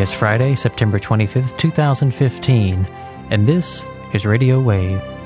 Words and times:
Today 0.00 0.12
is 0.12 0.18
Friday, 0.18 0.54
September 0.54 0.98
25th, 0.98 1.58
2015, 1.58 2.86
and 3.28 3.46
this 3.46 3.84
is 4.14 4.24
Radio 4.24 4.58
Wave. 4.58 5.19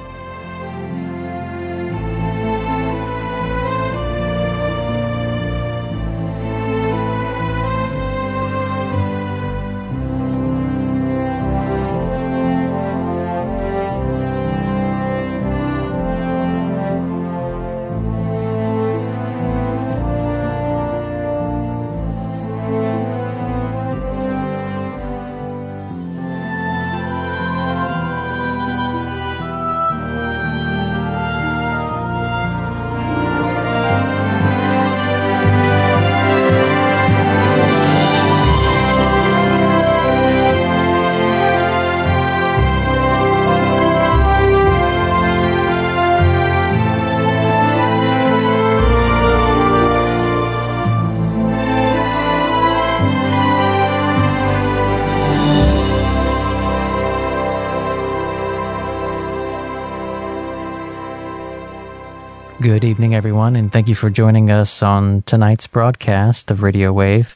Good 62.84 62.90
evening, 62.90 63.14
everyone, 63.14 63.56
and 63.56 63.72
thank 63.72 63.88
you 63.88 63.94
for 63.94 64.10
joining 64.10 64.50
us 64.50 64.82
on 64.82 65.22
tonight's 65.22 65.66
broadcast 65.66 66.50
of 66.50 66.62
Radio 66.62 66.92
Wave. 66.92 67.34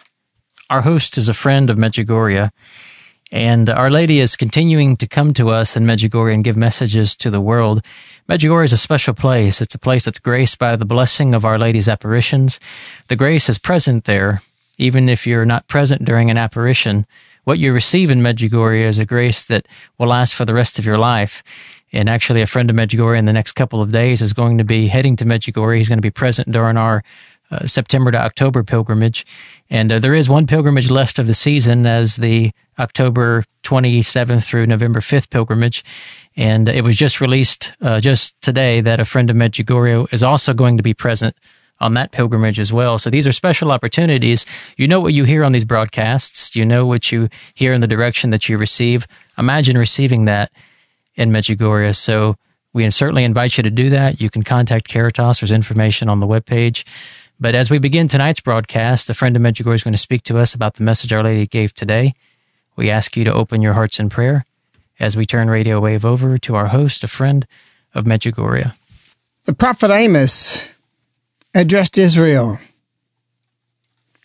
Our 0.68 0.82
host 0.82 1.16
is 1.16 1.26
a 1.26 1.32
friend 1.32 1.70
of 1.70 1.78
Medjugorje, 1.78 2.50
and 3.32 3.70
Our 3.70 3.88
Lady 3.88 4.20
is 4.20 4.36
continuing 4.36 4.98
to 4.98 5.06
come 5.06 5.32
to 5.32 5.48
us 5.48 5.74
in 5.74 5.86
Medjugorje 5.86 6.34
and 6.34 6.44
give 6.44 6.58
messages 6.58 7.16
to 7.16 7.30
the 7.30 7.40
world. 7.40 7.82
Medjugorje 8.28 8.66
is 8.66 8.72
a 8.74 8.76
special 8.76 9.14
place. 9.14 9.62
It's 9.62 9.74
a 9.74 9.78
place 9.78 10.04
that's 10.04 10.18
graced 10.18 10.58
by 10.58 10.76
the 10.76 10.84
blessing 10.84 11.34
of 11.34 11.46
Our 11.46 11.58
Lady's 11.58 11.88
apparitions. 11.88 12.60
The 13.06 13.16
grace 13.16 13.48
is 13.48 13.56
present 13.56 14.04
there, 14.04 14.42
even 14.76 15.08
if 15.08 15.26
you're 15.26 15.46
not 15.46 15.66
present 15.66 16.04
during 16.04 16.30
an 16.30 16.36
apparition. 16.36 17.06
What 17.48 17.58
you 17.58 17.72
receive 17.72 18.10
in 18.10 18.20
Medjugorje 18.20 18.82
is 18.82 18.98
a 18.98 19.06
grace 19.06 19.44
that 19.44 19.66
will 19.96 20.08
last 20.08 20.34
for 20.34 20.44
the 20.44 20.52
rest 20.52 20.78
of 20.78 20.84
your 20.84 20.98
life. 20.98 21.42
And 21.94 22.10
actually, 22.10 22.42
a 22.42 22.46
friend 22.46 22.68
of 22.68 22.76
Medjugorje 22.76 23.18
in 23.18 23.24
the 23.24 23.32
next 23.32 23.52
couple 23.52 23.80
of 23.80 23.90
days 23.90 24.20
is 24.20 24.34
going 24.34 24.58
to 24.58 24.64
be 24.64 24.86
heading 24.86 25.16
to 25.16 25.24
Medjugorje. 25.24 25.78
He's 25.78 25.88
going 25.88 25.96
to 25.96 26.02
be 26.02 26.10
present 26.10 26.52
during 26.52 26.76
our 26.76 27.02
uh, 27.50 27.66
September 27.66 28.10
to 28.10 28.18
October 28.18 28.62
pilgrimage. 28.62 29.24
And 29.70 29.90
uh, 29.90 29.98
there 29.98 30.12
is 30.12 30.28
one 30.28 30.46
pilgrimage 30.46 30.90
left 30.90 31.18
of 31.18 31.26
the 31.26 31.32
season 31.32 31.86
as 31.86 32.16
the 32.16 32.50
October 32.78 33.44
27th 33.62 34.44
through 34.44 34.66
November 34.66 35.00
5th 35.00 35.30
pilgrimage. 35.30 35.82
And 36.36 36.68
it 36.68 36.84
was 36.84 36.98
just 36.98 37.18
released 37.18 37.72
uh, 37.80 37.98
just 37.98 38.38
today 38.42 38.82
that 38.82 39.00
a 39.00 39.06
friend 39.06 39.30
of 39.30 39.36
Medjugorje 39.36 40.12
is 40.12 40.22
also 40.22 40.52
going 40.52 40.76
to 40.76 40.82
be 40.82 40.92
present 40.92 41.34
on 41.80 41.94
that 41.94 42.10
pilgrimage 42.10 42.58
as 42.58 42.72
well. 42.72 42.98
So 42.98 43.10
these 43.10 43.26
are 43.26 43.32
special 43.32 43.70
opportunities. 43.70 44.44
You 44.76 44.86
know 44.86 45.00
what 45.00 45.14
you 45.14 45.24
hear 45.24 45.44
on 45.44 45.52
these 45.52 45.64
broadcasts. 45.64 46.56
You 46.56 46.64
know 46.64 46.86
what 46.86 47.12
you 47.12 47.28
hear 47.54 47.72
in 47.72 47.80
the 47.80 47.86
direction 47.86 48.30
that 48.30 48.48
you 48.48 48.58
receive. 48.58 49.06
Imagine 49.36 49.78
receiving 49.78 50.24
that 50.24 50.50
in 51.14 51.30
Medjugorje. 51.30 51.96
So 51.96 52.36
we 52.72 52.88
certainly 52.90 53.24
invite 53.24 53.56
you 53.56 53.62
to 53.62 53.70
do 53.70 53.90
that. 53.90 54.20
You 54.20 54.30
can 54.30 54.42
contact 54.42 54.88
Caritas. 54.88 55.40
There's 55.40 55.52
information 55.52 56.08
on 56.08 56.20
the 56.20 56.26
webpage. 56.26 56.84
But 57.40 57.54
as 57.54 57.70
we 57.70 57.78
begin 57.78 58.08
tonight's 58.08 58.40
broadcast, 58.40 59.08
a 59.08 59.14
friend 59.14 59.36
of 59.36 59.42
Medjugorje 59.42 59.76
is 59.76 59.82
going 59.84 59.92
to 59.92 59.98
speak 59.98 60.24
to 60.24 60.38
us 60.38 60.54
about 60.54 60.74
the 60.74 60.82
message 60.82 61.12
Our 61.12 61.22
Lady 61.22 61.46
gave 61.46 61.72
today. 61.72 62.12
We 62.74 62.90
ask 62.90 63.16
you 63.16 63.24
to 63.24 63.32
open 63.32 63.62
your 63.62 63.74
hearts 63.74 64.00
in 64.00 64.08
prayer 64.08 64.44
as 64.98 65.16
we 65.16 65.24
turn 65.24 65.48
Radio 65.48 65.80
Wave 65.80 66.04
over 66.04 66.38
to 66.38 66.56
our 66.56 66.68
host, 66.68 67.04
a 67.04 67.08
friend 67.08 67.46
of 67.94 68.04
Medjugorje. 68.04 68.74
The 69.44 69.54
prophet 69.54 69.90
Amos 69.90 70.77
addressed 71.54 71.98
Israel. 71.98 72.58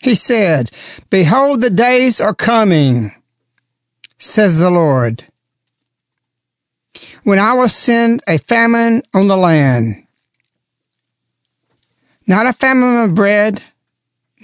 He 0.02 0.14
said, 0.14 0.70
Behold, 1.08 1.60
the 1.60 1.70
days 1.70 2.20
are 2.20 2.34
coming, 2.34 3.12
says 4.18 4.58
the 4.58 4.70
Lord, 4.70 5.24
when 7.22 7.38
I 7.38 7.54
will 7.54 7.70
send 7.70 8.22
a 8.28 8.38
famine 8.38 9.02
on 9.14 9.28
the 9.28 9.36
land. 9.36 10.06
Not 12.26 12.46
a 12.46 12.52
famine 12.52 13.04
of 13.04 13.14
bread, 13.14 13.62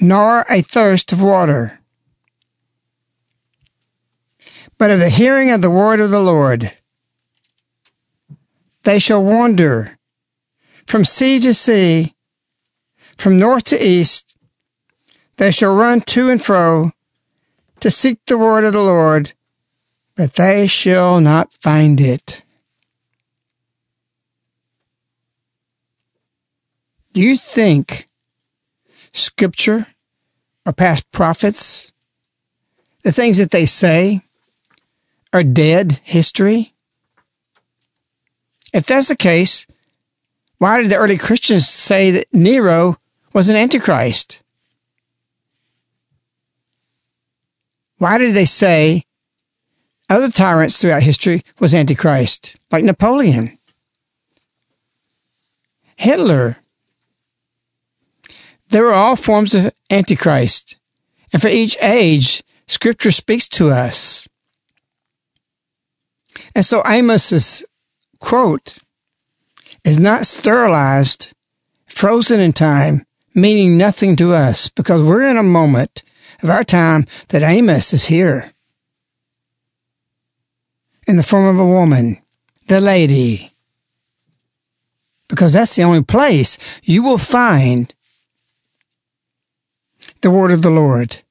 nor 0.00 0.44
a 0.50 0.62
thirst 0.62 1.12
of 1.12 1.22
water, 1.22 1.80
but 4.78 4.90
of 4.90 4.98
the 4.98 5.10
hearing 5.10 5.50
of 5.50 5.62
the 5.62 5.70
word 5.70 6.00
of 6.00 6.10
the 6.10 6.20
Lord. 6.20 6.72
They 8.84 8.98
shall 8.98 9.22
wander 9.22 9.98
from 10.86 11.04
sea 11.04 11.38
to 11.40 11.52
sea, 11.52 12.14
from 13.20 13.38
north 13.38 13.64
to 13.64 13.78
east. 13.78 14.34
They 15.36 15.50
shall 15.52 15.74
run 15.74 16.00
to 16.02 16.30
and 16.30 16.42
fro 16.42 16.92
to 17.80 17.90
seek 17.90 18.18
the 18.26 18.38
word 18.38 18.64
of 18.64 18.72
the 18.72 18.82
Lord, 18.82 19.32
but 20.16 20.34
they 20.34 20.66
shall 20.66 21.20
not 21.20 21.52
find 21.52 22.00
it. 22.00 22.42
Do 27.12 27.20
you 27.20 27.36
think 27.36 28.08
scripture 29.12 29.86
or 30.64 30.72
past 30.72 31.10
prophets, 31.10 31.92
the 33.02 33.12
things 33.12 33.36
that 33.36 33.50
they 33.50 33.66
say, 33.66 34.22
are 35.32 35.42
dead 35.42 36.00
history? 36.04 36.72
If 38.72 38.86
that's 38.86 39.08
the 39.08 39.16
case, 39.16 39.66
why 40.58 40.80
did 40.80 40.90
the 40.90 40.96
early 40.96 41.18
Christians 41.18 41.68
say 41.68 42.10
that 42.12 42.32
Nero 42.32 42.96
was 43.32 43.48
an 43.48 43.56
antichrist? 43.56 44.42
Why 47.98 48.18
did 48.18 48.34
they 48.34 48.46
say 48.46 49.04
other 50.08 50.30
tyrants 50.30 50.80
throughout 50.80 51.02
history 51.02 51.42
was 51.58 51.74
antichrist, 51.74 52.56
like 52.70 52.84
Napoleon? 52.84 53.58
Hitler 55.96 56.56
they 58.70 58.80
were 58.80 58.92
all 58.92 59.16
forms 59.16 59.54
of 59.54 59.72
Antichrist. 59.90 60.78
And 61.32 61.42
for 61.42 61.48
each 61.48 61.76
age, 61.82 62.42
scripture 62.66 63.10
speaks 63.10 63.48
to 63.48 63.70
us. 63.70 64.28
And 66.54 66.64
so 66.64 66.82
Amos's 66.82 67.64
quote 68.20 68.78
is 69.84 69.98
not 69.98 70.26
sterilized, 70.26 71.32
frozen 71.86 72.40
in 72.40 72.52
time, 72.52 73.04
meaning 73.34 73.78
nothing 73.78 74.16
to 74.16 74.32
us 74.32 74.68
because 74.70 75.02
we're 75.02 75.26
in 75.26 75.36
a 75.36 75.42
moment 75.42 76.02
of 76.42 76.50
our 76.50 76.64
time 76.64 77.06
that 77.28 77.42
Amos 77.42 77.92
is 77.92 78.06
here 78.06 78.52
in 81.06 81.16
the 81.16 81.22
form 81.22 81.46
of 81.46 81.58
a 81.58 81.66
woman, 81.66 82.18
the 82.68 82.80
lady. 82.80 83.52
Because 85.28 85.52
that's 85.52 85.76
the 85.76 85.82
only 85.82 86.02
place 86.02 86.58
you 86.82 87.02
will 87.02 87.18
find 87.18 87.94
the 90.22 90.30
word 90.30 90.50
of 90.50 90.62
the 90.62 90.70
Lord. 90.70 91.22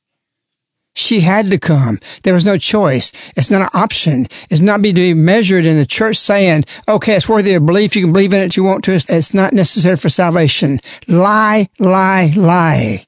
She 0.95 1.21
had 1.21 1.49
to 1.51 1.57
come. 1.57 1.99
There 2.23 2.33
was 2.33 2.45
no 2.45 2.57
choice. 2.57 3.11
It's 3.37 3.49
not 3.49 3.61
an 3.61 3.69
option. 3.73 4.27
It's 4.49 4.59
not 4.59 4.81
be 4.81 4.91
to 4.91 4.99
be 4.99 5.13
measured 5.13 5.65
in 5.65 5.77
the 5.77 5.85
church 5.85 6.17
saying, 6.17 6.65
okay, 6.87 7.15
it's 7.15 7.29
worthy 7.29 7.53
of 7.53 7.65
belief. 7.65 7.95
You 7.95 8.03
can 8.03 8.11
believe 8.11 8.33
in 8.33 8.41
it 8.41 8.47
if 8.47 8.57
you 8.57 8.63
want 8.63 8.83
to. 8.85 8.91
It's 8.91 9.33
not 9.33 9.53
necessary 9.53 9.95
for 9.95 10.09
salvation. 10.09 10.79
Lie, 11.07 11.69
lie, 11.79 12.33
lie. 12.35 13.05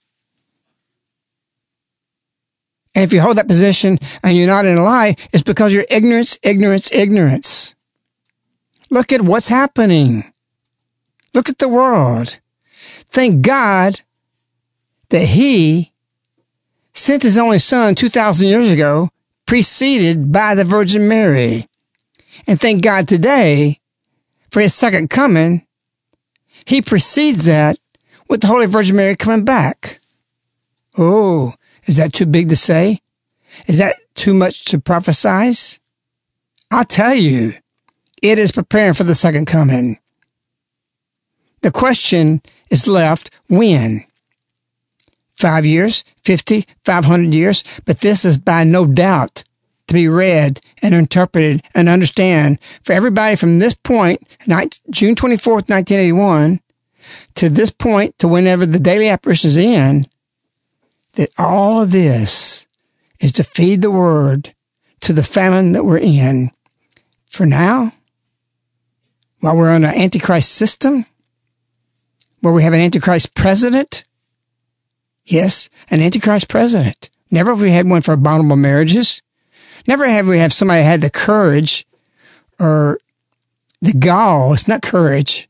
And 2.94 3.04
if 3.04 3.14
you 3.14 3.22
hold 3.22 3.38
that 3.38 3.48
position 3.48 3.98
and 4.24 4.36
you're 4.36 4.48
not 4.48 4.66
in 4.66 4.78
a 4.78 4.84
lie, 4.84 5.16
it's 5.32 5.44
because 5.44 5.74
you're 5.74 5.86
ignorance, 5.90 6.38
ignorance, 6.44 6.92
ignorance. 6.92 7.76
Look 8.90 9.12
at 9.12 9.22
what's 9.22 9.48
happening. 9.48 10.24
Look 11.34 11.48
at 11.48 11.60
the 11.60 11.70
world. 11.70 12.40
Thank 13.10 13.42
God 13.42 14.02
that 15.10 15.26
he 15.26 15.91
sent 16.94 17.24
his 17.24 17.38
only 17.38 17.60
son 17.60 17.96
2,000 17.96 18.48
years 18.48 18.72
ago, 18.72 19.10
preceded 19.46 20.32
by 20.32 20.56
the 20.56 20.66
Virgin 20.66 21.08
Mary. 21.08 21.68
And 22.48 22.60
thank 22.60 22.82
God 22.84 23.08
today 23.08 23.80
for 24.50 24.62
his 24.62 24.74
second 24.74 25.10
coming, 25.10 25.66
he 26.66 26.82
precedes 26.82 27.46
that 27.46 27.78
with 28.30 28.42
the 28.42 28.48
Holy 28.48 28.66
Virgin 28.66 28.96
Mary 28.96 29.16
coming 29.16 29.46
back. 29.46 30.00
Oh, 30.98 31.54
is 31.86 31.98
that 31.98 32.14
too 32.14 32.26
big 32.26 32.50
to 32.50 32.56
say? 32.56 33.00
Is 33.68 33.78
that 33.78 33.96
too 34.16 34.34
much 34.34 34.66
to 34.66 34.80
prophesize? 34.80 35.80
I'll 36.70 36.86
tell 36.86 37.16
you, 37.16 37.54
it 38.22 38.40
is 38.40 38.52
preparing 38.52 38.94
for 38.94 39.04
the 39.04 39.16
second 39.16 39.46
coming. 39.46 39.98
The 41.62 41.72
question 41.72 42.42
is 42.70 42.88
left 42.88 43.30
when? 43.50 44.06
Five 45.42 45.66
years, 45.66 46.04
50, 46.24 46.68
500 46.86 47.34
years, 47.34 47.64
but 47.86 48.02
this 48.02 48.24
is 48.24 48.38
by 48.38 48.64
no 48.64 48.86
doubt 48.86 49.44
to 49.88 49.96
be 49.96 50.08
read 50.08 50.62
and 50.84 50.94
interpreted 50.94 51.64
and 51.74 51.90
understand 51.90 52.60
for 52.84 52.94
everybody 52.94 53.36
from 53.36 53.58
this 53.58 53.74
point, 53.74 54.22
June 54.92 55.16
24th, 55.16 55.68
1981, 55.68 56.60
to 57.34 57.50
this 57.50 57.72
point 57.72 58.20
to 58.20 58.28
whenever 58.28 58.68
the 58.68 58.78
daily 58.78 59.10
apparitions 59.10 59.58
end, 59.58 60.08
that 61.14 61.32
all 61.40 61.82
of 61.82 61.90
this 61.90 62.68
is 63.20 63.32
to 63.32 63.44
feed 63.44 63.82
the 63.82 63.90
word 63.90 64.54
to 65.00 65.12
the 65.12 65.24
famine 65.24 65.72
that 65.72 65.84
we're 65.84 65.98
in. 65.98 66.52
For 67.26 67.48
now, 67.48 67.94
while 69.40 69.58
we're 69.58 69.74
on 69.74 69.86
an 69.86 69.96
antichrist 69.96 70.52
system, 70.52 71.08
where 72.42 72.54
we 72.54 72.62
have 72.62 72.74
an 72.74 72.80
antichrist 72.80 73.34
president, 73.34 74.04
yes, 75.26 75.70
an 75.90 76.02
antichrist 76.02 76.48
president. 76.48 77.10
Never 77.32 77.52
have 77.52 77.62
we 77.62 77.72
had 77.72 77.90
one 77.90 78.02
for 78.02 78.14
abominable 78.14 78.58
marriages. 78.58 79.22
Never 79.88 80.08
have 80.08 80.28
we 80.28 80.40
have 80.40 80.54
somebody 80.54 80.84
had 80.84 81.02
the 81.02 81.10
courage 81.10 81.86
or 82.60 83.00
the 83.82 83.94
gall, 83.94 84.54
it's 84.54 84.68
not 84.68 84.82
courage, 84.82 85.50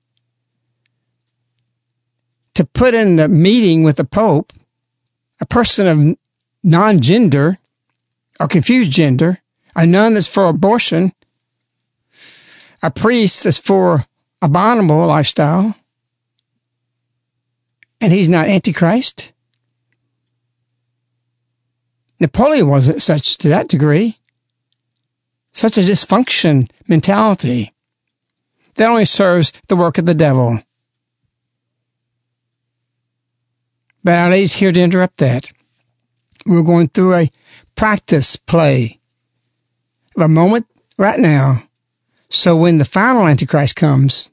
to 2.53 2.63
put 2.63 2.93
in 2.93 3.15
the 3.17 3.27
meeting 3.27 3.83
with 3.83 3.97
the 3.97 4.05
Pope 4.05 4.53
a 5.39 5.45
person 5.45 5.87
of 5.87 6.17
non 6.63 7.01
gender 7.01 7.57
or 8.39 8.47
confused 8.47 8.91
gender, 8.91 9.39
a 9.75 9.85
nun 9.85 10.13
that's 10.13 10.27
for 10.27 10.47
abortion, 10.47 11.13
a 12.81 12.91
priest 12.91 13.43
that's 13.43 13.57
for 13.57 14.05
abominable 14.41 15.05
lifestyle, 15.07 15.75
and 17.99 18.13
he's 18.13 18.29
not 18.29 18.47
Antichrist. 18.47 19.33
Napoleon 22.21 22.69
wasn't 22.69 23.01
such 23.01 23.35
to 23.39 23.49
that 23.49 23.67
degree. 23.67 24.19
Such 25.53 25.75
a 25.75 25.81
dysfunction 25.81 26.69
mentality 26.87 27.73
that 28.75 28.91
only 28.91 29.05
serves 29.05 29.51
the 29.67 29.75
work 29.75 29.97
of 29.97 30.05
the 30.05 30.13
devil. 30.13 30.59
But 34.03 34.19
Our 34.19 34.29
Lady's 34.29 34.53
here 34.53 34.71
to 34.71 34.79
interrupt 34.79 35.17
that. 35.17 35.51
We're 36.45 36.61
going 36.61 36.89
through 36.89 37.15
a 37.15 37.31
practice 37.75 38.35
play 38.35 38.99
of 40.15 40.21
a 40.21 40.27
moment 40.27 40.67
right 40.99 41.19
now. 41.19 41.63
So 42.29 42.55
when 42.55 42.77
the 42.77 42.85
final 42.85 43.27
Antichrist 43.27 43.75
comes, 43.75 44.29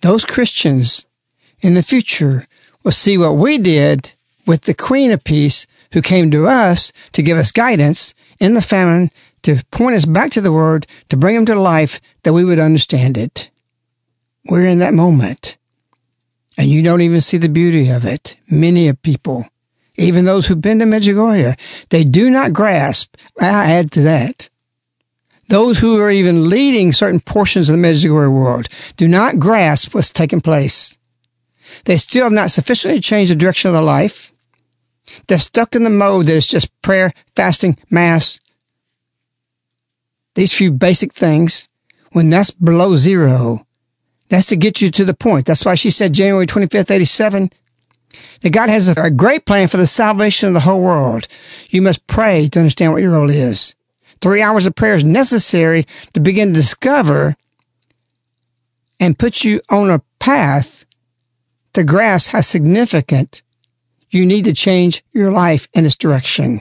those 0.00 0.24
Christians 0.24 1.06
in 1.60 1.74
the 1.74 1.82
future 1.82 2.46
will 2.82 2.92
see 2.92 3.18
what 3.18 3.36
we 3.36 3.58
did 3.58 4.12
with 4.46 4.62
the 4.62 4.74
Queen 4.74 5.10
of 5.10 5.22
Peace 5.22 5.66
who 5.92 6.02
came 6.02 6.30
to 6.30 6.46
us 6.46 6.92
to 7.12 7.22
give 7.22 7.38
us 7.38 7.52
guidance 7.52 8.14
in 8.38 8.54
the 8.54 8.62
famine, 8.62 9.10
to 9.42 9.62
point 9.70 9.96
us 9.96 10.04
back 10.04 10.30
to 10.32 10.40
the 10.40 10.52
Word, 10.52 10.86
to 11.08 11.16
bring 11.16 11.34
them 11.34 11.46
to 11.46 11.54
life 11.54 12.00
that 12.22 12.32
we 12.32 12.44
would 12.44 12.58
understand 12.58 13.16
it. 13.16 13.50
We're 14.48 14.66
in 14.66 14.78
that 14.78 14.94
moment. 14.94 15.56
And 16.56 16.68
you 16.68 16.82
don't 16.82 17.02
even 17.02 17.20
see 17.20 17.36
the 17.36 17.48
beauty 17.48 17.88
of 17.90 18.04
it. 18.04 18.36
Many 18.50 18.88
of 18.88 19.00
people, 19.02 19.46
even 19.94 20.24
those 20.24 20.46
who've 20.46 20.60
been 20.60 20.80
to 20.80 20.84
Medjugorje, 20.84 21.58
they 21.90 22.04
do 22.04 22.30
not 22.30 22.52
grasp. 22.52 23.14
I 23.40 23.72
add 23.72 23.92
to 23.92 24.02
that. 24.02 24.48
Those 25.48 25.78
who 25.78 25.98
are 26.00 26.10
even 26.10 26.50
leading 26.50 26.92
certain 26.92 27.20
portions 27.20 27.70
of 27.70 27.76
the 27.76 27.82
Medjugorje 27.82 28.32
world 28.32 28.68
do 28.96 29.08
not 29.08 29.38
grasp 29.38 29.94
what's 29.94 30.10
taking 30.10 30.40
place. 30.40 30.98
They 31.84 31.96
still 31.96 32.24
have 32.24 32.32
not 32.32 32.50
sufficiently 32.50 33.00
changed 33.00 33.30
the 33.30 33.36
direction 33.36 33.68
of 33.68 33.74
their 33.74 33.82
life. 33.82 34.32
They're 35.26 35.38
stuck 35.38 35.74
in 35.74 35.84
the 35.84 35.90
mode 35.90 36.26
that 36.26 36.34
is 36.34 36.46
just 36.46 36.70
prayer, 36.82 37.12
fasting, 37.34 37.76
mass. 37.90 38.40
These 40.34 40.52
few 40.52 40.70
basic 40.70 41.12
things, 41.12 41.68
when 42.12 42.30
that's 42.30 42.50
below 42.50 42.96
zero, 42.96 43.66
that's 44.28 44.46
to 44.46 44.56
get 44.56 44.80
you 44.80 44.90
to 44.90 45.04
the 45.04 45.14
point. 45.14 45.46
That's 45.46 45.64
why 45.64 45.74
she 45.74 45.90
said 45.90 46.12
January 46.12 46.46
25th, 46.46 46.90
87, 46.90 47.50
that 48.42 48.50
God 48.50 48.68
has 48.68 48.88
a 48.88 49.10
great 49.10 49.46
plan 49.46 49.68
for 49.68 49.78
the 49.78 49.86
salvation 49.86 50.48
of 50.48 50.54
the 50.54 50.60
whole 50.60 50.82
world. 50.82 51.26
You 51.70 51.82
must 51.82 52.06
pray 52.06 52.48
to 52.48 52.58
understand 52.58 52.92
what 52.92 53.02
your 53.02 53.12
role 53.12 53.30
is. 53.30 53.74
Three 54.20 54.42
hours 54.42 54.66
of 54.66 54.74
prayer 54.74 54.94
is 54.94 55.04
necessary 55.04 55.86
to 56.12 56.20
begin 56.20 56.48
to 56.48 56.54
discover 56.54 57.36
and 59.00 59.18
put 59.18 59.44
you 59.44 59.60
on 59.70 59.90
a 59.90 60.02
path 60.18 60.84
to 61.74 61.84
grasp 61.84 62.30
how 62.30 62.40
significant 62.40 63.42
you 64.10 64.24
need 64.24 64.44
to 64.46 64.52
change 64.52 65.04
your 65.12 65.30
life 65.30 65.68
in 65.74 65.84
this 65.84 65.96
direction. 65.96 66.60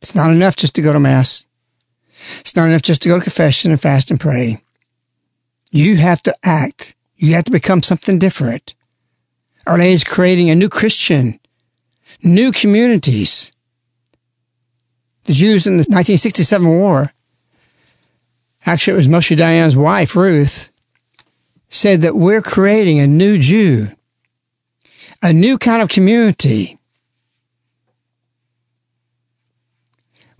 It's 0.00 0.14
not 0.14 0.30
enough 0.30 0.56
just 0.56 0.74
to 0.74 0.82
go 0.82 0.92
to 0.92 1.00
Mass. 1.00 1.46
It's 2.40 2.56
not 2.56 2.68
enough 2.68 2.82
just 2.82 3.02
to 3.02 3.08
go 3.08 3.18
to 3.18 3.22
confession 3.22 3.70
and 3.70 3.80
fast 3.80 4.10
and 4.10 4.20
pray. 4.20 4.62
You 5.70 5.96
have 5.96 6.22
to 6.24 6.34
act. 6.42 6.94
You 7.16 7.34
have 7.34 7.44
to 7.44 7.52
become 7.52 7.82
something 7.82 8.18
different. 8.18 8.74
Our 9.66 9.78
Lady 9.78 9.92
is 9.92 10.04
creating 10.04 10.50
a 10.50 10.54
new 10.54 10.68
Christian, 10.68 11.38
new 12.22 12.52
communities. 12.52 13.52
The 15.24 15.32
Jews 15.32 15.66
in 15.66 15.74
the 15.74 15.82
1967 15.82 16.68
war, 16.68 17.12
actually 18.66 18.94
it 18.94 18.96
was 18.96 19.08
Moshe 19.08 19.36
Dayan's 19.36 19.76
wife, 19.76 20.16
Ruth, 20.16 20.72
said 21.68 22.02
that 22.02 22.16
we're 22.16 22.42
creating 22.42 22.98
a 22.98 23.06
new 23.06 23.38
Jew, 23.38 23.86
a 25.22 25.32
new 25.32 25.56
kind 25.56 25.80
of 25.80 25.88
community. 25.88 26.78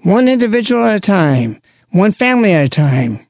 One 0.02 0.26
individual 0.26 0.84
at 0.84 0.96
a 0.96 1.00
time, 1.00 1.60
one 1.90 2.10
family 2.10 2.52
at 2.52 2.64
a 2.64 2.68
time 2.68 3.26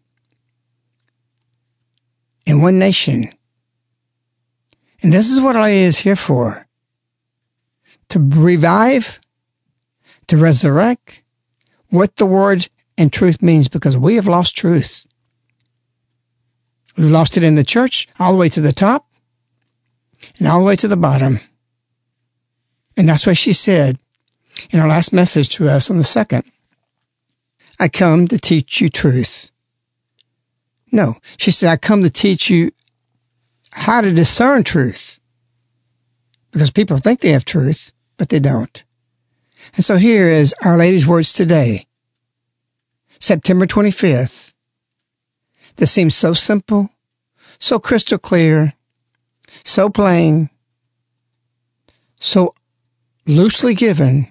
and 2.47 2.63
one 2.63 2.79
nation. 2.79 3.31
And 5.03 5.13
this 5.13 5.31
is 5.31 5.41
what 5.41 5.57
I 5.57 5.71
is 5.71 5.99
here 5.99 6.17
for 6.17 6.67
to 8.09 8.19
revive, 8.19 9.21
to 10.29 10.37
resurrect 10.39 11.23
what 11.91 12.17
the 12.17 12.27
word 12.27 12.69
and 12.97 13.13
truth 13.13 13.43
means 13.43 13.69
because 13.69 13.99
we 13.99 14.17
have 14.17 14.29
lost 14.29 14.56
truth. 14.56 15.06
We've 16.97 17.11
lost 17.11 17.37
it 17.37 17.44
in 17.44 17.55
the 17.55 17.65
church 17.65 18.09
all 18.19 18.32
the 18.32 18.39
way 18.39 18.49
to 18.51 18.61
the 18.61 18.73
top 18.73 19.06
and 20.43 20.51
all 20.51 20.58
the 20.58 20.65
way 20.65 20.75
to 20.75 20.89
the 20.89 20.96
bottom. 20.96 21.39
And 22.96 23.08
that's 23.08 23.29
what 23.29 23.37
she 23.37 23.53
said 23.53 23.99
in 24.72 24.81
her 24.81 24.89
last 24.89 25.13
message 25.13 25.49
to 25.51 25.69
us 25.69 25.89
on 25.89 25.99
the 25.99 26.05
second. 26.05 26.43
I 27.79 27.87
come 27.87 28.27
to 28.27 28.39
teach 28.39 28.81
you 28.81 28.89
truth. 28.89 29.53
No, 30.91 31.15
she 31.37 31.53
said, 31.53 31.70
I 31.70 31.77
come 31.77 32.03
to 32.03 32.11
teach 32.11 32.51
you 32.51 32.72
how 33.70 34.01
to 34.01 34.11
discern 34.11 34.65
truth. 34.65 35.20
Because 36.51 36.72
people 36.72 36.99
think 36.99 37.20
they 37.20 37.31
have 37.31 37.44
truth, 37.44 37.93
but 38.17 38.29
they 38.29 38.41
don't. 38.41 38.82
And 39.77 39.84
so 39.84 39.96
here 39.96 40.27
is 40.27 40.56
Our 40.65 40.77
Lady's 40.77 41.06
words 41.06 41.32
today, 41.32 41.87
September 43.20 43.65
25th. 43.65 44.53
This 45.77 45.93
seems 45.93 46.17
so 46.17 46.32
simple, 46.32 46.91
so 47.61 47.79
crystal 47.79 48.19
clear, 48.19 48.75
so 49.65 49.89
plain, 49.89 50.51
so 52.19 52.55
loosely 53.27 53.75
given, 53.75 54.27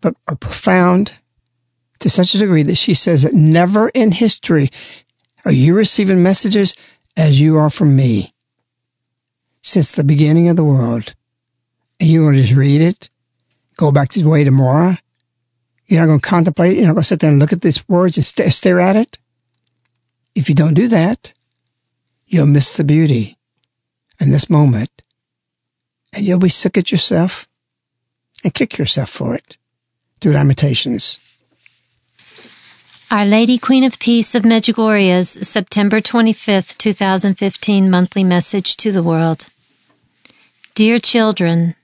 but 0.00 0.14
are 0.28 0.36
profound 0.36 1.14
to 2.00 2.08
such 2.08 2.34
a 2.34 2.38
degree 2.38 2.62
that 2.62 2.76
she 2.76 2.94
says 2.94 3.22
that 3.22 3.34
never 3.34 3.90
in 3.90 4.12
history 4.12 4.70
are 5.44 5.52
you 5.52 5.74
receiving 5.74 6.22
messages 6.22 6.74
as 7.16 7.40
you 7.40 7.56
are 7.56 7.70
from 7.70 7.94
me 7.96 8.32
since 9.62 9.92
the 9.92 10.04
beginning 10.04 10.48
of 10.48 10.56
the 10.56 10.64
world. 10.64 11.14
And 11.98 12.08
you 12.08 12.24
want 12.24 12.36
to 12.36 12.42
just 12.42 12.54
read 12.54 12.80
it, 12.80 13.10
go 13.76 13.92
back 13.92 14.10
the 14.10 14.24
way 14.24 14.44
tomorrow. 14.44 14.96
You're 15.86 16.00
not 16.00 16.06
going 16.06 16.20
to 16.20 16.26
contemplate. 16.26 16.76
You're 16.76 16.86
not 16.86 16.94
going 16.94 17.02
to 17.02 17.08
sit 17.08 17.20
there 17.20 17.30
and 17.30 17.38
look 17.38 17.52
at 17.52 17.62
these 17.62 17.86
words 17.88 18.16
and 18.16 18.24
st- 18.24 18.52
stare 18.52 18.80
at 18.80 18.96
it. 18.96 19.18
If 20.34 20.48
you 20.48 20.54
don't 20.54 20.74
do 20.74 20.88
that, 20.88 21.34
you'll 22.26 22.46
miss 22.46 22.76
the 22.76 22.84
beauty 22.84 23.36
in 24.20 24.30
this 24.30 24.50
moment. 24.50 24.90
And 26.12 26.24
you'll 26.24 26.38
be 26.38 26.48
sick 26.48 26.76
at 26.76 26.92
yourself 26.92 27.48
and 28.44 28.54
kick 28.54 28.78
yourself 28.78 29.10
for 29.10 29.34
it 29.34 29.56
through 30.20 30.32
lamentations. 30.32 31.20
Our 33.10 33.24
Lady 33.24 33.58
Queen 33.58 33.82
of 33.82 33.98
Peace 33.98 34.36
of 34.36 34.44
Medjugorje's 34.44 35.48
September 35.48 36.00
25th, 36.00 36.78
2015 36.78 37.90
monthly 37.90 38.22
message 38.22 38.76
to 38.76 38.92
the 38.92 39.02
world. 39.02 39.46
Dear 40.74 41.00
children, 41.00 41.74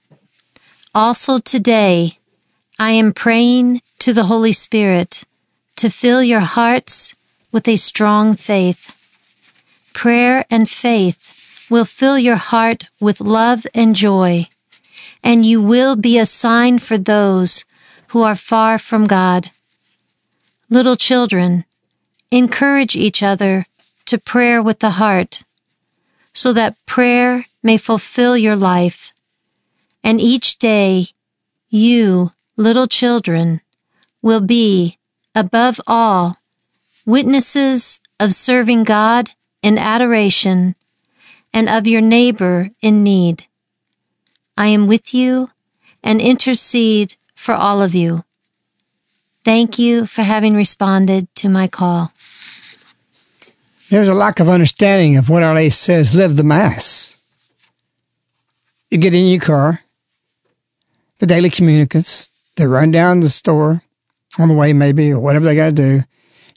also 0.94 1.38
today 1.38 2.18
I 2.78 2.92
am 2.92 3.12
praying 3.12 3.82
to 3.98 4.12
the 4.12 4.24
Holy 4.24 4.52
Spirit 4.52 5.24
to 5.76 5.90
fill 5.90 6.22
your 6.22 6.40
hearts 6.40 7.16
with 7.50 7.66
a 7.66 7.76
strong 7.76 8.36
faith. 8.36 8.92
Prayer 9.94 10.44
and 10.48 10.70
faith 10.70 11.35
will 11.70 11.85
fill 11.85 12.18
your 12.18 12.37
heart 12.37 12.85
with 13.00 13.20
love 13.20 13.66
and 13.75 13.94
joy, 13.94 14.46
and 15.23 15.44
you 15.44 15.61
will 15.61 15.96
be 15.96 16.18
a 16.18 16.26
sign 16.26 16.78
for 16.78 16.99
those 16.99 17.64
who 18.08 18.23
are 18.23 18.37
far 18.37 18.78
from 18.78 19.06
God. 19.06 19.50
Little 20.70 20.96
children, 20.96 21.64
encourage 22.30 22.96
each 22.96 23.23
other 23.23 23.66
to 24.06 24.18
prayer 24.18 24.62
with 24.62 24.80
the 24.80 24.90
heart, 24.90 25.42
so 26.32 26.52
that 26.52 26.76
prayer 26.87 27.46
may 27.62 27.76
fulfill 27.76 28.37
your 28.37 28.56
life. 28.56 29.12
And 30.04 30.20
each 30.20 30.58
day, 30.58 31.08
you, 31.68 32.32
little 32.56 32.87
children, 32.87 33.61
will 34.23 34.40
be, 34.40 34.99
above 35.35 35.80
all, 35.87 36.38
witnesses 37.04 38.00
of 38.18 38.32
serving 38.32 38.85
God 38.85 39.30
in 39.62 39.78
adoration 39.78 40.75
and 41.56 41.70
of 41.70 41.86
your 41.86 42.02
neighbor 42.02 42.68
in 42.82 43.02
need. 43.02 43.46
I 44.58 44.66
am 44.66 44.86
with 44.86 45.14
you 45.14 45.48
and 46.02 46.20
intercede 46.20 47.16
for 47.34 47.54
all 47.54 47.80
of 47.80 47.94
you. 47.94 48.25
Thank 49.42 49.78
you 49.78 50.04
for 50.04 50.22
having 50.22 50.54
responded 50.54 51.34
to 51.36 51.48
my 51.48 51.66
call. 51.66 52.12
There's 53.88 54.06
a 54.06 54.12
lack 54.12 54.38
of 54.38 54.50
understanding 54.50 55.16
of 55.16 55.30
what 55.30 55.42
Our 55.42 55.54
Lady 55.54 55.70
says 55.70 56.14
live 56.14 56.36
the 56.36 56.44
Mass. 56.44 57.16
You 58.90 58.98
get 58.98 59.14
in 59.14 59.25
your 59.25 59.40
car, 59.40 59.80
the 61.20 61.26
daily 61.26 61.48
communicants, 61.48 62.28
they 62.56 62.66
run 62.66 62.90
down 62.90 63.20
the 63.20 63.30
store 63.30 63.82
on 64.38 64.48
the 64.48 64.54
way, 64.54 64.75
maybe, 64.75 65.10
or 65.10 65.20
whatever 65.20 65.46
they 65.46 65.56
got 65.56 65.66
to 65.66 65.72
do, 65.72 66.02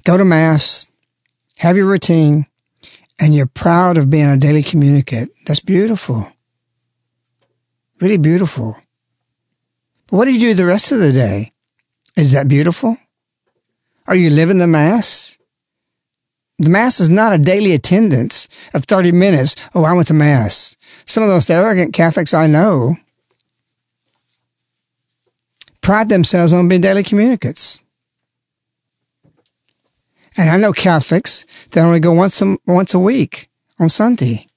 go 0.04 0.18
to 0.18 0.26
Mass, 0.26 0.88
have 1.56 1.78
your 1.78 1.86
routine, 1.86 2.49
and 3.20 3.36
you're 3.36 3.48
proud 3.48 3.98
of 3.98 4.10
being 4.10 4.26
a 4.26 4.38
daily 4.38 4.64
communicant. 4.64 5.32
That's 5.46 5.60
beautiful. 5.60 6.32
Really 8.00 8.18
beautiful. 8.18 8.78
But 10.08 10.18
what 10.18 10.26
do 10.26 10.32
you 10.32 10.40
do 10.40 10.54
the 10.54 10.66
rest 10.66 10.92
of 10.92 11.00
the 11.00 11.12
day? 11.12 11.52
Is 12.16 12.32
that 12.32 12.48
beautiful? 12.48 12.98
Are 14.08 14.16
you 14.16 14.30
living 14.30 14.58
the 14.58 14.68
Mass? 14.68 15.38
The 16.58 16.70
Mass 16.70 17.00
is 17.00 17.10
not 17.10 17.34
a 17.34 17.38
daily 17.38 17.74
attendance 17.74 18.48
of 18.74 18.86
30 18.86 19.12
minutes. 19.12 19.56
Oh, 19.76 19.84
I 19.84 19.94
went 19.94 20.08
to 20.08 20.14
Mass. 20.14 20.76
Some 21.06 21.24
of 21.24 21.30
those 21.30 21.50
arrogant 21.50 21.94
Catholics 21.94 22.34
I 22.34 22.48
know 22.48 22.96
pride 25.82 26.10
themselves 26.10 26.54
on 26.54 26.68
being 26.68 26.82
daily 26.82 27.04
communicants. 27.04 27.82
And 30.40 30.50
I 30.50 30.56
know 30.56 30.72
Catholics 30.72 31.44
that 31.72 31.84
only 31.84 32.00
go 32.00 32.14
once 32.14 32.42
a, 32.42 32.56
once 32.66 32.94
a 32.94 33.00
week 33.00 33.50
on 33.78 33.90
Sunday. 33.90 34.48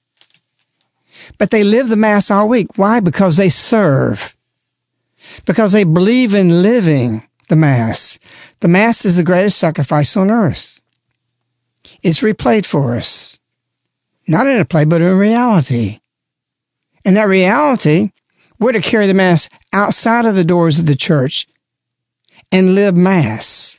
But 1.37 1.51
they 1.51 1.65
live 1.65 1.89
the 1.89 1.97
Mass 1.97 2.31
all 2.31 2.47
week. 2.47 2.67
Why? 2.77 3.01
Because 3.01 3.35
they 3.35 3.49
serve. 3.49 4.33
Because 5.45 5.73
they 5.73 5.83
believe 5.83 6.33
in 6.33 6.61
living 6.61 7.23
the 7.49 7.57
Mass. 7.57 8.17
The 8.61 8.69
Mass 8.69 9.03
is 9.03 9.17
the 9.17 9.25
greatest 9.25 9.57
sacrifice 9.57 10.15
on 10.15 10.31
earth. 10.31 10.79
It's 12.01 12.21
replayed 12.21 12.65
for 12.65 12.95
us. 12.95 13.37
Not 14.25 14.47
in 14.47 14.61
a 14.61 14.63
play, 14.63 14.85
but 14.85 15.01
in 15.01 15.17
reality. 15.17 15.99
And 17.03 17.17
that 17.17 17.27
reality, 17.27 18.11
we're 18.57 18.71
to 18.71 18.79
carry 18.79 19.05
the 19.05 19.13
Mass 19.13 19.49
outside 19.73 20.25
of 20.25 20.35
the 20.35 20.45
doors 20.45 20.79
of 20.79 20.85
the 20.85 20.95
church 20.95 21.45
and 22.53 22.73
live 22.73 22.95
Mass. 22.95 23.72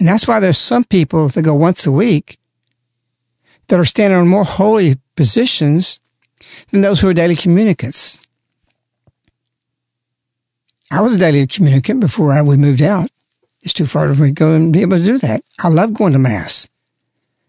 And 0.00 0.08
that's 0.08 0.26
why 0.26 0.40
there's 0.40 0.58
some 0.58 0.84
people 0.84 1.28
that 1.28 1.42
go 1.42 1.54
once 1.54 1.86
a 1.86 1.92
week 1.92 2.38
that 3.68 3.78
are 3.78 3.84
standing 3.84 4.18
on 4.18 4.26
more 4.26 4.44
holy 4.44 4.96
positions 5.14 6.00
than 6.70 6.80
those 6.80 7.00
who 7.00 7.08
are 7.08 7.14
daily 7.14 7.36
communicants. 7.36 8.26
I 10.90 11.02
was 11.02 11.16
a 11.16 11.18
daily 11.18 11.46
communicant 11.46 12.00
before 12.00 12.32
I, 12.32 12.40
we 12.40 12.56
moved 12.56 12.80
out. 12.80 13.10
It's 13.60 13.74
too 13.74 13.84
far 13.84 14.12
for 14.12 14.22
me 14.22 14.28
to 14.28 14.34
go 14.34 14.54
and 14.54 14.72
be 14.72 14.80
able 14.80 14.96
to 14.96 15.04
do 15.04 15.18
that. 15.18 15.42
I 15.60 15.68
love 15.68 15.92
going 15.92 16.14
to 16.14 16.18
Mass. 16.18 16.70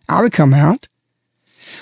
I 0.10 0.22
would 0.22 0.34
come 0.34 0.54
out 0.54 0.90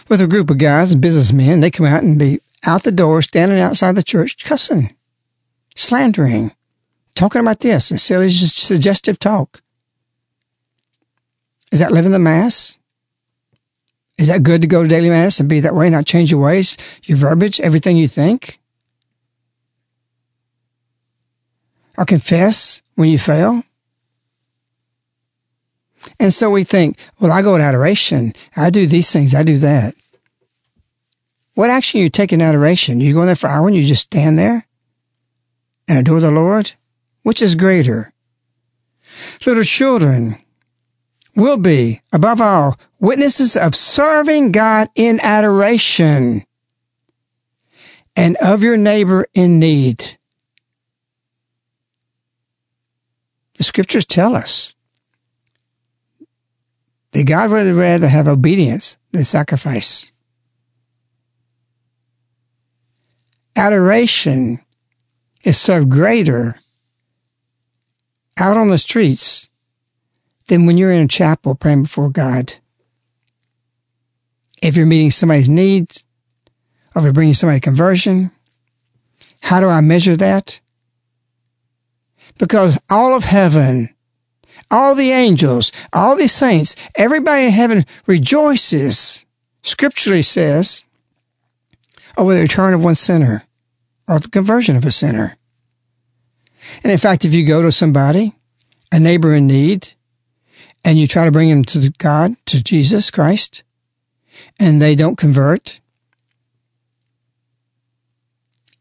with 0.07 0.21
a 0.21 0.27
group 0.27 0.51
of 0.51 0.59
guys 0.59 0.91
and 0.91 1.01
businessmen. 1.01 1.61
They 1.61 1.71
come 1.71 1.87
out 1.87 2.03
and 2.03 2.19
be 2.19 2.41
out 2.63 2.83
the 2.83 2.91
door, 2.91 3.23
standing 3.23 3.59
outside 3.59 3.95
the 3.95 4.03
church, 4.03 4.43
cussing, 4.43 4.95
slandering, 5.75 6.51
talking 7.15 7.41
about 7.41 7.61
this, 7.61 7.89
and 7.89 7.99
silly, 7.99 8.29
suggestive 8.29 9.17
talk. 9.17 9.63
Is 11.71 11.79
that 11.79 11.91
living 11.91 12.11
the 12.11 12.19
Mass? 12.19 12.79
Is 14.17 14.27
that 14.27 14.43
good 14.43 14.61
to 14.61 14.67
go 14.67 14.83
to 14.83 14.89
daily 14.89 15.09
Mass 15.09 15.39
and 15.39 15.47
be 15.47 15.59
that 15.61 15.75
way, 15.75 15.89
not 15.89 16.05
change 16.05 16.31
your 16.31 16.43
ways, 16.43 16.77
your 17.03 17.17
verbiage, 17.17 17.59
everything 17.59 17.95
you 17.95 18.07
think? 18.07 18.59
Or 21.97 22.05
confess 22.05 22.81
when 22.95 23.09
you 23.09 23.17
fail? 23.17 23.63
And 26.19 26.33
so 26.33 26.49
we 26.49 26.63
think, 26.63 26.97
well, 27.19 27.31
I 27.31 27.41
go 27.41 27.57
to 27.57 27.63
adoration. 27.63 28.33
I 28.55 28.69
do 28.69 28.87
these 28.87 29.11
things. 29.11 29.33
I 29.33 29.43
do 29.43 29.57
that. 29.59 29.93
What 31.53 31.69
action 31.69 31.99
you 31.99 32.09
take 32.09 32.31
in 32.31 32.41
adoration? 32.41 32.99
You 32.99 33.13
go 33.13 33.21
in 33.21 33.27
there 33.27 33.35
for 33.35 33.47
an 33.47 33.53
hour 33.53 33.67
and 33.67 33.75
you 33.75 33.85
just 33.85 34.03
stand 34.03 34.39
there 34.39 34.65
and 35.87 35.99
adore 35.99 36.21
the 36.21 36.31
Lord? 36.31 36.73
Which 37.23 37.41
is 37.41 37.55
greater? 37.55 38.13
Little 39.45 39.63
children, 39.63 40.37
will 41.35 41.57
be, 41.57 42.01
above 42.11 42.41
all, 42.41 42.77
witnesses 42.99 43.55
of 43.55 43.75
serving 43.75 44.51
God 44.51 44.89
in 44.95 45.19
adoration 45.21 46.43
and 48.15 48.35
of 48.37 48.63
your 48.63 48.77
neighbor 48.77 49.25
in 49.33 49.59
need. 49.59 50.17
The 53.55 53.63
scriptures 53.63 54.05
tell 54.05 54.35
us 54.35 54.75
that 57.11 57.25
God 57.25 57.49
would 57.51 57.73
rather 57.75 58.07
have 58.07 58.27
obedience 58.27 58.97
than 59.11 59.23
sacrifice. 59.23 60.11
Adoration 63.55 64.59
is 65.43 65.57
served 65.57 65.89
greater 65.89 66.55
out 68.37 68.55
on 68.55 68.69
the 68.69 68.77
streets 68.77 69.48
than 70.49 70.65
when 70.65 70.77
you're 70.77 70.91
in 70.91 71.03
a 71.03 71.07
chapel 71.07 71.55
praying 71.55 71.83
before 71.83 72.09
God. 72.09 72.55
If 74.61 74.75
you're 74.75 74.85
meeting 74.85 75.11
somebody's 75.11 75.47
needs, 75.47 76.03
or 76.93 76.99
if 76.99 77.03
you're 77.05 77.13
bringing 77.13 77.33
somebody 77.33 77.61
conversion, 77.61 78.31
how 79.41 79.61
do 79.61 79.67
I 79.67 79.79
measure 79.79 80.17
that? 80.17 80.59
Because 82.37 82.77
all 82.89 83.15
of 83.15 83.23
heaven, 83.23 83.89
all 84.69 84.95
the 84.95 85.11
angels, 85.11 85.71
all 85.93 86.17
the 86.17 86.27
saints, 86.27 86.75
everybody 86.95 87.45
in 87.45 87.51
heaven 87.51 87.85
rejoices, 88.05 89.25
scripturally 89.61 90.23
says, 90.23 90.85
over 92.17 92.33
the 92.33 92.41
return 92.41 92.73
of 92.73 92.83
one 92.83 92.95
sinner 92.95 93.43
or 94.07 94.19
the 94.19 94.29
conversion 94.29 94.75
of 94.75 94.83
a 94.83 94.91
sinner. 94.91 95.37
And 96.83 96.91
in 96.91 96.97
fact, 96.97 97.23
if 97.23 97.33
you 97.33 97.45
go 97.45 97.61
to 97.61 97.71
somebody, 97.71 98.35
a 98.91 98.99
neighbor 98.99 99.33
in 99.33 99.47
need, 99.47 99.93
and 100.83 100.97
you 100.97 101.07
try 101.07 101.25
to 101.25 101.31
bring 101.31 101.49
them 101.49 101.63
to 101.65 101.91
God, 101.97 102.35
to 102.45 102.63
Jesus 102.63 103.11
Christ, 103.11 103.63
and 104.59 104.81
they 104.81 104.95
don't 104.95 105.17
convert, 105.17 105.79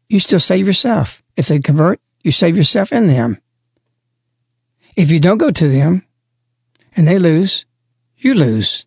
you 0.07 0.19
still 0.19 0.39
save 0.39 0.67
yourself. 0.67 1.23
If 1.35 1.47
they 1.47 1.59
convert, 1.59 1.99
you 2.23 2.31
save 2.31 2.57
yourself 2.57 2.91
and 2.91 3.09
them. 3.09 3.37
If 4.95 5.11
you 5.11 5.19
don't 5.19 5.37
go 5.37 5.51
to 5.51 5.67
them 5.67 6.05
and 6.95 7.07
they 7.07 7.19
lose, 7.19 7.65
you 8.17 8.33
lose. 8.33 8.85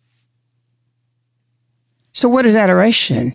So 2.11 2.29
what 2.29 2.45
is 2.45 2.55
adoration? 2.55 3.33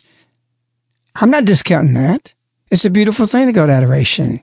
I'm 1.20 1.30
not 1.30 1.44
discounting 1.44 1.94
that. 1.94 2.34
It's 2.70 2.84
a 2.84 2.90
beautiful 2.90 3.26
thing 3.26 3.46
to 3.46 3.52
go 3.52 3.66
to 3.66 3.72
adoration. 3.72 4.42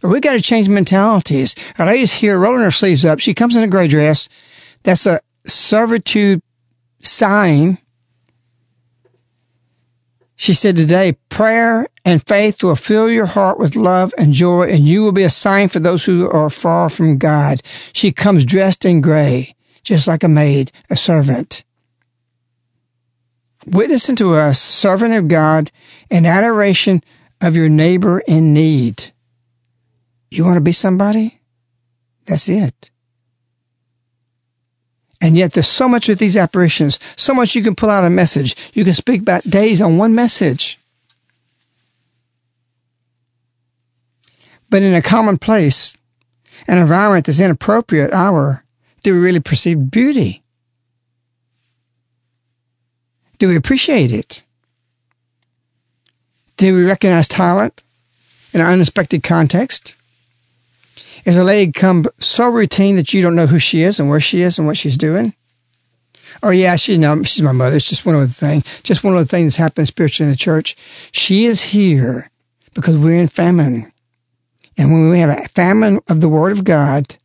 But 0.00 0.08
we 0.08 0.20
got 0.20 0.32
to 0.32 0.40
change 0.40 0.68
mentalities. 0.68 1.54
Our 1.78 1.86
lady's 1.86 2.14
here 2.14 2.38
rolling 2.38 2.62
her 2.62 2.70
sleeves 2.70 3.04
up. 3.04 3.20
She 3.20 3.34
comes 3.34 3.56
in 3.56 3.62
a 3.62 3.68
gray 3.68 3.88
dress 3.88 4.28
that's 4.82 5.06
a 5.06 5.20
servitude 5.46 6.42
sign. 7.02 7.78
She 10.36 10.54
said 10.54 10.76
today, 10.76 11.16
prayer 11.28 11.88
and 12.04 12.24
faith 12.26 12.62
will 12.62 12.76
fill 12.76 13.10
your 13.10 13.26
heart 13.26 13.58
with 13.58 13.76
love 13.76 14.14
and 14.16 14.32
joy, 14.32 14.68
and 14.68 14.80
you 14.80 15.02
will 15.02 15.12
be 15.12 15.24
a 15.24 15.30
sign 15.30 15.68
for 15.68 15.80
those 15.80 16.04
who 16.04 16.30
are 16.30 16.48
far 16.48 16.88
from 16.88 17.18
God. 17.18 17.60
She 17.92 18.12
comes 18.12 18.44
dressed 18.44 18.84
in 18.84 19.00
gray, 19.00 19.54
just 19.82 20.06
like 20.06 20.22
a 20.22 20.28
maid, 20.28 20.70
a 20.88 20.96
servant. 20.96 21.64
Witnessing 23.66 24.16
to 24.16 24.34
us, 24.34 24.60
servant 24.60 25.12
of 25.12 25.28
God, 25.28 25.70
in 26.08 26.24
adoration 26.24 27.02
of 27.42 27.56
your 27.56 27.68
neighbor 27.68 28.20
in 28.20 28.54
need. 28.54 29.12
You 30.30 30.44
want 30.44 30.56
to 30.56 30.62
be 30.62 30.72
somebody? 30.72 31.40
That's 32.26 32.48
it. 32.48 32.90
And 35.20 35.36
yet 35.36 35.52
there's 35.52 35.68
so 35.68 35.88
much 35.88 36.08
with 36.08 36.18
these 36.18 36.36
apparitions, 36.36 36.98
so 37.16 37.34
much 37.34 37.54
you 37.54 37.62
can 37.62 37.74
pull 37.74 37.90
out 37.90 38.04
a 38.04 38.10
message. 38.10 38.54
You 38.72 38.84
can 38.84 38.94
speak 38.94 39.22
about 39.22 39.42
days 39.42 39.82
on 39.82 39.98
one 39.98 40.14
message. 40.14 40.78
But 44.70 44.82
in 44.82 44.94
a 44.94 45.02
commonplace, 45.02 45.96
an 46.68 46.78
environment 46.78 47.26
that's 47.26 47.40
inappropriate 47.40 48.12
hour, 48.12 48.64
do 49.02 49.14
we 49.14 49.20
really 49.20 49.40
perceive 49.40 49.90
beauty? 49.90 50.42
Do 53.38 53.48
we 53.48 53.56
appreciate 53.56 54.12
it? 54.12 54.42
Do 56.56 56.74
we 56.74 56.84
recognize 56.84 57.28
talent 57.28 57.82
in 58.52 58.60
an 58.60 58.66
unexpected 58.66 59.22
context? 59.22 59.94
Is 61.28 61.36
a 61.36 61.44
lady 61.44 61.70
come 61.70 62.06
so 62.18 62.48
routine 62.48 62.96
that 62.96 63.12
you 63.12 63.20
don't 63.20 63.34
know 63.34 63.46
who 63.46 63.58
she 63.58 63.82
is 63.82 64.00
and 64.00 64.08
where 64.08 64.18
she 64.18 64.40
is 64.40 64.56
and 64.56 64.66
what 64.66 64.78
she's 64.78 64.96
doing? 64.96 65.34
Or 66.42 66.54
yeah, 66.54 66.76
she 66.76 66.94
she's 67.24 67.42
my 67.42 67.52
mother. 67.52 67.76
It's 67.76 67.86
just 67.86 68.06
one 68.06 68.14
of 68.14 68.22
the 68.22 68.28
things. 68.28 68.64
Just 68.82 69.04
one 69.04 69.12
of 69.12 69.20
the 69.20 69.26
things 69.26 69.52
that's 69.52 69.56
happened 69.56 69.88
spiritually 69.88 70.28
in 70.28 70.32
the 70.32 70.38
church. 70.38 70.74
She 71.12 71.44
is 71.44 71.64
here 71.64 72.30
because 72.72 72.96
we're 72.96 73.20
in 73.20 73.28
famine. 73.28 73.92
And 74.78 74.90
when 74.90 75.10
we 75.10 75.18
have 75.18 75.28
a 75.28 75.46
famine 75.50 76.00
of 76.08 76.22
the 76.22 76.30
word 76.30 76.52
of 76.52 76.64
God, 76.64 77.16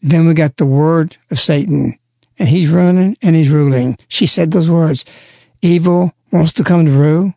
then 0.00 0.26
we 0.26 0.34
got 0.34 0.56
the 0.56 0.66
word 0.66 1.18
of 1.30 1.38
Satan 1.38 2.00
and 2.36 2.48
he's 2.48 2.68
running 2.68 3.16
and 3.22 3.36
he's 3.36 3.48
ruling. 3.48 3.96
She 4.08 4.26
said 4.26 4.50
those 4.50 4.68
words. 4.68 5.04
Evil 5.62 6.14
wants 6.32 6.52
to 6.54 6.64
come 6.64 6.84
to 6.84 6.90
rule. 6.90 7.32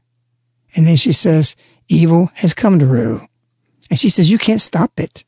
And 0.76 0.88
then 0.88 0.96
she 0.96 1.14
says, 1.14 1.56
evil 1.88 2.32
has 2.34 2.56
come 2.56 2.80
to 2.80 2.88
rule. 2.88 3.28
And 3.92 4.00
she 4.00 4.10
says, 4.10 4.32
you 4.32 4.40
can't 4.40 4.60
stop 4.60 5.00
it. 5.00 5.24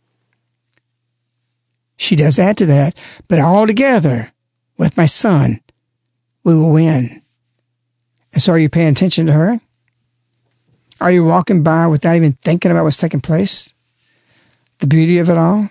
She 2.03 2.17
does 2.17 2.37
add 2.37 2.57
to 2.57 2.65
that, 2.65 2.97
but 3.29 3.39
all 3.39 3.65
together 3.65 4.33
with 4.77 4.97
my 4.97 5.05
son, 5.05 5.61
we 6.43 6.53
will 6.53 6.69
win. 6.69 7.21
And 8.33 8.41
so 8.41 8.51
are 8.51 8.59
you 8.59 8.67
paying 8.67 8.89
attention 8.89 9.27
to 9.27 9.31
her? 9.31 9.61
Are 10.99 11.11
you 11.11 11.23
walking 11.23 11.63
by 11.63 11.87
without 11.87 12.17
even 12.17 12.33
thinking 12.33 12.71
about 12.71 12.83
what's 12.83 12.97
taking 12.97 13.21
place? 13.21 13.73
The 14.79 14.87
beauty 14.87 15.17
of 15.19 15.29
it 15.29 15.37
all? 15.37 15.69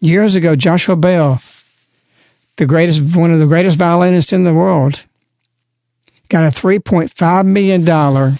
Years 0.00 0.34
ago, 0.34 0.56
Joshua 0.56 0.96
Bell, 0.96 1.40
the 2.56 2.66
greatest, 2.66 3.16
one 3.16 3.32
of 3.32 3.38
the 3.38 3.46
greatest 3.46 3.78
violinists 3.78 4.32
in 4.32 4.42
the 4.42 4.52
world, 4.52 5.06
got 6.28 6.42
a 6.42 6.48
$3.5 6.48 7.46
million 7.46 8.36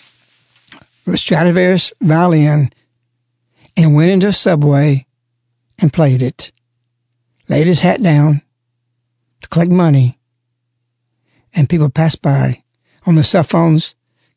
Stradivarius 1.17 1.93
violin 2.01 2.73
and 3.77 3.95
went 3.95 4.11
into 4.11 4.27
a 4.27 4.33
subway 4.33 5.07
and 5.83 5.93
played 5.93 6.23
it. 6.23 6.53
Laid 7.49 7.67
his 7.67 7.81
hat 7.81 8.01
down 8.01 8.41
to 9.43 9.49
collect 9.49 9.71
money, 9.71 10.19
and 11.55 11.69
people 11.69 11.91
passed 11.91 12.23
by 12.23 12.63
on 13.07 13.17
their 13.17 13.25
cell 13.25 13.43
phones. 13.43 13.95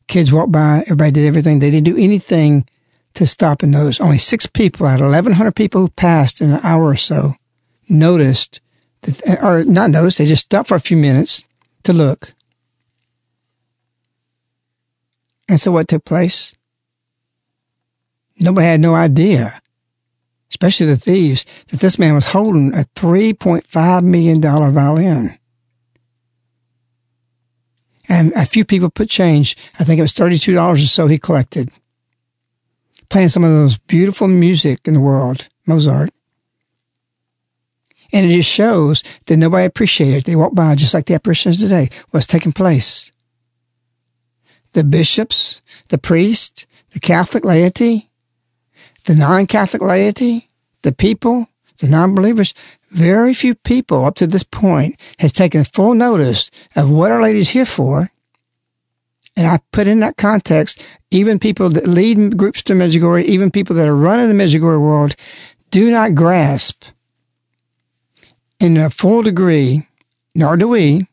Kids 0.08 0.32
walked 0.32 0.52
by. 0.52 0.82
Everybody 0.82 1.12
did 1.12 1.26
everything. 1.26 1.58
They 1.58 1.70
didn't 1.70 1.86
do 1.86 1.96
anything 1.96 2.66
to 3.14 3.26
stop 3.26 3.62
and 3.62 3.72
notice. 3.72 4.00
Only 4.00 4.18
six 4.18 4.46
people 4.46 4.86
out 4.86 5.00
of 5.00 5.06
1,100 5.06 5.54
people 5.56 5.80
who 5.80 5.88
passed 5.88 6.40
in 6.40 6.50
an 6.50 6.60
hour 6.62 6.84
or 6.84 6.96
so 6.96 7.34
noticed, 7.88 8.60
that, 9.02 9.42
or 9.42 9.64
not 9.64 9.90
noticed, 9.90 10.18
they 10.18 10.26
just 10.26 10.44
stopped 10.44 10.68
for 10.68 10.74
a 10.74 10.80
few 10.80 10.96
minutes 10.96 11.44
to 11.84 11.92
look. 11.92 12.34
And 15.48 15.60
so 15.60 15.70
what 15.70 15.88
took 15.88 16.04
place? 16.04 16.54
Nobody 18.38 18.66
had 18.66 18.80
no 18.80 18.94
idea, 18.94 19.60
especially 20.50 20.86
the 20.86 20.96
thieves, 20.96 21.44
that 21.68 21.80
this 21.80 21.98
man 21.98 22.14
was 22.14 22.30
holding 22.30 22.72
a 22.74 22.84
$3.5 22.94 24.04
million 24.04 24.40
violin. 24.40 25.38
And 28.08 28.32
a 28.34 28.46
few 28.46 28.64
people 28.64 28.90
put 28.90 29.10
change. 29.10 29.56
I 29.78 29.84
think 29.84 29.98
it 29.98 30.02
was 30.02 30.12
$32 30.12 30.58
or 30.58 30.76
so 30.76 31.06
he 31.06 31.18
collected. 31.18 31.70
Playing 33.08 33.28
some 33.28 33.44
of 33.44 33.50
the 33.50 33.62
most 33.62 33.86
beautiful 33.86 34.28
music 34.28 34.80
in 34.84 34.94
the 34.94 35.00
world, 35.00 35.48
Mozart. 35.66 36.10
And 38.12 38.26
it 38.26 38.34
just 38.34 38.50
shows 38.50 39.02
that 39.26 39.36
nobody 39.36 39.66
appreciated 39.66 40.18
it. 40.18 40.24
They 40.24 40.36
walked 40.36 40.54
by 40.54 40.74
just 40.76 40.94
like 40.94 41.06
the 41.06 41.14
apparitions 41.14 41.60
today, 41.60 41.88
what's 42.10 42.26
taking 42.26 42.52
place. 42.52 43.10
The 44.74 44.84
bishops, 44.84 45.60
the 45.88 45.98
priests, 45.98 46.66
the 46.90 47.00
Catholic 47.00 47.44
laity, 47.44 48.10
the 49.06 49.14
non-Catholic 49.14 49.82
laity, 49.82 50.50
the 50.82 50.92
people, 50.92 51.48
the 51.78 51.88
non-believers, 51.88 52.54
very 52.90 53.34
few 53.34 53.54
people 53.54 54.04
up 54.04 54.16
to 54.16 54.26
this 54.26 54.44
point 54.44 54.96
has 55.18 55.32
taken 55.32 55.64
full 55.64 55.94
notice 55.94 56.50
of 56.76 56.90
what 56.90 57.10
Our 57.10 57.22
Lady's 57.22 57.50
here 57.50 57.66
for. 57.66 58.10
And 59.36 59.46
I 59.46 59.60
put 59.70 59.86
in 59.86 60.00
that 60.00 60.16
context, 60.16 60.82
even 61.10 61.38
people 61.38 61.68
that 61.70 61.86
lead 61.86 62.36
groups 62.36 62.62
to 62.64 62.72
Medjugorje, 62.72 63.24
even 63.24 63.50
people 63.50 63.76
that 63.76 63.88
are 63.88 63.96
running 63.96 64.28
the 64.28 64.44
Medjugorje 64.44 64.80
world, 64.80 65.14
do 65.70 65.90
not 65.90 66.14
grasp 66.14 66.84
in 68.58 68.76
a 68.76 68.90
full 68.90 69.22
degree, 69.22 69.86
nor 70.34 70.56
do 70.56 70.68
we, 70.68 71.06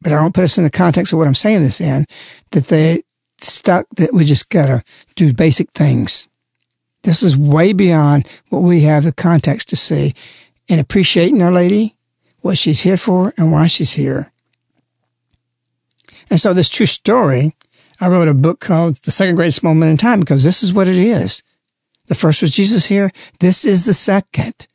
but 0.00 0.12
I 0.12 0.16
don't 0.16 0.34
put 0.34 0.44
us 0.44 0.58
in 0.58 0.64
the 0.64 0.70
context 0.70 1.12
of 1.12 1.18
what 1.18 1.28
I'm 1.28 1.34
saying 1.34 1.62
this 1.62 1.80
in, 1.80 2.06
that 2.52 2.68
they 2.68 3.02
stuck 3.44 3.86
that 3.96 4.12
we 4.12 4.24
just 4.24 4.48
gotta 4.48 4.82
do 5.14 5.32
basic 5.32 5.70
things. 5.72 6.28
This 7.02 7.22
is 7.22 7.36
way 7.36 7.72
beyond 7.72 8.26
what 8.48 8.60
we 8.60 8.82
have 8.82 9.04
the 9.04 9.12
context 9.12 9.68
to 9.68 9.76
see 9.76 10.14
in 10.68 10.78
appreciating 10.78 11.42
Our 11.42 11.52
Lady, 11.52 11.96
what 12.40 12.58
she's 12.58 12.80
here 12.80 12.96
for, 12.96 13.32
and 13.36 13.52
why 13.52 13.66
she's 13.66 13.92
here. 13.92 14.32
And 16.30 16.40
so 16.40 16.54
this 16.54 16.70
true 16.70 16.86
story, 16.86 17.54
I 18.00 18.08
wrote 18.08 18.28
a 18.28 18.34
book 18.34 18.60
called 18.60 18.96
The 18.96 19.10
Second 19.10 19.36
Greatest 19.36 19.62
Moment 19.62 19.90
in 19.90 19.96
Time 19.96 20.20
because 20.20 20.44
this 20.44 20.62
is 20.62 20.72
what 20.72 20.88
it 20.88 20.96
is. 20.96 21.42
The 22.06 22.14
first 22.14 22.42
was 22.42 22.50
Jesus 22.50 22.86
here. 22.86 23.12
This 23.40 23.64
is 23.64 23.84
the 23.84 23.94
second. 23.94 24.66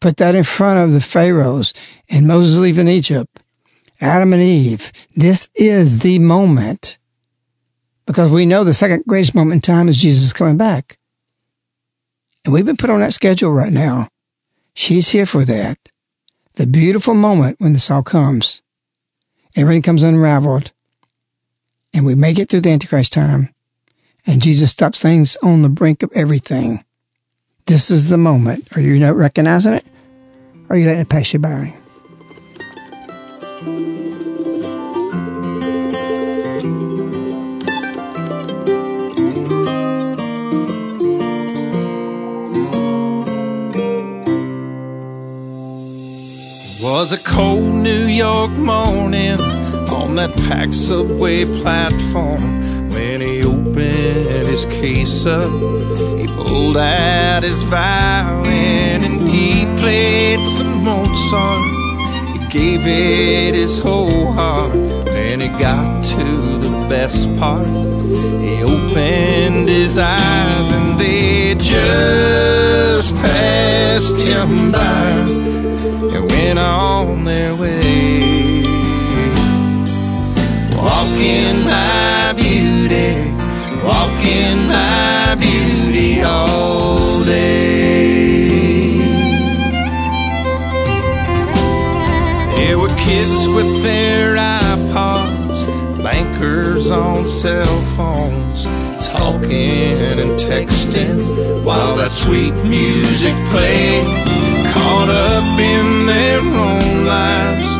Put 0.00 0.18
that 0.18 0.34
in 0.34 0.44
front 0.44 0.78
of 0.78 0.92
the 0.92 1.00
Pharaohs 1.00 1.74
and 2.08 2.26
Moses 2.26 2.58
leaving 2.58 2.88
Egypt, 2.88 3.40
Adam 4.00 4.32
and 4.32 4.42
Eve. 4.42 4.92
This 5.16 5.50
is 5.54 6.00
the 6.00 6.18
moment 6.18 6.97
because 8.08 8.30
we 8.30 8.46
know 8.46 8.64
the 8.64 8.72
second 8.72 9.04
greatest 9.06 9.34
moment 9.34 9.52
in 9.52 9.60
time 9.60 9.86
is 9.86 10.00
Jesus 10.00 10.32
coming 10.32 10.56
back. 10.56 10.98
And 12.42 12.54
we've 12.54 12.64
been 12.64 12.78
put 12.78 12.88
on 12.88 13.00
that 13.00 13.12
schedule 13.12 13.52
right 13.52 13.72
now. 13.72 14.08
She's 14.72 15.10
here 15.10 15.26
for 15.26 15.44
that. 15.44 15.76
The 16.54 16.66
beautiful 16.66 17.12
moment 17.12 17.60
when 17.60 17.74
this 17.74 17.90
all 17.90 18.02
comes. 18.02 18.62
Everything 19.54 19.82
comes 19.82 20.02
unraveled. 20.02 20.72
And 21.92 22.06
we 22.06 22.14
make 22.14 22.38
it 22.38 22.48
through 22.48 22.62
the 22.62 22.70
Antichrist 22.70 23.12
time. 23.12 23.54
And 24.26 24.40
Jesus 24.40 24.70
stops 24.70 25.02
things 25.02 25.36
on 25.42 25.60
the 25.60 25.68
brink 25.68 26.02
of 26.02 26.10
everything. 26.14 26.84
This 27.66 27.90
is 27.90 28.08
the 28.08 28.16
moment. 28.16 28.74
Are 28.74 28.80
you 28.80 28.98
not 28.98 29.16
recognizing 29.16 29.74
it? 29.74 29.84
Or 30.70 30.76
are 30.76 30.78
you 30.78 30.86
letting 30.86 31.02
it 31.02 31.10
pass 31.10 31.34
you 31.34 31.40
by? 31.40 31.77
Was 47.00 47.12
a 47.12 47.18
cold 47.18 47.76
New 47.76 48.06
York 48.06 48.50
morning 48.50 49.40
on 49.88 50.16
that 50.16 50.36
packed 50.48 50.74
subway 50.74 51.44
platform 51.62 52.42
when 52.90 53.20
he 53.20 53.44
opened 53.44 54.48
his 54.48 54.64
case 54.64 55.24
up. 55.24 55.48
He 56.18 56.26
pulled 56.26 56.76
out 56.76 57.44
his 57.44 57.62
violin 57.62 59.04
and 59.04 59.30
he 59.30 59.64
played 59.80 60.42
some 60.42 60.82
Mozart. 60.82 61.62
He 62.32 62.58
gave 62.58 62.80
it 62.84 63.54
his 63.54 63.78
whole 63.78 64.32
heart. 64.32 64.72
Then 65.04 65.40
he 65.40 65.48
got 65.50 66.04
to 66.04 66.24
the 66.58 66.86
best 66.88 67.32
part. 67.36 67.64
He 68.44 68.60
opened 68.64 69.68
his 69.68 69.98
eyes 69.98 70.72
and 70.72 70.98
they 70.98 71.54
just 71.54 73.14
passed 73.14 74.18
him 74.18 74.72
by 74.72 75.57
and 76.14 76.30
went 76.30 76.58
on 76.58 77.24
their 77.24 77.54
way. 77.56 78.62
Walking 80.76 81.64
my 81.64 82.32
beauty, 82.36 83.30
walking 83.82 84.68
my 84.68 85.36
beauty 85.38 86.22
all 86.22 87.24
day. 87.24 88.98
There 92.56 92.78
were 92.78 92.94
kids 93.06 93.48
with 93.48 93.82
their 93.82 94.36
iPods, 94.36 96.02
bankers 96.02 96.90
on 96.90 97.26
cell 97.26 97.80
phones 97.96 98.64
talking 99.00 99.96
and 100.20 100.38
texting 100.38 101.64
while 101.64 101.96
that 101.96 102.10
sweet 102.10 102.54
music 102.64 103.34
played. 103.50 104.47
Caught 104.72 105.08
up 105.08 105.58
in 105.58 106.06
their 106.06 106.40
own 106.40 107.06
lives, 107.06 107.70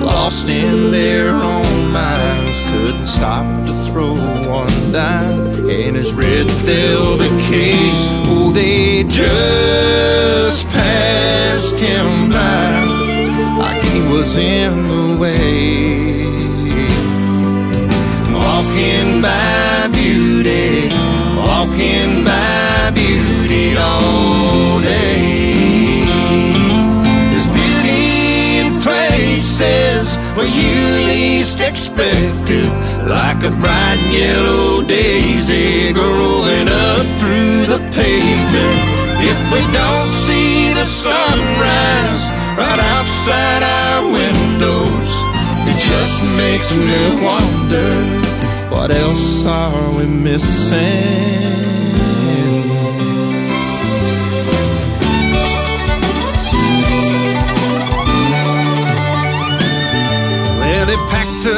lost 0.00 0.48
in 0.48 0.90
their 0.90 1.30
own 1.30 1.92
minds, 1.92 2.58
couldn't 2.70 3.06
stop 3.06 3.46
to 3.66 3.72
throw 3.90 4.14
one 4.48 4.92
dime 4.92 5.68
in 5.68 5.94
his 5.94 6.12
red 6.12 6.50
velvet 6.50 7.30
case. 7.50 8.06
Oh, 8.28 8.52
they 8.52 9.04
just 9.04 10.66
passed 10.68 11.78
him 11.78 12.30
by 12.30 12.84
like 13.58 13.82
he 13.82 14.00
was 14.12 14.36
in 14.36 14.84
the 14.84 15.16
way. 15.18 16.26
Walking 18.32 19.22
by 19.22 19.88
beauty, 19.92 20.90
walking 21.36 22.24
by 22.24 22.92
beauty 22.94 23.76
all 23.76 24.80
day. 24.80 25.45
Where 30.36 30.46
you 30.46 31.06
least 31.06 31.60
expect 31.60 32.50
it, 32.50 32.72
like 33.08 33.42
a 33.42 33.50
bright 33.50 34.00
yellow 34.12 34.82
daisy 34.82 35.94
growing 35.94 36.68
up 36.68 37.06
through 37.20 37.64
the 37.64 37.80
pavement. 37.96 38.80
If 39.32 39.38
we 39.50 39.60
don't 39.72 40.10
see 40.26 40.74
the 40.74 40.84
sunrise 40.84 42.24
right 42.58 42.80
outside 42.94 43.62
our 43.62 44.12
windows, 44.12 45.08
it 45.70 45.78
just 45.80 46.22
makes 46.36 46.70
me 46.76 47.24
wonder 47.24 47.90
what 48.68 48.90
else 48.90 49.42
are 49.46 49.96
we 49.96 50.04
missing? 50.04 51.75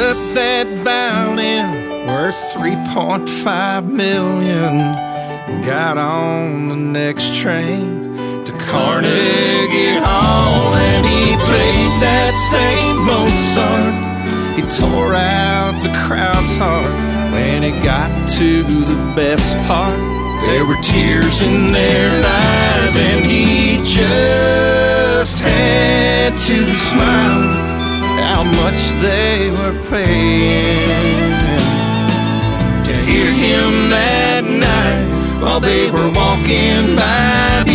Up 0.09 0.33
that 0.33 0.65
violin 0.81 2.07
worth 2.07 2.35
3.5 2.55 3.85
million 3.85 4.73
and 4.73 5.63
got 5.63 5.99
on 5.99 6.67
the 6.69 6.75
next 6.75 7.35
train 7.35 8.17
to 8.43 8.51
Carnegie 8.57 9.99
Hall 10.01 10.73
and 10.73 11.05
he 11.05 11.35
played 11.45 11.93
that 12.01 12.33
same 12.49 12.97
Mozart. 13.05 13.93
He 14.57 14.63
tore 14.81 15.13
out 15.13 15.79
the 15.83 15.93
crowd's 15.93 16.57
heart 16.57 16.89
when 17.31 17.63
it 17.63 17.83
got 17.83 18.09
to 18.39 18.63
the 18.63 19.13
best 19.15 19.55
part. 19.67 19.93
There 20.41 20.65
were 20.65 20.81
tears 20.81 21.39
in 21.41 21.71
their 21.71 22.25
eyes, 22.25 22.97
and 22.97 23.25
he 23.25 23.77
just 23.83 25.37
had 25.37 26.31
to 26.33 26.73
smile. 26.73 27.68
How 28.21 28.43
much 28.43 28.81
they 29.01 29.49
were 29.51 29.75
paying 29.89 30.87
to 32.87 32.93
hear 33.07 33.29
him 33.45 33.89
that 33.89 34.43
night 34.43 35.41
while 35.41 35.59
they 35.59 35.89
were 35.91 36.11
walking 36.11 36.95
by 36.95 37.68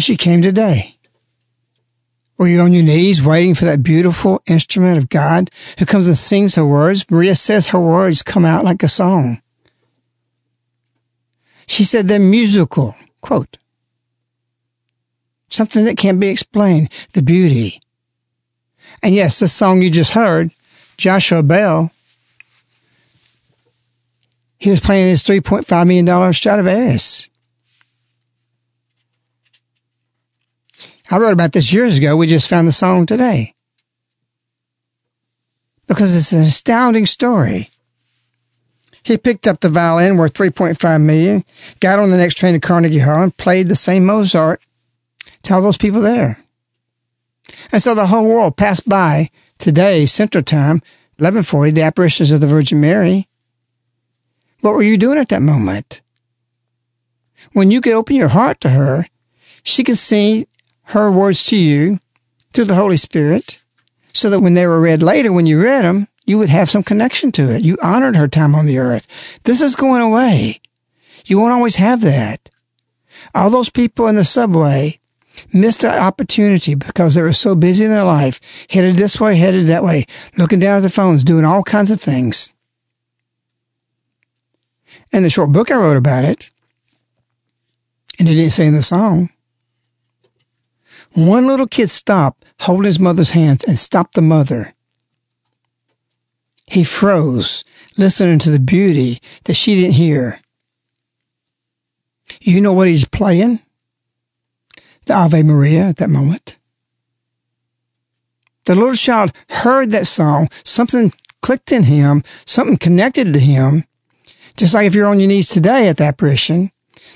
And 0.00 0.04
she 0.06 0.16
came 0.16 0.40
today. 0.40 0.96
Were 2.38 2.48
you 2.48 2.60
on 2.60 2.72
your 2.72 2.82
knees 2.82 3.22
waiting 3.22 3.54
for 3.54 3.66
that 3.66 3.82
beautiful 3.82 4.42
instrument 4.46 4.96
of 4.96 5.10
God 5.10 5.50
who 5.78 5.84
comes 5.84 6.06
and 6.06 6.16
sings 6.16 6.54
her 6.54 6.64
words? 6.64 7.04
Maria 7.10 7.34
says 7.34 7.66
her 7.66 7.78
words 7.78 8.22
come 8.22 8.46
out 8.46 8.64
like 8.64 8.82
a 8.82 8.88
song. 8.88 9.42
She 11.66 11.84
said 11.84 12.08
they're 12.08 12.18
musical, 12.18 12.94
quote, 13.20 13.58
something 15.50 15.84
that 15.84 15.98
can't 15.98 16.18
be 16.18 16.28
explained, 16.28 16.88
the 17.12 17.22
beauty. 17.22 17.82
And 19.02 19.14
yes, 19.14 19.38
the 19.38 19.48
song 19.48 19.82
you 19.82 19.90
just 19.90 20.12
heard, 20.12 20.50
Joshua 20.96 21.42
Bell, 21.42 21.92
he 24.58 24.70
was 24.70 24.80
playing 24.80 25.10
his 25.10 25.22
$3.5 25.22 25.86
million 25.86 26.32
Stradivarius. 26.32 27.29
I 31.10 31.18
wrote 31.18 31.32
about 31.32 31.52
this 31.52 31.72
years 31.72 31.98
ago. 31.98 32.16
We 32.16 32.26
just 32.26 32.48
found 32.48 32.68
the 32.68 32.72
song 32.72 33.04
today. 33.04 33.54
Because 35.88 36.14
it's 36.14 36.32
an 36.32 36.42
astounding 36.42 37.06
story. 37.06 37.68
He 39.02 39.18
picked 39.18 39.48
up 39.48 39.60
the 39.60 39.68
violin 39.68 40.16
worth 40.16 40.34
3.5 40.34 41.02
million, 41.02 41.44
got 41.80 41.98
on 41.98 42.10
the 42.10 42.16
next 42.16 42.36
train 42.36 42.52
to 42.52 42.60
Carnegie 42.60 42.98
Hall 42.98 43.22
and 43.22 43.36
played 43.36 43.68
the 43.68 43.74
same 43.74 44.04
Mozart 44.04 44.62
to 45.42 45.54
all 45.54 45.62
those 45.62 45.78
people 45.78 46.00
there. 46.00 46.36
And 47.72 47.82
so 47.82 47.94
the 47.94 48.06
whole 48.06 48.28
world 48.28 48.56
passed 48.56 48.88
by 48.88 49.30
today, 49.58 50.06
Central 50.06 50.44
Time, 50.44 50.76
1140, 51.16 51.72
the 51.72 51.82
apparitions 51.82 52.30
of 52.30 52.40
the 52.40 52.46
Virgin 52.46 52.80
Mary. 52.80 53.26
What 54.60 54.74
were 54.74 54.82
you 54.82 54.98
doing 54.98 55.18
at 55.18 55.30
that 55.30 55.42
moment? 55.42 56.02
When 57.52 57.70
you 57.70 57.80
could 57.80 57.94
open 57.94 58.16
your 58.16 58.28
heart 58.28 58.60
to 58.60 58.70
her, 58.70 59.06
she 59.62 59.82
could 59.82 59.98
see 59.98 60.46
her 60.90 61.10
words 61.10 61.44
to 61.46 61.56
you 61.56 62.00
through 62.52 62.64
the 62.64 62.74
Holy 62.74 62.96
Spirit 62.96 63.62
so 64.12 64.28
that 64.28 64.40
when 64.40 64.54
they 64.54 64.66
were 64.66 64.80
read 64.80 65.02
later, 65.02 65.32
when 65.32 65.46
you 65.46 65.62
read 65.62 65.84
them, 65.84 66.08
you 66.26 66.36
would 66.36 66.48
have 66.48 66.68
some 66.68 66.82
connection 66.82 67.30
to 67.32 67.54
it. 67.54 67.62
You 67.62 67.76
honored 67.80 68.16
her 68.16 68.26
time 68.26 68.54
on 68.54 68.66
the 68.66 68.78
earth. 68.78 69.06
This 69.44 69.60
is 69.60 69.76
going 69.76 70.02
away. 70.02 70.60
You 71.26 71.38
won't 71.38 71.52
always 71.52 71.76
have 71.76 72.00
that. 72.02 72.50
All 73.34 73.50
those 73.50 73.70
people 73.70 74.08
in 74.08 74.16
the 74.16 74.24
subway 74.24 74.98
missed 75.54 75.82
that 75.82 75.98
opportunity 75.98 76.74
because 76.74 77.14
they 77.14 77.22
were 77.22 77.32
so 77.32 77.54
busy 77.54 77.84
in 77.84 77.90
their 77.92 78.04
life, 78.04 78.40
headed 78.68 78.96
this 78.96 79.20
way, 79.20 79.36
headed 79.36 79.66
that 79.66 79.84
way, 79.84 80.06
looking 80.36 80.58
down 80.58 80.78
at 80.78 80.80
their 80.80 80.90
phones, 80.90 81.22
doing 81.22 81.44
all 81.44 81.62
kinds 81.62 81.92
of 81.92 82.00
things. 82.00 82.52
And 85.12 85.24
the 85.24 85.30
short 85.30 85.52
book 85.52 85.70
I 85.70 85.76
wrote 85.76 85.96
about 85.96 86.24
it, 86.24 86.50
and 88.18 88.28
it 88.28 88.34
didn't 88.34 88.50
say 88.50 88.66
in 88.66 88.74
the 88.74 88.82
song, 88.82 89.30
one 91.14 91.46
little 91.46 91.66
kid 91.66 91.90
stopped, 91.90 92.44
holding 92.60 92.84
his 92.84 93.00
mother's 93.00 93.30
hands, 93.30 93.64
and 93.64 93.78
stopped 93.78 94.14
the 94.14 94.22
mother. 94.22 94.74
He 96.66 96.84
froze, 96.84 97.64
listening 97.98 98.38
to 98.40 98.50
the 98.50 98.60
beauty 98.60 99.18
that 99.44 99.54
she 99.54 99.74
didn't 99.74 99.94
hear. 99.94 100.40
You 102.40 102.60
know 102.60 102.72
what 102.72 102.88
he's 102.88 103.04
playing? 103.04 103.60
The 105.06 105.14
Ave 105.14 105.42
Maria 105.42 105.88
at 105.88 105.96
that 105.96 106.10
moment. 106.10 106.58
The 108.66 108.76
little 108.76 108.94
child 108.94 109.32
heard 109.48 109.90
that 109.90 110.06
song, 110.06 110.48
something 110.64 111.12
clicked 111.42 111.72
in 111.72 111.84
him, 111.84 112.22
something 112.46 112.76
connected 112.76 113.32
to 113.32 113.40
him. 113.40 113.84
Just 114.56 114.74
like 114.74 114.86
if 114.86 114.94
you're 114.94 115.08
on 115.08 115.18
your 115.18 115.28
knees 115.28 115.48
today 115.48 115.88
at 115.88 115.96
that 115.96 116.08
apparition, 116.08 116.70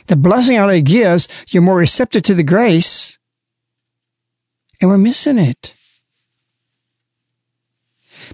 the 0.06 0.16
blessing 0.16 0.58
Lady 0.58 0.82
gives, 0.82 1.28
you're 1.48 1.62
more 1.62 1.76
receptive 1.76 2.22
to 2.24 2.34
the 2.34 2.42
grace 2.42 3.18
and 4.80 4.90
we're 4.90 4.98
missing 4.98 5.38
it. 5.38 5.74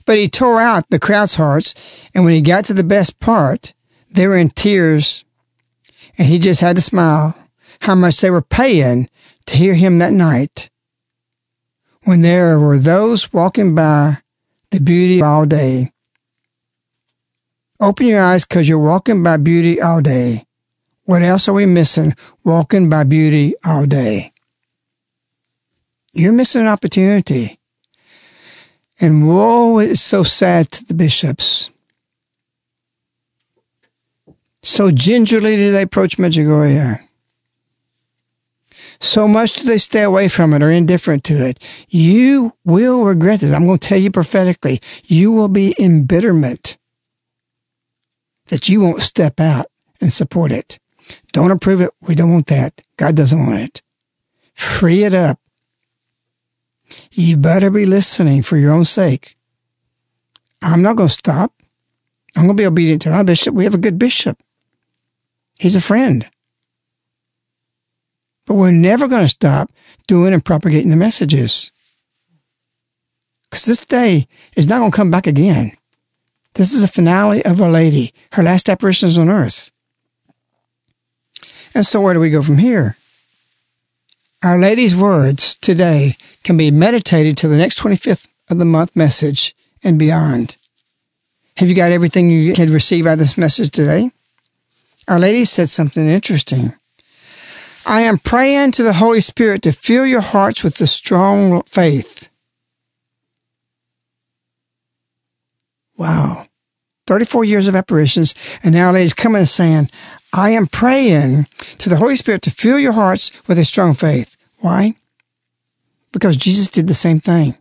But 0.06 0.18
he 0.18 0.28
tore 0.28 0.60
out 0.60 0.88
the 0.88 0.98
crowd's 0.98 1.34
hearts, 1.34 1.74
and 2.14 2.24
when 2.24 2.34
he 2.34 2.40
got 2.40 2.64
to 2.66 2.74
the 2.74 2.84
best 2.84 3.18
part, 3.20 3.74
they 4.10 4.26
were 4.26 4.36
in 4.36 4.50
tears, 4.50 5.24
And 6.18 6.26
he 6.26 6.38
just 6.38 6.60
had 6.60 6.76
to 6.76 6.82
smile 6.82 7.36
how 7.80 7.94
much 7.94 8.20
they 8.20 8.30
were 8.30 8.42
paying 8.42 9.08
to 9.46 9.56
hear 9.56 9.74
him 9.74 9.98
that 9.98 10.12
night 10.12 10.68
when 12.04 12.22
there 12.22 12.58
were 12.58 12.78
those 12.78 13.32
walking 13.32 13.74
by 13.74 14.18
the 14.70 14.80
beauty 14.80 15.22
all 15.22 15.46
day. 15.46 15.92
Open 17.80 18.06
your 18.06 18.22
eyes 18.22 18.44
because 18.44 18.68
you're 18.68 18.78
walking 18.78 19.22
by 19.22 19.36
beauty 19.38 19.80
all 19.80 20.00
day. 20.00 20.44
What 21.04 21.22
else 21.22 21.48
are 21.48 21.54
we 21.54 21.66
missing 21.66 22.14
walking 22.44 22.88
by 22.88 23.04
beauty 23.04 23.54
all 23.64 23.86
day? 23.86 24.32
You're 26.12 26.32
missing 26.32 26.62
an 26.62 26.68
opportunity. 26.68 27.58
And 29.00 29.26
woe 29.26 29.78
is 29.78 30.00
so 30.00 30.22
sad 30.22 30.70
to 30.72 30.84
the 30.84 30.94
bishops. 30.94 31.70
So 34.62 34.90
gingerly 34.90 35.56
do 35.56 35.72
they 35.72 35.82
approach 35.82 36.18
Medjugorje. 36.18 37.00
So 39.00 39.26
much 39.26 39.54
do 39.54 39.64
they 39.64 39.78
stay 39.78 40.02
away 40.02 40.28
from 40.28 40.52
it 40.52 40.62
or 40.62 40.70
indifferent 40.70 41.24
to 41.24 41.46
it. 41.46 41.64
You 41.88 42.52
will 42.64 43.04
regret 43.04 43.40
this. 43.40 43.54
I'm 43.54 43.66
going 43.66 43.78
to 43.78 43.88
tell 43.88 43.98
you 43.98 44.10
prophetically. 44.10 44.80
You 45.04 45.32
will 45.32 45.48
be 45.48 45.74
in 45.78 46.00
embitterment 46.00 46.76
that 48.46 48.68
you 48.68 48.80
won't 48.82 49.00
step 49.00 49.40
out 49.40 49.66
and 50.00 50.12
support 50.12 50.52
it. 50.52 50.78
Don't 51.32 51.50
approve 51.50 51.80
it. 51.80 51.90
We 52.06 52.14
don't 52.14 52.32
want 52.32 52.48
that. 52.48 52.82
God 52.98 53.16
doesn't 53.16 53.38
want 53.38 53.60
it. 53.60 53.82
Free 54.54 55.04
it 55.04 55.14
up. 55.14 55.40
You 57.12 57.36
better 57.36 57.70
be 57.70 57.86
listening 57.86 58.42
for 58.42 58.56
your 58.56 58.72
own 58.72 58.84
sake. 58.84 59.36
I'm 60.62 60.82
not 60.82 60.96
going 60.96 61.08
to 61.08 61.14
stop. 61.14 61.52
I'm 62.36 62.44
going 62.44 62.56
to 62.56 62.60
be 62.60 62.66
obedient 62.66 63.02
to 63.02 63.10
my 63.10 63.22
bishop. 63.22 63.54
We 63.54 63.64
have 63.64 63.74
a 63.74 63.78
good 63.78 63.98
bishop. 63.98 64.42
He's 65.58 65.76
a 65.76 65.80
friend. 65.80 66.28
But 68.46 68.54
we're 68.54 68.72
never 68.72 69.08
going 69.08 69.24
to 69.24 69.28
stop 69.28 69.70
doing 70.06 70.32
and 70.32 70.44
propagating 70.44 70.90
the 70.90 70.96
messages. 70.96 71.72
Because 73.44 73.64
this 73.64 73.84
day 73.84 74.26
is 74.56 74.68
not 74.68 74.78
going 74.78 74.90
to 74.90 74.96
come 74.96 75.10
back 75.10 75.26
again. 75.26 75.72
This 76.54 76.72
is 76.72 76.82
the 76.82 76.88
finale 76.88 77.44
of 77.44 77.60
Our 77.60 77.70
Lady, 77.70 78.12
her 78.32 78.42
last 78.42 78.68
apparitions 78.68 79.16
on 79.18 79.28
earth. 79.28 79.70
And 81.74 81.86
so 81.86 82.00
where 82.00 82.14
do 82.14 82.20
we 82.20 82.30
go 82.30 82.42
from 82.42 82.58
here? 82.58 82.96
Our 84.42 84.58
Lady's 84.58 84.96
words 84.96 85.54
today 85.56 86.16
can 86.44 86.56
be 86.56 86.70
meditated 86.70 87.36
to 87.38 87.48
the 87.48 87.58
next 87.58 87.78
25th 87.78 88.26
of 88.48 88.58
the 88.58 88.64
month 88.64 88.96
message 88.96 89.54
and 89.84 89.98
beyond. 89.98 90.56
Have 91.58 91.68
you 91.68 91.74
got 91.74 91.92
everything 91.92 92.30
you 92.30 92.54
can 92.54 92.72
receive 92.72 93.06
out 93.06 93.14
of 93.14 93.18
this 93.18 93.36
message 93.36 93.70
today? 93.70 94.12
Our 95.06 95.18
Lady 95.18 95.44
said 95.44 95.68
something 95.68 96.08
interesting. 96.08 96.72
I 97.84 98.00
am 98.00 98.16
praying 98.16 98.70
to 98.72 98.82
the 98.82 98.94
Holy 98.94 99.20
Spirit 99.20 99.60
to 99.62 99.72
fill 99.72 100.06
your 100.06 100.22
hearts 100.22 100.64
with 100.64 100.76
the 100.76 100.86
strong 100.86 101.62
faith. 101.64 102.30
Wow. 105.98 106.46
34 107.06 107.44
years 107.44 107.68
of 107.68 107.76
apparitions, 107.76 108.34
and 108.62 108.72
now 108.72 108.86
Our 108.86 108.94
Lady's 108.94 109.12
coming 109.12 109.40
and 109.40 109.48
saying, 109.48 109.90
I 110.32 110.50
am 110.50 110.66
praying 110.66 111.46
to 111.78 111.88
the 111.88 111.96
Holy 111.96 112.16
Spirit 112.16 112.42
to 112.42 112.50
fill 112.50 112.78
your 112.78 112.92
hearts 112.92 113.32
with 113.48 113.58
a 113.58 113.64
strong 113.64 113.94
faith. 113.94 114.36
Why? 114.60 114.94
Because 116.12 116.36
Jesus 116.36 116.68
did 116.68 116.86
the 116.86 116.94
same 116.94 117.20
thing. 117.20 117.54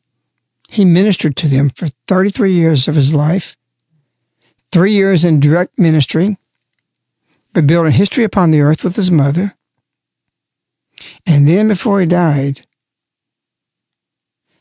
He 0.69 0.85
ministered 0.85 1.35
to 1.37 1.47
them 1.47 1.69
for 1.69 1.87
33 2.07 2.53
years 2.53 2.87
of 2.87 2.95
his 2.95 3.13
life, 3.13 3.57
three 4.71 4.93
years 4.93 5.25
in 5.25 5.39
direct 5.39 5.79
ministry, 5.79 6.37
but 7.53 7.65
building 7.65 7.93
history 7.93 8.23
upon 8.23 8.51
the 8.51 8.61
earth 8.61 8.83
with 8.83 8.95
his 8.95 9.09
mother. 9.09 9.55
And 11.25 11.47
then 11.47 11.67
before 11.69 11.99
he 11.99 12.05
died, 12.05 12.61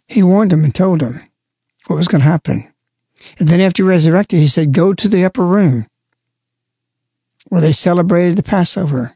he 0.06 0.22
warned 0.22 0.52
them 0.52 0.64
and 0.64 0.74
told 0.74 1.00
them 1.00 1.20
what 1.86 1.96
was 1.96 2.08
going 2.08 2.22
to 2.22 2.28
happen. 2.28 2.72
And 3.38 3.48
then 3.48 3.60
after 3.60 3.82
he 3.82 3.88
resurrected, 3.88 4.38
he 4.38 4.48
said, 4.48 4.72
Go 4.72 4.94
to 4.94 5.08
the 5.08 5.24
upper 5.24 5.44
room 5.44 5.86
where 7.48 7.60
they 7.60 7.72
celebrated 7.72 8.36
the 8.36 8.42
Passover 8.42 9.12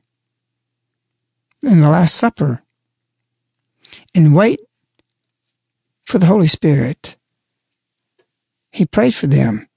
and 1.62 1.82
the 1.82 1.90
Last 1.90 2.14
Supper 2.14 2.62
and 4.14 4.34
wait 4.34 4.60
for 6.02 6.18
the 6.18 6.26
Holy 6.26 6.48
Spirit. 6.48 7.16
He 8.70 8.86
prayed 8.86 9.14
for 9.14 9.26
them. 9.26 9.68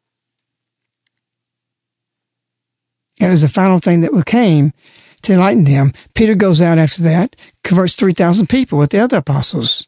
And 3.19 3.29
it 3.29 3.33
was 3.33 3.41
the 3.41 3.49
final 3.49 3.79
thing 3.79 4.01
that 4.01 4.25
came 4.25 4.73
to 5.21 5.33
enlighten 5.33 5.63
them. 5.63 5.91
Peter 6.13 6.35
goes 6.35 6.61
out 6.61 6.77
after 6.77 7.01
that, 7.03 7.35
converts 7.63 7.95
3,000 7.95 8.47
people 8.47 8.77
with 8.77 8.91
the 8.91 8.99
other 8.99 9.17
apostles. 9.17 9.87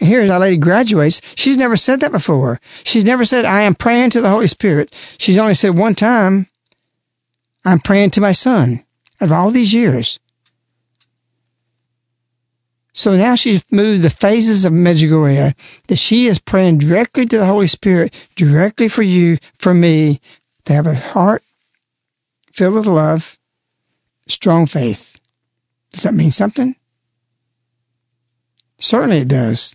And 0.00 0.08
here, 0.08 0.32
Our 0.32 0.40
Lady 0.40 0.56
graduates. 0.56 1.20
She's 1.36 1.56
never 1.56 1.76
said 1.76 2.00
that 2.00 2.12
before. 2.12 2.60
She's 2.82 3.04
never 3.04 3.24
said, 3.24 3.44
I 3.44 3.62
am 3.62 3.74
praying 3.74 4.10
to 4.10 4.20
the 4.20 4.30
Holy 4.30 4.48
Spirit. 4.48 4.92
She's 5.18 5.38
only 5.38 5.54
said 5.54 5.78
one 5.78 5.94
time, 5.94 6.46
I'm 7.64 7.78
praying 7.78 8.10
to 8.10 8.20
my 8.20 8.32
son 8.32 8.84
of 9.20 9.32
all 9.32 9.50
these 9.50 9.72
years. 9.72 10.18
So 12.92 13.16
now 13.16 13.34
she's 13.34 13.64
moved 13.72 14.02
the 14.02 14.10
phases 14.10 14.64
of 14.64 14.72
Medjugorje 14.72 15.54
that 15.88 15.96
she 15.96 16.26
is 16.26 16.38
praying 16.38 16.78
directly 16.78 17.26
to 17.26 17.38
the 17.38 17.46
Holy 17.46 17.66
Spirit, 17.66 18.14
directly 18.36 18.88
for 18.88 19.02
you, 19.02 19.38
for 19.58 19.74
me, 19.74 20.20
to 20.64 20.72
have 20.72 20.86
a 20.86 20.94
heart 20.94 21.42
filled 22.52 22.74
with 22.74 22.86
love, 22.86 23.36
strong 24.28 24.66
faith. 24.66 25.18
Does 25.90 26.04
that 26.04 26.14
mean 26.14 26.30
something? 26.30 26.76
Certainly 28.78 29.18
it 29.18 29.28
does. 29.28 29.74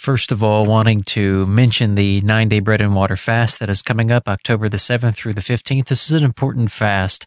First 0.00 0.32
of 0.32 0.42
all, 0.42 0.64
wanting 0.64 1.02
to 1.02 1.44
mention 1.44 1.94
the 1.94 2.22
nine 2.22 2.48
day 2.48 2.60
bread 2.60 2.80
and 2.80 2.94
water 2.94 3.16
fast 3.16 3.58
that 3.58 3.68
is 3.68 3.82
coming 3.82 4.10
up 4.10 4.28
October 4.28 4.66
the 4.66 4.78
7th 4.78 5.14
through 5.14 5.34
the 5.34 5.42
15th. 5.42 5.88
This 5.88 6.10
is 6.10 6.16
an 6.16 6.24
important 6.24 6.72
fast. 6.72 7.26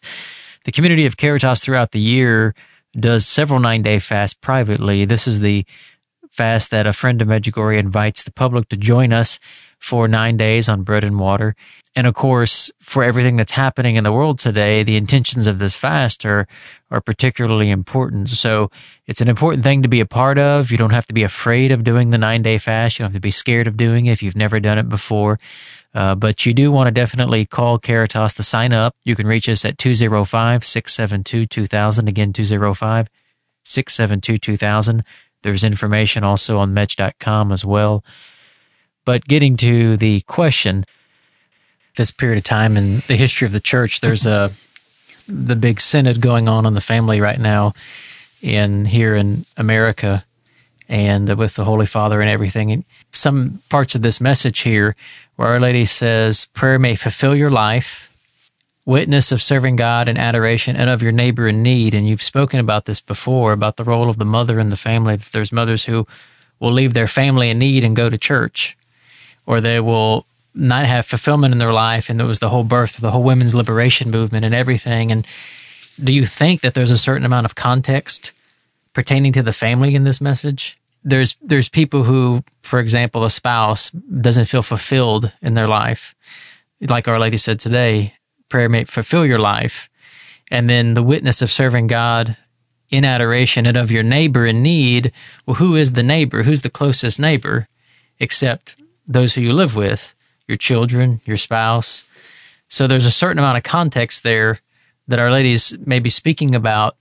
The 0.64 0.72
community 0.72 1.06
of 1.06 1.16
Caritas 1.16 1.60
throughout 1.60 1.92
the 1.92 2.00
year 2.00 2.52
does 2.98 3.28
several 3.28 3.60
nine 3.60 3.82
day 3.82 4.00
fasts 4.00 4.34
privately. 4.34 5.04
This 5.04 5.28
is 5.28 5.38
the 5.38 5.64
fast 6.32 6.72
that 6.72 6.84
a 6.84 6.92
friend 6.92 7.22
of 7.22 7.28
Medjugorje 7.28 7.78
invites 7.78 8.24
the 8.24 8.32
public 8.32 8.68
to 8.70 8.76
join 8.76 9.12
us 9.12 9.38
for 9.84 10.08
nine 10.08 10.38
days 10.38 10.66
on 10.66 10.82
bread 10.82 11.04
and 11.04 11.18
water. 11.18 11.54
And 11.94 12.06
of 12.06 12.14
course, 12.14 12.72
for 12.80 13.04
everything 13.04 13.36
that's 13.36 13.52
happening 13.52 13.96
in 13.96 14.02
the 14.02 14.12
world 14.12 14.38
today, 14.38 14.82
the 14.82 14.96
intentions 14.96 15.46
of 15.46 15.58
this 15.58 15.76
fast 15.76 16.24
are, 16.24 16.48
are 16.90 17.02
particularly 17.02 17.68
important. 17.68 18.30
So 18.30 18.70
it's 19.06 19.20
an 19.20 19.28
important 19.28 19.62
thing 19.62 19.82
to 19.82 19.88
be 19.88 20.00
a 20.00 20.06
part 20.06 20.38
of. 20.38 20.70
You 20.70 20.78
don't 20.78 20.90
have 20.90 21.06
to 21.08 21.12
be 21.12 21.22
afraid 21.22 21.70
of 21.70 21.84
doing 21.84 22.08
the 22.08 22.18
nine 22.18 22.40
day 22.40 22.56
fast. 22.56 22.98
You 22.98 23.02
don't 23.02 23.10
have 23.10 23.18
to 23.18 23.20
be 23.20 23.30
scared 23.30 23.66
of 23.66 23.76
doing 23.76 24.06
it 24.06 24.12
if 24.12 24.22
you've 24.22 24.36
never 24.36 24.58
done 24.58 24.78
it 24.78 24.88
before. 24.88 25.38
Uh, 25.94 26.14
but 26.14 26.46
you 26.46 26.54
do 26.54 26.72
want 26.72 26.86
to 26.86 26.90
definitely 26.90 27.44
call 27.44 27.78
Caritas 27.78 28.32
to 28.34 28.42
sign 28.42 28.72
up. 28.72 28.96
You 29.04 29.14
can 29.14 29.26
reach 29.26 29.50
us 29.50 29.66
at 29.66 29.76
205 29.76 30.64
672 30.64 31.44
2000. 31.44 32.08
Again, 32.08 32.32
205 32.32 33.10
672 33.64 34.38
2000. 34.38 35.04
There's 35.42 35.62
information 35.62 36.24
also 36.24 36.56
on 36.56 36.72
mej.com 36.72 37.52
as 37.52 37.66
well. 37.66 38.02
But 39.04 39.26
getting 39.26 39.56
to 39.58 39.96
the 39.96 40.20
question, 40.22 40.84
this 41.96 42.10
period 42.10 42.38
of 42.38 42.44
time 42.44 42.76
in 42.76 43.02
the 43.06 43.16
history 43.16 43.46
of 43.46 43.52
the 43.52 43.60
church, 43.60 44.00
there's 44.00 44.26
a 44.26 44.50
the 45.28 45.56
big 45.56 45.80
synod 45.80 46.20
going 46.20 46.48
on 46.48 46.66
on 46.66 46.74
the 46.74 46.80
family 46.80 47.20
right 47.20 47.38
now 47.38 47.72
in 48.42 48.84
here 48.84 49.14
in 49.14 49.44
America 49.56 50.24
and 50.88 51.34
with 51.38 51.54
the 51.54 51.64
Holy 51.64 51.86
Father 51.86 52.20
and 52.20 52.28
everything. 52.28 52.70
And 52.70 52.84
some 53.10 53.62
parts 53.70 53.94
of 53.94 54.02
this 54.02 54.20
message 54.20 54.60
here 54.60 54.94
where 55.36 55.48
Our 55.48 55.60
Lady 55.60 55.86
says, 55.86 56.46
prayer 56.52 56.78
may 56.78 56.94
fulfill 56.94 57.34
your 57.34 57.50
life, 57.50 58.14
witness 58.84 59.32
of 59.32 59.40
serving 59.40 59.76
God 59.76 60.08
and 60.08 60.18
adoration 60.18 60.76
and 60.76 60.90
of 60.90 61.02
your 61.02 61.12
neighbor 61.12 61.48
in 61.48 61.62
need. 61.62 61.94
And 61.94 62.06
you've 62.06 62.22
spoken 62.22 62.60
about 62.60 62.84
this 62.84 63.00
before, 63.00 63.52
about 63.52 63.76
the 63.76 63.84
role 63.84 64.10
of 64.10 64.18
the 64.18 64.26
mother 64.26 64.60
in 64.60 64.68
the 64.68 64.76
family, 64.76 65.16
there's 65.16 65.52
mothers 65.52 65.84
who 65.84 66.06
will 66.60 66.72
leave 66.72 66.94
their 66.94 67.08
family 67.08 67.50
in 67.50 67.58
need 67.58 67.82
and 67.82 67.96
go 67.96 68.10
to 68.10 68.18
church, 68.18 68.76
or 69.46 69.60
they 69.60 69.80
will 69.80 70.26
not 70.54 70.86
have 70.86 71.06
fulfillment 71.06 71.52
in 71.52 71.58
their 71.58 71.72
life. 71.72 72.08
And 72.08 72.20
it 72.20 72.24
was 72.24 72.38
the 72.38 72.48
whole 72.48 72.64
birth 72.64 72.94
of 72.94 73.00
the 73.00 73.10
whole 73.10 73.22
women's 73.22 73.54
liberation 73.54 74.10
movement 74.10 74.44
and 74.44 74.54
everything. 74.54 75.10
And 75.10 75.26
do 76.02 76.12
you 76.12 76.26
think 76.26 76.60
that 76.60 76.74
there's 76.74 76.90
a 76.90 76.98
certain 76.98 77.26
amount 77.26 77.46
of 77.46 77.54
context 77.54 78.32
pertaining 78.92 79.32
to 79.32 79.42
the 79.42 79.52
family 79.52 79.94
in 79.94 80.04
this 80.04 80.20
message? 80.20 80.76
There's 81.02 81.36
there's 81.42 81.68
people 81.68 82.04
who, 82.04 82.44
for 82.62 82.78
example, 82.78 83.24
a 83.24 83.30
spouse 83.30 83.90
doesn't 83.90 84.46
feel 84.46 84.62
fulfilled 84.62 85.32
in 85.42 85.54
their 85.54 85.68
life. 85.68 86.14
Like 86.80 87.08
Our 87.08 87.18
Lady 87.18 87.36
said 87.36 87.60
today, 87.60 88.12
prayer 88.48 88.68
may 88.68 88.84
fulfill 88.84 89.26
your 89.26 89.38
life. 89.38 89.88
And 90.50 90.68
then 90.68 90.94
the 90.94 91.02
witness 91.02 91.42
of 91.42 91.50
serving 91.50 91.88
God 91.88 92.36
in 92.90 93.04
adoration 93.04 93.66
and 93.66 93.76
of 93.76 93.90
your 93.90 94.02
neighbor 94.02 94.46
in 94.46 94.62
need. 94.62 95.12
Well, 95.46 95.56
who 95.56 95.74
is 95.74 95.92
the 95.92 96.02
neighbor? 96.02 96.42
Who's 96.42 96.62
the 96.62 96.70
closest 96.70 97.18
neighbor? 97.18 97.66
Except 98.20 98.76
those 99.06 99.34
who 99.34 99.40
you 99.40 99.52
live 99.52 99.76
with 99.76 100.14
your 100.46 100.56
children, 100.56 101.20
your 101.24 101.36
spouse. 101.36 102.04
So 102.68 102.86
there's 102.86 103.06
a 103.06 103.10
certain 103.10 103.38
amount 103.38 103.56
of 103.56 103.62
context 103.62 104.22
there 104.22 104.56
that 105.08 105.18
Our 105.18 105.30
Lady 105.30 105.52
is 105.52 105.78
maybe 105.86 106.10
speaking 106.10 106.54
about, 106.54 106.96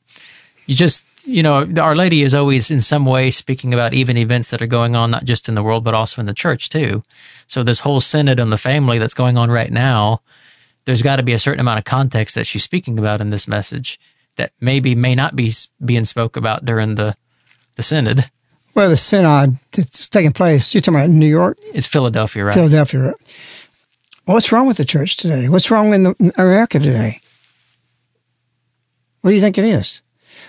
you 0.65 0.75
just, 0.75 1.05
you 1.25 1.41
know, 1.41 1.65
Our 1.81 1.95
Lady 1.95 2.23
is 2.23 2.33
always 2.33 2.69
in 2.69 2.81
some 2.81 3.05
way 3.05 3.31
speaking 3.31 3.73
about 3.73 3.93
even 3.93 4.17
events 4.17 4.49
that 4.51 4.61
are 4.61 4.67
going 4.67 4.95
on, 4.95 5.11
not 5.11 5.25
just 5.25 5.47
in 5.47 5.55
the 5.55 5.63
world, 5.63 5.83
but 5.83 5.93
also 5.93 6.21
in 6.21 6.25
the 6.25 6.33
church 6.33 6.69
too. 6.69 7.03
So 7.47 7.63
this 7.63 7.79
whole 7.79 8.01
synod 8.01 8.39
on 8.39 8.49
the 8.49 8.57
family 8.57 8.97
that's 8.97 9.13
going 9.13 9.37
on 9.37 9.49
right 9.49 9.71
now, 9.71 10.21
there's 10.85 11.01
got 11.01 11.15
to 11.15 11.23
be 11.23 11.33
a 11.33 11.39
certain 11.39 11.61
amount 11.61 11.79
of 11.79 11.85
context 11.85 12.35
that 12.35 12.47
she's 12.47 12.63
speaking 12.63 12.99
about 12.99 13.21
in 13.21 13.29
this 13.29 13.47
message 13.47 13.99
that 14.35 14.51
maybe 14.59 14.95
may 14.95 15.15
not 15.15 15.35
be 15.35 15.53
being 15.83 16.05
spoke 16.05 16.35
about 16.35 16.65
during 16.65 16.95
the, 16.95 17.15
the 17.75 17.83
synod. 17.83 18.29
Well, 18.75 18.89
the 18.89 18.97
synod 18.97 19.57
that's 19.71 20.09
taking 20.09 20.31
place, 20.31 20.73
you're 20.73 20.81
talking 20.81 20.99
about 20.99 21.09
New 21.09 21.27
York? 21.27 21.57
It's 21.73 21.86
Philadelphia, 21.86 22.45
right? 22.45 22.53
Philadelphia. 22.53 23.01
Right? 23.01 23.15
What's 24.25 24.51
wrong 24.51 24.67
with 24.67 24.77
the 24.77 24.86
church 24.86 25.17
today? 25.17 25.47
What's 25.49 25.69
wrong 25.69 25.93
in, 25.93 26.03
the, 26.03 26.15
in 26.19 26.31
America 26.38 26.79
today? 26.79 27.21
What 29.21 29.29
do 29.29 29.36
you 29.36 29.41
think 29.41 29.57
it 29.57 29.65
is? 29.65 30.01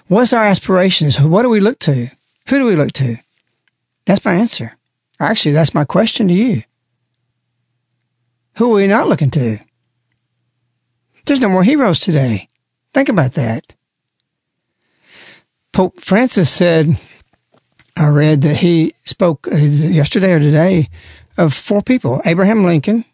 What's 0.08 0.32
our 0.32 0.44
aspirations? 0.44 1.20
What 1.20 1.42
do 1.42 1.50
we 1.50 1.60
look 1.60 1.78
to? 1.80 2.08
Who 2.48 2.58
do 2.58 2.64
we 2.64 2.76
look 2.76 2.92
to? 2.92 3.16
That's 4.06 4.24
my 4.24 4.34
answer. 4.34 4.76
Actually, 5.20 5.52
that's 5.52 5.74
my 5.74 5.84
question 5.84 6.28
to 6.28 6.34
you. 6.34 6.62
Who 8.56 8.72
are 8.72 8.76
we 8.76 8.86
not 8.86 9.08
looking 9.08 9.30
to? 9.30 9.58
There's 11.26 11.40
no 11.40 11.48
more 11.48 11.64
heroes 11.64 12.00
today. 12.00 12.48
Think 12.92 13.08
about 13.08 13.34
that. 13.34 13.74
Pope 15.72 16.00
Francis 16.00 16.50
said, 16.50 16.96
I 17.96 18.08
read 18.08 18.42
that 18.42 18.56
he 18.56 18.92
spoke 19.04 19.46
uh, 19.46 19.56
yesterday 19.56 20.32
or 20.32 20.40
today 20.40 20.88
of 21.36 21.54
four 21.54 21.82
people 21.82 22.20
Abraham 22.24 22.64
Lincoln, 22.64 23.04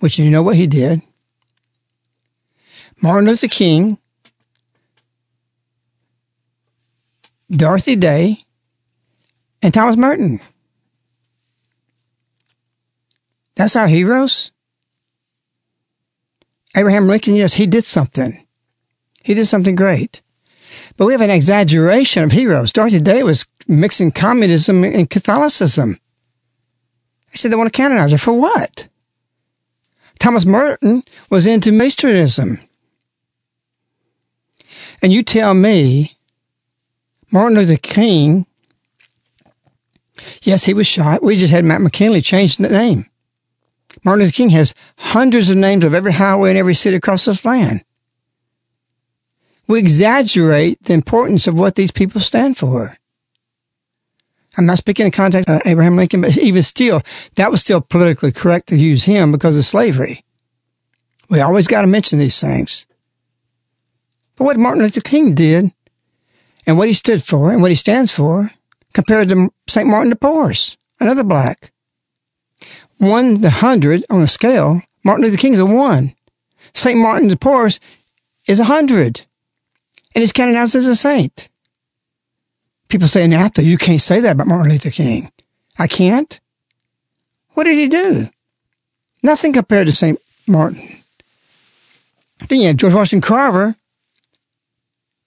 which 0.00 0.18
you 0.18 0.30
know 0.30 0.42
what 0.42 0.56
he 0.56 0.66
did, 0.66 1.02
Martin 3.02 3.28
Luther 3.28 3.48
King, 3.48 3.98
Dorothy 7.50 7.96
Day, 7.96 8.44
and 9.62 9.74
Thomas 9.74 9.96
Merton. 9.96 10.40
That's 13.54 13.76
our 13.76 13.86
heroes. 13.86 14.50
Abraham 16.74 17.06
Lincoln, 17.06 17.34
yes, 17.34 17.54
he 17.54 17.66
did 17.66 17.84
something. 17.84 18.46
He 19.22 19.34
did 19.34 19.46
something 19.46 19.74
great. 19.74 20.21
But 20.96 21.06
we 21.06 21.12
have 21.12 21.20
an 21.20 21.30
exaggeration 21.30 22.22
of 22.22 22.32
heroes. 22.32 22.72
Dorothy 22.72 23.00
Day 23.00 23.22
was 23.22 23.46
mixing 23.66 24.10
communism 24.12 24.84
and 24.84 25.08
Catholicism. 25.08 25.98
I 27.32 27.36
said 27.36 27.50
they 27.50 27.56
want 27.56 27.72
to 27.72 27.76
canonize 27.76 28.12
her. 28.12 28.18
For 28.18 28.38
what? 28.38 28.88
Thomas 30.18 30.44
Merton 30.44 31.02
was 31.30 31.46
into 31.46 31.70
Masonicism. 31.70 32.60
And 35.00 35.12
you 35.12 35.22
tell 35.22 35.54
me, 35.54 36.16
Martin 37.32 37.58
Luther 37.58 37.76
King, 37.76 38.46
yes, 40.42 40.64
he 40.64 40.74
was 40.74 40.86
shot. 40.86 41.22
We 41.22 41.36
just 41.36 41.52
had 41.52 41.64
Mount 41.64 41.82
McKinley 41.82 42.20
change 42.20 42.56
the 42.56 42.68
name. 42.68 43.06
Martin 44.04 44.20
Luther 44.24 44.32
King 44.32 44.50
has 44.50 44.74
hundreds 44.98 45.50
of 45.50 45.56
names 45.56 45.84
of 45.84 45.94
every 45.94 46.12
highway 46.12 46.50
in 46.50 46.56
every 46.56 46.74
city 46.74 46.96
across 46.96 47.24
this 47.24 47.44
land. 47.44 47.82
We 49.72 49.78
exaggerate 49.78 50.82
the 50.82 50.92
importance 50.92 51.46
of 51.46 51.58
what 51.58 51.76
these 51.76 51.90
people 51.90 52.20
stand 52.20 52.58
for. 52.58 52.98
I'm 54.58 54.66
not 54.66 54.76
speaking 54.76 55.06
in 55.06 55.12
context 55.12 55.48
of 55.48 55.62
Abraham 55.64 55.96
Lincoln, 55.96 56.20
but 56.20 56.36
even 56.36 56.62
still, 56.62 57.00
that 57.36 57.50
was 57.50 57.62
still 57.62 57.80
politically 57.80 58.32
correct 58.32 58.66
to 58.66 58.76
use 58.76 59.04
him 59.04 59.32
because 59.32 59.56
of 59.56 59.64
slavery. 59.64 60.26
We 61.30 61.40
always 61.40 61.68
got 61.68 61.80
to 61.80 61.86
mention 61.86 62.18
these 62.18 62.38
things. 62.38 62.84
But 64.36 64.44
what 64.44 64.58
Martin 64.58 64.82
Luther 64.82 65.00
King 65.00 65.34
did 65.34 65.72
and 66.66 66.76
what 66.76 66.88
he 66.88 66.92
stood 66.92 67.22
for 67.22 67.50
and 67.50 67.62
what 67.62 67.70
he 67.70 67.74
stands 67.74 68.12
for 68.12 68.50
compared 68.92 69.30
to 69.30 69.48
St. 69.70 69.88
Martin 69.88 70.10
de 70.10 70.16
Porres, 70.16 70.76
another 71.00 71.24
black 71.24 71.72
one 72.98 73.40
the 73.40 73.48
hundred 73.48 74.04
on 74.10 74.20
the 74.20 74.28
scale, 74.28 74.82
Martin 75.02 75.24
Luther 75.24 75.38
King 75.38 75.54
is 75.54 75.60
a 75.60 75.64
one. 75.64 76.12
St. 76.74 76.98
Martin 76.98 77.28
de 77.28 77.36
Porres 77.36 77.80
is 78.46 78.60
a 78.60 78.64
hundred. 78.64 79.24
And 80.14 80.22
he's 80.22 80.32
canonized 80.32 80.74
as 80.74 80.86
a 80.86 80.96
saint. 80.96 81.48
People 82.88 83.08
say, 83.08 83.26
NAPTA, 83.26 83.64
you 83.64 83.78
can't 83.78 84.02
say 84.02 84.20
that 84.20 84.34
about 84.34 84.46
Martin 84.46 84.70
Luther 84.70 84.90
King. 84.90 85.30
I 85.78 85.86
can't? 85.86 86.38
What 87.50 87.64
did 87.64 87.76
he 87.76 87.88
do? 87.88 88.28
Nothing 89.22 89.52
compared 89.52 89.86
to 89.86 89.92
St. 89.92 90.18
Martin. 90.46 90.82
Then 92.48 92.60
you 92.60 92.66
have 92.68 92.76
George 92.76 92.94
Washington 92.94 93.26
Carver 93.26 93.76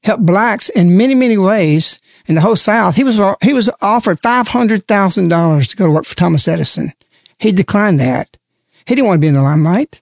helped 0.04 0.26
blacks 0.26 0.70
in 0.70 0.98
many, 0.98 1.16
many 1.16 1.38
ways 1.38 2.00
in 2.28 2.36
the 2.36 2.42
whole 2.42 2.56
South. 2.56 2.96
He 2.96 3.04
was, 3.04 3.20
he 3.42 3.54
was 3.54 3.70
offered 3.82 4.22
$500,000 4.22 5.68
to 5.68 5.76
go 5.76 5.88
to 5.88 5.92
work 5.92 6.06
for 6.06 6.16
Thomas 6.16 6.48
Edison. 6.48 6.92
He 7.40 7.52
declined 7.52 8.00
that. 8.00 8.38
He 8.86 8.96
didn't 8.96 9.08
want 9.08 9.18
to 9.18 9.22
be 9.22 9.28
in 9.28 9.34
the 9.34 9.42
limelight. 9.42 10.02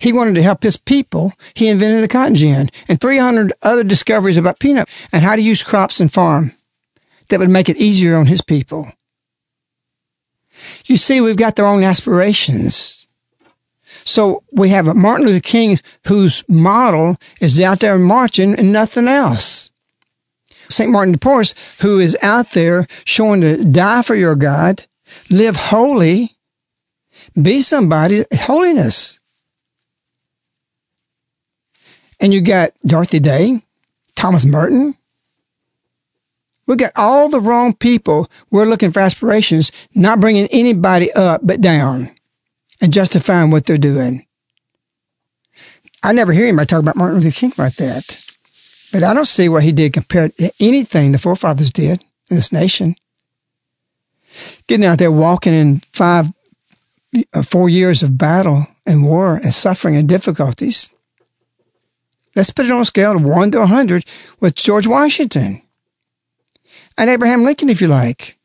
He 0.00 0.12
wanted 0.12 0.34
to 0.36 0.42
help 0.42 0.62
his 0.62 0.76
people. 0.76 1.32
He 1.54 1.68
invented 1.68 2.02
the 2.02 2.08
cotton 2.08 2.34
gin 2.34 2.70
and 2.88 3.00
300 3.00 3.52
other 3.62 3.84
discoveries 3.84 4.36
about 4.36 4.60
peanut 4.60 4.88
and 5.12 5.22
how 5.22 5.36
to 5.36 5.42
use 5.42 5.62
crops 5.64 6.00
and 6.00 6.12
farm 6.12 6.52
that 7.28 7.40
would 7.40 7.50
make 7.50 7.68
it 7.68 7.76
easier 7.76 8.16
on 8.16 8.26
his 8.26 8.40
people. 8.40 8.90
You 10.86 10.96
see, 10.96 11.20
we've 11.20 11.36
got 11.36 11.56
their 11.56 11.66
own 11.66 11.82
aspirations. 11.82 13.06
So 14.04 14.42
we 14.52 14.70
have 14.70 14.96
Martin 14.96 15.26
Luther 15.26 15.40
King 15.40 15.78
whose 16.06 16.42
model 16.48 17.16
is 17.40 17.60
out 17.60 17.80
there 17.80 17.98
marching 17.98 18.54
and 18.54 18.72
nothing 18.72 19.08
else. 19.08 19.70
St. 20.68 20.90
Martin 20.90 21.12
de 21.12 21.18
Porres, 21.18 21.80
who 21.80 21.98
is 21.98 22.16
out 22.22 22.52
there 22.52 22.86
showing 23.04 23.40
to 23.40 23.64
die 23.64 24.02
for 24.02 24.14
your 24.14 24.34
God, 24.34 24.86
live 25.30 25.56
holy, 25.56 26.36
be 27.40 27.62
somebody, 27.62 28.24
holiness. 28.32 29.17
And 32.20 32.34
you 32.34 32.40
got 32.40 32.72
Dorothy 32.84 33.20
Day, 33.20 33.62
Thomas 34.14 34.44
Merton. 34.44 34.96
We 36.66 36.76
got 36.76 36.92
all 36.96 37.28
the 37.28 37.40
wrong 37.40 37.74
people. 37.74 38.30
We're 38.50 38.66
looking 38.66 38.92
for 38.92 39.00
aspirations, 39.00 39.72
not 39.94 40.20
bringing 40.20 40.48
anybody 40.48 41.12
up 41.12 41.40
but 41.44 41.60
down 41.60 42.10
and 42.80 42.92
justifying 42.92 43.50
what 43.50 43.64
they're 43.64 43.78
doing. 43.78 44.26
I 46.02 46.12
never 46.12 46.32
hear 46.32 46.46
anybody 46.46 46.66
talk 46.66 46.80
about 46.80 46.96
Martin 46.96 47.20
Luther 47.20 47.34
King 47.34 47.52
like 47.56 47.74
that. 47.76 48.24
But 48.92 49.02
I 49.02 49.14
don't 49.14 49.26
see 49.26 49.48
what 49.48 49.62
he 49.62 49.72
did 49.72 49.92
compared 49.92 50.36
to 50.36 50.52
anything 50.60 51.12
the 51.12 51.18
forefathers 51.18 51.70
did 51.70 52.02
in 52.30 52.36
this 52.36 52.52
nation 52.52 52.96
getting 54.66 54.86
out 54.86 54.98
there 54.98 55.12
walking 55.12 55.54
in 55.54 55.80
five, 55.92 56.26
uh, 57.32 57.42
four 57.42 57.68
years 57.68 58.02
of 58.02 58.18
battle 58.18 58.66
and 58.86 59.04
war 59.04 59.36
and 59.36 59.52
suffering 59.52 59.96
and 59.96 60.08
difficulties. 60.08 60.92
Let's 62.38 62.50
put 62.50 62.66
it 62.66 62.70
on 62.70 62.80
a 62.80 62.84
scale 62.84 63.16
of 63.16 63.24
one 63.24 63.50
to 63.50 63.62
a 63.62 63.66
hundred 63.66 64.04
with 64.38 64.54
George 64.54 64.86
Washington 64.86 65.60
and 66.96 67.10
Abraham 67.10 67.42
Lincoln, 67.42 67.68
if 67.68 67.80
you 67.80 67.88
like. 67.88 68.38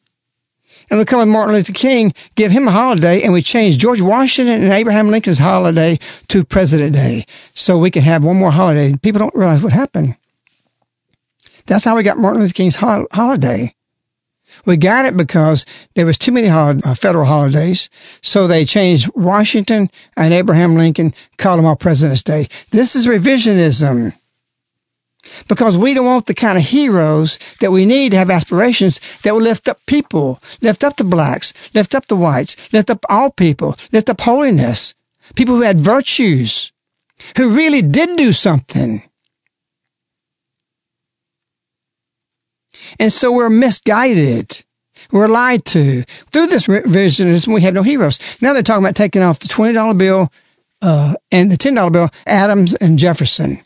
And 0.90 0.98
we 0.98 1.06
come 1.06 1.20
with 1.20 1.28
Martin 1.28 1.54
Luther 1.54 1.74
King, 1.74 2.12
give 2.34 2.52
him 2.52 2.68
a 2.68 2.72
holiday, 2.72 3.22
and 3.22 3.34
we 3.34 3.44
change 3.44 3.78
George 3.78 4.02
Washington 4.02 4.64
and 4.64 4.74
Abraham 4.74 5.10
Lincoln's 5.10 5.38
holiday 5.38 6.00
to 6.30 6.44
President 6.44 6.96
Day 6.96 7.28
so 7.54 7.78
we 7.78 7.92
can 7.92 8.02
have 8.02 8.26
one 8.26 8.38
more 8.38 8.50
holiday. 8.50 8.98
People 8.98 9.20
don't 9.20 9.36
realize 9.36 9.62
what 9.62 9.74
happened. 9.74 10.18
That's 11.68 11.86
how 11.86 11.96
we 11.96 12.02
got 12.02 12.18
Martin 12.18 12.42
Luther 12.42 12.54
King's 12.54 12.78
ho- 12.78 13.06
holiday. 13.12 13.76
We 14.66 14.78
got 14.78 15.06
it 15.06 15.18
because 15.18 15.66
there 15.96 16.06
was 16.06 16.18
too 16.18 16.32
many 16.32 16.48
hol- 16.48 16.80
uh, 16.84 16.96
federal 16.96 17.26
holidays, 17.26 17.90
so 18.22 18.48
they 18.48 18.66
changed 18.66 19.10
Washington 19.16 19.90
and 20.16 20.34
Abraham 20.34 20.76
Lincoln, 20.76 21.14
called 21.38 21.60
them 21.60 21.66
all 21.66 21.76
President's 21.76 22.24
Day. 22.24 22.48
This 22.72 22.96
is 22.96 23.08
revisionism. 23.08 24.14
Because 25.48 25.78
we 25.78 25.94
don't 25.94 26.06
want 26.06 26.26
the 26.26 26.34
kind 26.34 26.58
of 26.58 26.66
heroes 26.66 27.40
that 27.62 27.72
we 27.72 27.86
need 27.86 28.12
to 28.12 28.18
have 28.18 28.30
aspirations 28.30 29.00
that 29.24 29.34
will 29.34 29.42
lift 29.42 29.70
up 29.70 29.80
people, 29.86 30.42
lift 30.62 30.84
up 30.84 30.98
the 30.98 31.04
blacks, 31.06 31.54
lift 31.74 31.96
up 31.96 32.08
the 32.08 32.16
whites, 32.16 32.58
lift 32.74 32.90
up 32.90 33.06
all 33.10 33.30
people, 33.30 33.78
lift 33.94 34.10
up 34.10 34.20
holiness, 34.22 34.94
people 35.36 35.56
who 35.56 35.62
had 35.62 35.80
virtues, 35.80 36.74
who 37.38 37.56
really 37.56 37.82
did 37.82 38.18
do 38.18 38.34
something. 38.34 39.02
And 43.00 43.12
so 43.12 43.32
we're 43.32 43.50
misguided. 43.50 44.64
We're 45.12 45.28
lied 45.28 45.66
to. 45.66 46.04
Through 46.04 46.48
this 46.48 46.68
revisionism, 46.68 47.54
we 47.54 47.62
have 47.62 47.74
no 47.74 47.84
heroes. 47.84 48.20
Now 48.42 48.54
they're 48.54 48.64
talking 48.64 48.84
about 48.84 48.96
taking 48.96 49.22
off 49.22 49.40
the 49.40 49.48
$20 49.48 49.98
bill 49.98 50.32
uh, 50.82 51.16
and 51.32 51.52
the 51.52 51.58
$10 51.58 51.92
bill, 51.92 52.10
Adams 52.26 52.76
and 52.76 53.00
Jefferson, 53.00 53.60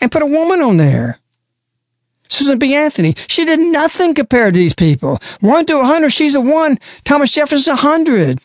and 0.00 0.12
put 0.12 0.22
a 0.22 0.26
woman 0.26 0.60
on 0.60 0.76
there. 0.76 1.18
Susan 2.28 2.58
B. 2.58 2.74
Anthony. 2.74 3.14
She 3.28 3.44
did 3.44 3.60
nothing 3.60 4.14
compared 4.14 4.54
to 4.54 4.58
these 4.58 4.74
people. 4.74 5.18
One 5.40 5.64
to 5.66 5.78
a 5.78 5.84
hundred, 5.84 6.10
she's 6.10 6.34
a 6.34 6.40
one. 6.40 6.78
Thomas 7.04 7.32
Jefferson's 7.32 7.68
a 7.68 7.76
hundred. 7.76 8.40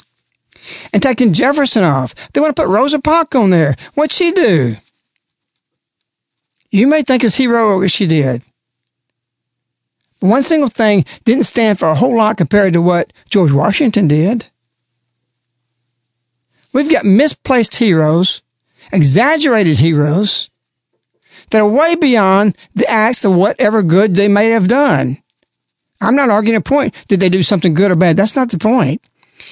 And 0.94 1.02
taking 1.02 1.34
Jefferson 1.34 1.84
off. 1.84 2.14
They 2.32 2.42
want 2.42 2.56
to 2.56 2.62
put 2.62 2.72
Rosa 2.72 3.00
Parks 3.00 3.36
on 3.36 3.50
there. 3.50 3.76
What'd 3.96 4.12
she 4.12 4.32
do? 4.32 4.76
You 6.70 6.88
may 6.88 7.02
think 7.02 7.24
it's 7.24 7.36
heroic 7.36 7.82
what 7.82 7.92
she 7.92 8.06
did. 8.06 8.44
One 10.22 10.44
single 10.44 10.70
thing 10.70 11.04
didn't 11.26 11.46
stand 11.46 11.80
for 11.80 11.90
a 11.90 11.96
whole 11.96 12.16
lot 12.16 12.38
compared 12.38 12.74
to 12.74 12.82
what 12.82 13.12
George 13.30 13.52
Washington 13.52 14.08
did. 14.08 14.46
We've 16.74 16.90
got 16.90 17.06
misplaced 17.06 17.76
heroes, 17.76 18.44
exaggerated 18.94 19.80
heroes 19.80 20.50
that 21.50 21.60
are 21.60 21.68
way 21.68 21.96
beyond 21.96 22.56
the 22.76 22.90
acts 22.90 23.26
of 23.26 23.36
whatever 23.36 23.82
good 23.82 24.16
they 24.16 24.28
may 24.28 24.52
have 24.52 24.68
done. 24.68 25.18
I'm 26.00 26.16
not 26.16 26.30
arguing 26.30 26.58
a 26.58 26.62
point. 26.62 26.96
Did 27.08 27.20
they 27.20 27.30
do 27.30 27.44
something 27.44 27.74
good 27.74 27.92
or 27.92 27.96
bad? 27.96 28.16
That's 28.16 28.36
not 28.36 28.50
the 28.50 28.60
point. 28.60 29.04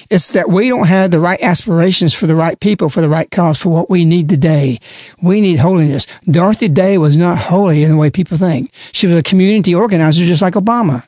It's 0.08 0.30
that 0.30 0.48
we 0.48 0.68
don't 0.68 0.86
have 0.86 1.10
the 1.10 1.20
right 1.20 1.40
aspirations 1.42 2.14
for 2.14 2.26
the 2.26 2.34
right 2.34 2.58
people, 2.58 2.88
for 2.88 3.00
the 3.00 3.08
right 3.08 3.30
cause, 3.30 3.60
for 3.60 3.68
what 3.70 3.90
we 3.90 4.04
need 4.04 4.28
today. 4.28 4.78
We 5.22 5.40
need 5.40 5.58
holiness. 5.58 6.06
Dorothy 6.24 6.68
Day 6.68 6.96
was 6.98 7.16
not 7.16 7.38
holy 7.38 7.82
in 7.82 7.90
the 7.90 7.96
way 7.96 8.10
people 8.10 8.36
think. 8.36 8.72
She 8.92 9.06
was 9.06 9.16
a 9.16 9.22
community 9.22 9.74
organizer 9.74 10.24
just 10.24 10.42
like 10.42 10.54
Obama. 10.54 11.06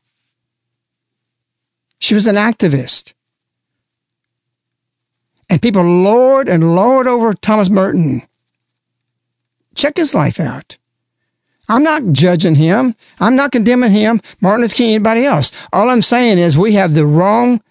She 1.99 2.15
was 2.15 2.27
an 2.27 2.37
activist. 2.37 3.15
And 5.49 5.63
people 5.63 5.83
lord 5.83 6.49
and 6.49 6.75
lord 6.75 7.07
over 7.07 7.35
Thomas 7.35 7.71
Merton. 7.71 8.23
Check 9.75 9.97
his 9.97 10.15
life 10.15 10.41
out. 10.41 10.79
I'm 11.69 11.83
not 11.83 12.13
judging 12.13 12.57
him. 12.57 12.95
I'm 13.21 13.37
not 13.37 13.53
condemning 13.53 13.93
him, 13.93 14.21
Martin 14.41 14.63
Luther 14.63 14.75
King, 14.75 14.95
anybody 14.95 15.25
else. 15.25 15.53
All 15.73 15.89
I'm 15.89 16.03
saying 16.03 16.39
is 16.39 16.59
we 16.59 16.73
have 16.75 16.95
the 16.95 17.07
wrong 17.07 17.63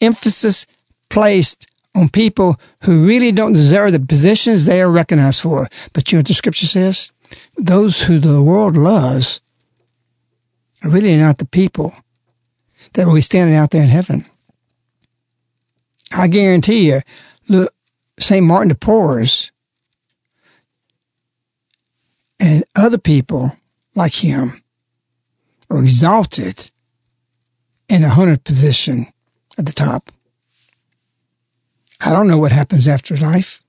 emphasis 0.00 0.66
placed 1.08 1.66
on 1.94 2.08
people 2.08 2.60
who 2.84 3.06
really 3.06 3.32
don't 3.32 3.54
deserve 3.54 3.92
the 3.92 4.00
positions 4.00 4.64
they 4.64 4.82
are 4.82 4.90
recognized 4.90 5.40
for. 5.40 5.68
But 5.92 6.12
you 6.12 6.16
know 6.16 6.20
what 6.20 6.28
the 6.28 6.34
scripture 6.34 6.66
says? 6.66 7.10
Those 7.56 8.02
who 8.02 8.18
the 8.18 8.42
world 8.42 8.76
loves 8.76 9.40
are 10.84 10.90
really 10.90 11.16
not 11.16 11.38
the 11.38 11.46
people 11.46 11.94
that 12.92 13.06
will 13.06 13.14
be 13.14 13.20
standing 13.20 13.56
out 13.56 13.70
there 13.70 13.82
in 13.82 13.88
heaven. 13.88 14.26
I 16.12 16.28
guarantee 16.28 16.88
you, 16.88 17.00
look, 17.48 17.72
St. 18.18 18.44
Martin 18.44 18.68
de 18.68 18.74
Porres 18.74 19.50
and 22.38 22.64
other 22.74 22.98
people 22.98 23.52
like 23.94 24.14
him 24.14 24.62
are 25.70 25.82
exalted 25.82 26.70
in 27.88 28.04
a 28.04 28.10
hundred 28.10 28.44
position 28.44 29.06
at 29.58 29.66
the 29.66 29.72
top. 29.72 30.10
I 32.00 32.12
don't 32.12 32.28
know 32.28 32.38
what 32.38 32.52
happens 32.52 32.86
after 32.86 33.16
life 33.16 33.62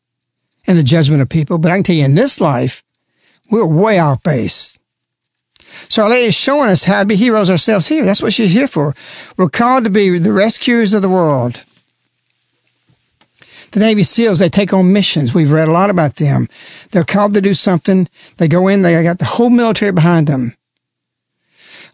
and 0.66 0.78
the 0.78 0.84
judgment 0.84 1.22
of 1.22 1.30
people, 1.30 1.58
but 1.58 1.72
I 1.72 1.76
can 1.76 1.84
tell 1.84 1.96
you 1.96 2.06
in 2.06 2.16
this 2.16 2.42
life, 2.42 2.84
we're 3.50 3.66
way 3.66 4.00
off 4.00 4.22
base. 4.24 4.78
So 5.90 6.04
Our 6.04 6.10
Lady 6.10 6.28
is 6.28 6.36
showing 6.36 6.70
us 6.70 6.86
how 6.86 7.02
to 7.02 7.06
be 7.06 7.16
heroes 7.16 7.50
ourselves 7.50 7.88
here. 7.88 8.06
That's 8.06 8.22
what 8.22 8.34
she's 8.34 8.54
here 8.54 8.68
for. 8.68 8.96
We're 9.38 9.50
called 9.50 9.84
to 9.86 9.90
be 9.90 10.18
the 10.18 10.34
rescuers 10.34 10.94
of 10.94 11.02
the 11.02 11.10
world. 11.10 11.64
The 13.72 13.80
Navy 13.80 14.04
SEALs, 14.04 14.40
they 14.40 14.50
take 14.50 14.74
on 14.74 14.94
missions. 14.94 15.34
We've 15.34 15.52
read 15.52 15.68
a 15.68 15.74
lot 15.74 15.90
about 15.90 16.16
them. 16.16 16.48
They're 16.92 17.04
called 17.04 17.34
to 17.34 17.42
do 17.42 17.54
something. 17.54 18.08
They 18.38 18.48
go 18.48 18.68
in, 18.68 18.82
they 18.82 19.02
got 19.04 19.20
the 19.20 19.26
whole 19.26 19.50
military 19.50 19.92
behind 19.92 20.28
them. 20.28 20.56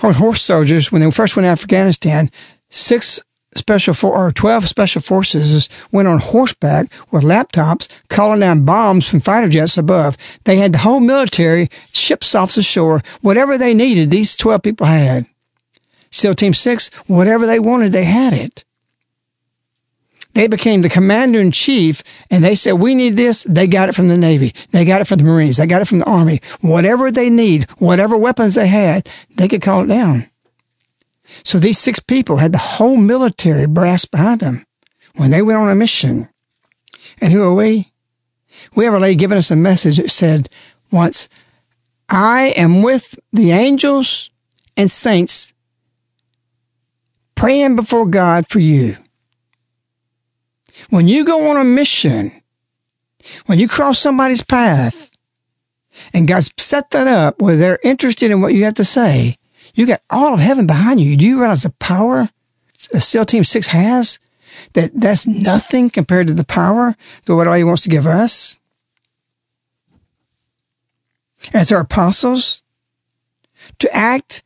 On 0.02 0.14
horse 0.14 0.42
soldiers, 0.42 0.92
when 0.92 1.02
they 1.02 1.12
first 1.12 1.36
went 1.36 1.46
to 1.46 1.50
Afghanistan, 1.50 2.30
six 2.70 3.22
special 3.58 3.94
for 3.94 4.14
or 4.16 4.32
12 4.32 4.68
special 4.68 5.02
forces 5.02 5.70
went 5.92 6.08
on 6.08 6.20
horseback 6.20 6.88
with 7.12 7.24
laptops 7.24 7.88
calling 8.10 8.40
down 8.40 8.66
bombs 8.66 9.08
from 9.08 9.20
fighter 9.20 9.50
jets 9.50 9.78
above. 9.78 10.18
They 10.44 10.58
had 10.58 10.74
the 10.74 10.80
whole 10.80 11.00
military 11.00 11.70
ships 11.94 12.36
off 12.36 12.56
the 12.56 12.64
shore. 12.64 13.02
Whatever 13.22 13.58
they 13.58 13.74
needed, 13.74 14.12
these 14.12 14.36
12 14.36 14.62
people 14.62 14.88
had. 14.88 15.26
SEAL 16.12 16.36
Team 16.36 16.54
6, 16.54 16.90
whatever 17.08 17.48
they 17.48 17.60
wanted, 17.60 17.92
they 17.92 18.04
had 18.04 18.34
it. 18.34 18.64
They 20.34 20.48
became 20.48 20.82
the 20.82 20.90
commander 20.90 21.40
in 21.40 21.52
chief 21.52 22.04
and 22.32 22.44
they 22.44 22.56
said, 22.56 22.74
we 22.74 22.96
need 22.96 23.16
this. 23.16 23.44
They 23.44 23.68
got 23.68 23.90
it 23.90 23.96
from 23.96 24.08
the 24.08 24.18
Navy. 24.18 24.54
They 24.72 24.84
got 24.84 25.02
it 25.02 25.06
from 25.06 25.20
the 25.20 25.24
Marines. 25.24 25.58
They 25.58 25.68
got 25.68 25.82
it 25.82 25.88
from 25.88 26.00
the 26.00 26.10
Army. 26.10 26.42
Whatever 26.62 27.12
they 27.12 27.30
need, 27.30 27.70
whatever 27.78 28.18
weapons 28.18 28.56
they 28.56 28.68
had, 28.68 29.08
they 29.38 29.48
could 29.48 29.62
call 29.62 29.84
it 29.84 29.88
down. 29.88 30.30
So 31.44 31.60
these 31.60 31.78
six 31.78 32.00
people 32.00 32.38
had 32.38 32.52
the 32.52 32.58
whole 32.58 32.98
military 32.98 33.68
brass 33.68 34.06
behind 34.06 34.40
them 34.40 34.66
when 35.16 35.32
they 35.32 35.42
went 35.42 35.60
on 35.60 35.70
a 35.70 35.76
mission. 35.76 36.30
And 37.22 37.32
who 37.32 37.44
are 37.44 37.54
we? 37.54 37.92
We 38.76 38.86
have 38.86 38.94
a 38.94 39.00
lady 39.00 39.16
giving 39.16 39.38
us 39.38 39.52
a 39.52 39.56
message 39.56 39.98
that 39.98 40.12
said 40.12 40.50
once, 40.92 41.30
I 42.10 42.54
am 42.56 42.82
with 42.82 43.20
the 43.32 43.52
angels 43.52 44.30
and 44.78 44.90
saints 44.90 45.54
praying 47.36 47.76
before 47.76 48.08
God 48.08 48.48
for 48.48 48.60
you. 48.60 48.96
When 50.90 51.08
you 51.08 51.26
go 51.26 51.50
on 51.52 51.58
a 51.58 51.64
mission, 51.64 52.32
when 53.46 53.60
you 53.60 53.68
cross 53.68 54.00
somebody's 54.00 54.44
path, 54.44 55.12
and 56.14 56.28
God's 56.28 56.52
set 56.58 56.90
that 56.92 57.08
up 57.08 57.42
where 57.42 57.56
they're 57.56 57.80
interested 57.84 58.32
in 58.32 58.42
what 58.42 58.54
you 58.54 58.64
have 58.64 58.74
to 58.76 58.86
say, 58.86 59.36
you 59.74 59.88
got 59.88 60.02
all 60.10 60.34
of 60.34 60.40
heaven 60.40 60.68
behind 60.68 61.02
you. 61.02 61.18
Do 61.18 61.26
you 61.26 61.40
realize 61.40 61.64
the 61.64 61.72
power 61.72 62.30
a 62.94 63.02
SEAL 63.02 63.26
Team 63.26 63.44
6 63.44 63.68
has? 63.68 64.20
That 64.74 64.92
that's 64.94 65.26
nothing 65.26 65.90
compared 65.90 66.28
to 66.28 66.34
the 66.34 66.44
power 66.44 66.96
that 67.26 67.36
what 67.36 67.52
He 67.58 67.64
wants 67.64 67.82
to 67.84 67.90
give 67.90 68.06
us? 68.06 68.60
As 71.54 71.72
our 71.72 71.82
apostles, 71.82 72.62
to 73.80 73.94
act 73.96 74.44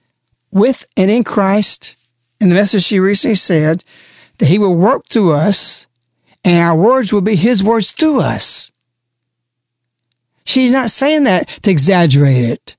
with 0.51 0.85
and 0.95 1.11
in 1.11 1.23
Christ. 1.23 1.95
In 2.39 2.49
the 2.49 2.55
message 2.55 2.83
she 2.83 2.99
recently 2.99 3.35
said 3.35 3.83
that 4.37 4.47
He 4.47 4.57
will 4.57 4.75
work 4.75 5.07
through 5.07 5.33
us 5.33 5.87
and 6.43 6.61
our 6.61 6.75
words 6.75 7.11
will 7.11 7.21
be 7.21 7.35
His 7.35 7.63
words 7.63 7.91
through 7.91 8.21
us. 8.21 8.71
She's 10.45 10.71
not 10.71 10.91
saying 10.91 11.25
that 11.25 11.47
to 11.63 11.71
exaggerate 11.71 12.45
it 12.45 12.76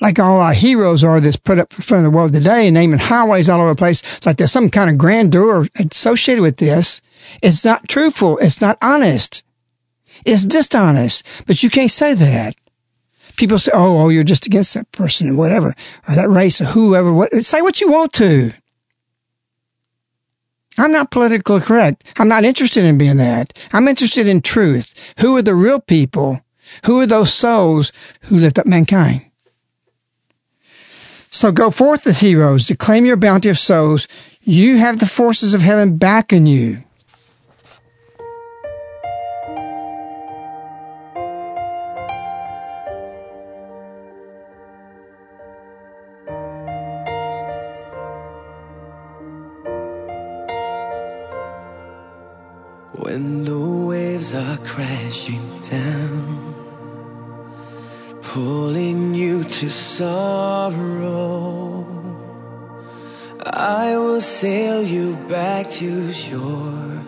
like 0.00 0.18
all 0.18 0.40
our 0.40 0.52
heroes 0.52 1.02
are 1.02 1.20
that's 1.20 1.36
put 1.36 1.58
up 1.58 1.72
in 1.72 1.80
front 1.80 2.04
of 2.04 2.10
the 2.10 2.16
world 2.16 2.32
today, 2.32 2.70
naming 2.70 2.98
highways 2.98 3.48
all 3.48 3.60
over 3.60 3.70
the 3.70 3.76
place, 3.76 4.24
like 4.24 4.36
there's 4.36 4.52
some 4.52 4.70
kind 4.70 4.90
of 4.90 4.98
grandeur 4.98 5.66
associated 5.78 6.42
with 6.42 6.58
this. 6.58 7.00
It's 7.42 7.64
not 7.64 7.88
truthful. 7.88 8.38
It's 8.38 8.60
not 8.60 8.78
honest. 8.80 9.42
It's 10.24 10.44
dishonest. 10.44 11.26
But 11.46 11.62
you 11.62 11.70
can't 11.70 11.90
say 11.90 12.14
that. 12.14 12.54
People 13.36 13.58
say, 13.58 13.70
oh, 13.72 14.02
oh, 14.02 14.08
you're 14.08 14.24
just 14.24 14.46
against 14.46 14.74
that 14.74 14.90
person 14.90 15.30
or 15.30 15.36
whatever, 15.36 15.74
or 16.08 16.14
that 16.14 16.28
race 16.28 16.60
or 16.60 16.64
whoever. 16.64 17.12
What, 17.12 17.44
say 17.44 17.62
what 17.62 17.80
you 17.80 17.90
want 17.90 18.12
to. 18.14 18.50
I'm 20.76 20.92
not 20.92 21.10
politically 21.10 21.60
correct. 21.60 22.04
I'm 22.18 22.28
not 22.28 22.44
interested 22.44 22.84
in 22.84 22.98
being 22.98 23.16
that. 23.16 23.52
I'm 23.72 23.88
interested 23.88 24.26
in 24.26 24.40
truth. 24.42 24.94
Who 25.20 25.36
are 25.36 25.42
the 25.42 25.54
real 25.54 25.80
people? 25.80 26.40
Who 26.86 27.00
are 27.00 27.06
those 27.06 27.32
souls 27.32 27.92
who 28.22 28.38
lift 28.38 28.58
up 28.58 28.66
mankind? 28.66 29.27
So 31.30 31.52
go 31.52 31.70
forth 31.70 32.06
as 32.06 32.20
heroes 32.20 32.66
to 32.66 32.76
claim 32.76 33.04
your 33.04 33.16
bounty 33.16 33.48
of 33.48 33.58
souls. 33.58 34.08
You 34.42 34.78
have 34.78 34.98
the 34.98 35.06
forces 35.06 35.54
of 35.54 35.60
heaven 35.60 35.98
backing 35.98 36.46
you. 36.46 36.78
When 52.92 53.44
the 53.44 53.58
waves 53.58 54.34
are 54.34 54.56
crashing 54.58 55.60
down 55.62 56.58
pulling 58.22 58.97
to 59.50 59.68
sorrow. 59.70 61.38
I 63.44 63.96
will 63.96 64.20
sail 64.20 64.82
you 64.82 65.16
back 65.28 65.70
to 65.80 66.12
shore 66.12 67.02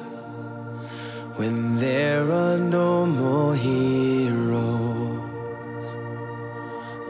when 1.37 1.77
there 1.79 2.31
are 2.31 2.59
no 2.59 3.07
more 3.07 3.55
heroes. 3.55 5.21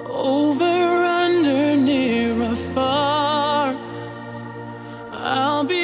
Over, 0.07 0.65
under, 0.65 1.77
near, 1.77 2.43
or 2.43 2.55
far, 2.75 3.77
I'll 5.13 5.65
be 5.65 5.80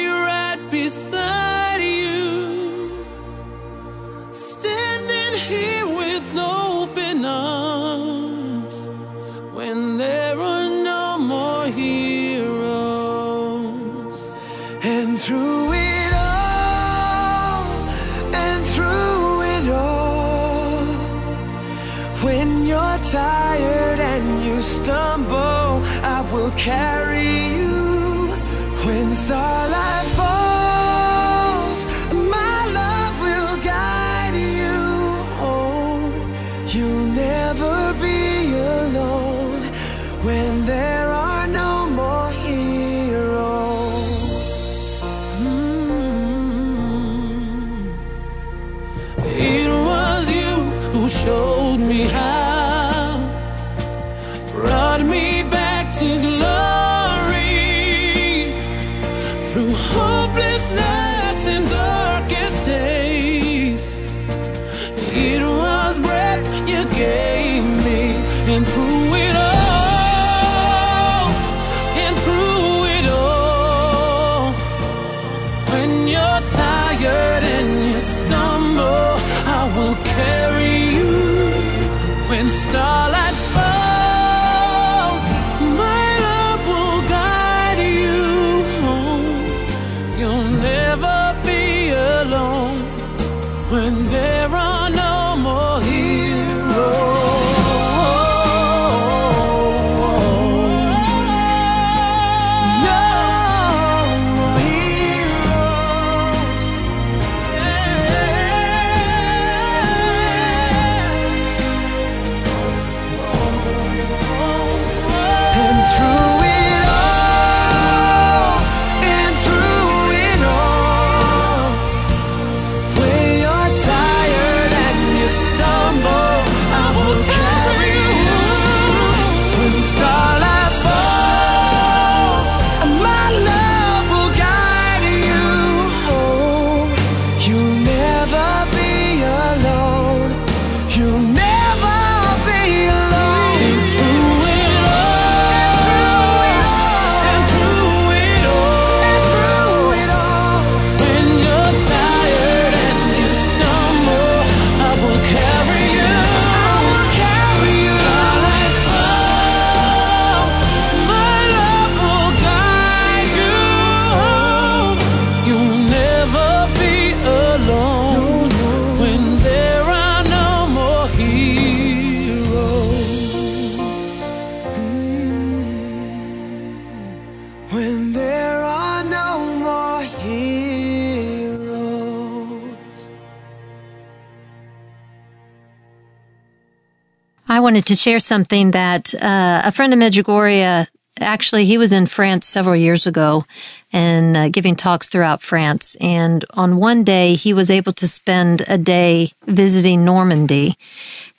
wanted 187.77 187.85
to 187.85 187.95
share 187.95 188.19
something 188.19 188.71
that 188.71 189.13
uh, 189.13 189.61
a 189.63 189.71
friend 189.71 189.93
of 189.93 189.99
Medjugorje, 189.99 190.87
actually, 191.19 191.65
he 191.65 191.77
was 191.77 191.91
in 191.91 192.07
France 192.07 192.47
several 192.47 192.75
years 192.75 193.05
ago 193.05 193.45
and 193.93 194.35
uh, 194.35 194.49
giving 194.49 194.75
talks 194.75 195.07
throughout 195.07 195.43
France. 195.43 195.95
And 196.01 196.43
on 196.55 196.77
one 196.77 197.03
day, 197.03 197.35
he 197.35 197.53
was 197.53 197.69
able 197.69 197.91
to 197.93 198.07
spend 198.07 198.63
a 198.67 198.79
day 198.79 199.29
visiting 199.45 200.03
Normandy. 200.03 200.75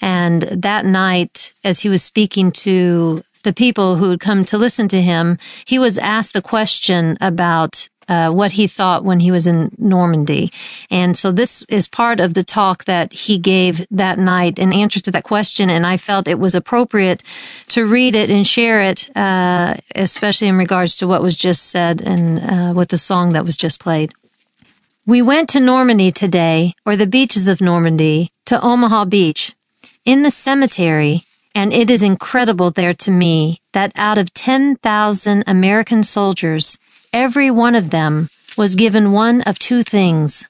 And 0.01 0.43
that 0.43 0.87
night, 0.87 1.55
as 1.65 1.81
he 1.81 1.89
was 1.89 2.05
speaking 2.05 2.53
to 2.53 3.25
the 3.43 3.53
people 3.53 3.97
who 3.97 4.11
had 4.11 4.21
come 4.21 4.45
to 4.45 4.59
listen 4.59 4.87
to 4.89 5.03
him, 5.03 5.39
he 5.65 5.81
was 5.81 5.99
asked 5.99 6.35
the 6.35 6.43
question 6.43 7.19
about 7.21 7.89
uh, 8.09 8.31
what 8.31 8.53
he 8.53 8.67
thought 8.67 9.05
when 9.05 9.21
he 9.21 9.31
was 9.31 9.47
in 9.47 9.71
Normandy. 9.79 10.53
And 10.91 11.17
so 11.17 11.31
this 11.31 11.63
is 11.69 11.89
part 11.89 12.21
of 12.21 12.35
the 12.35 12.43
talk 12.43 12.85
that 12.85 13.13
he 13.13 13.39
gave 13.39 13.87
that 13.91 14.19
night 14.19 14.59
in 14.59 14.73
answer 14.73 15.01
to 15.01 15.11
that 15.11 15.25
question. 15.25 15.71
And 15.71 15.87
I 15.87 15.97
felt 15.97 16.29
it 16.29 16.39
was 16.39 16.55
appropriate 16.55 17.23
to 17.69 17.87
read 17.87 18.15
it 18.15 18.31
and 18.31 18.47
share 18.47 18.81
it, 18.81 19.15
uh, 19.17 19.77
especially 19.95 20.49
in 20.49 20.57
regards 20.57 20.97
to 20.97 21.07
what 21.07 21.23
was 21.23 21.37
just 21.37 21.65
said 21.71 22.01
and 22.01 22.39
uh, 22.39 22.73
with 22.75 22.89
the 22.89 22.99
song 22.99 23.33
that 23.33 23.45
was 23.45 23.57
just 23.57 23.81
played. 23.81 24.13
We 25.07 25.23
went 25.23 25.49
to 25.51 25.61
Normandy 25.61 26.11
today, 26.11 26.75
or 26.85 26.95
the 26.95 27.07
beaches 27.07 27.49
of 27.49 27.63
Normandy, 27.63 28.31
to 28.45 28.61
Omaha 28.61 29.07
Beach, 29.07 29.55
in 30.05 30.23
the 30.23 30.31
cemetery, 30.31 31.23
and 31.55 31.73
it 31.73 31.91
is 31.91 32.03
incredible 32.03 32.71
there 32.71 32.93
to 32.93 33.11
me 33.11 33.63
that 33.73 33.91
out 33.97 34.19
of 34.19 34.35
10,000 34.35 35.45
American 35.47 36.03
soldiers, 36.03 36.77
every 37.13 37.51
one 37.51 37.75
of 37.75 37.91
them 37.91 38.29
was 38.57 38.75
given 38.75 39.13
one 39.13 39.43
of 39.43 39.59
two 39.59 39.83
things. 39.83 40.49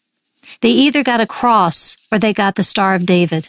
They 0.60 0.70
either 0.70 1.02
got 1.02 1.20
a 1.20 1.26
cross 1.26 1.96
or 2.10 2.18
they 2.18 2.32
got 2.32 2.54
the 2.54 2.62
Star 2.62 2.94
of 2.94 3.06
David. 3.06 3.48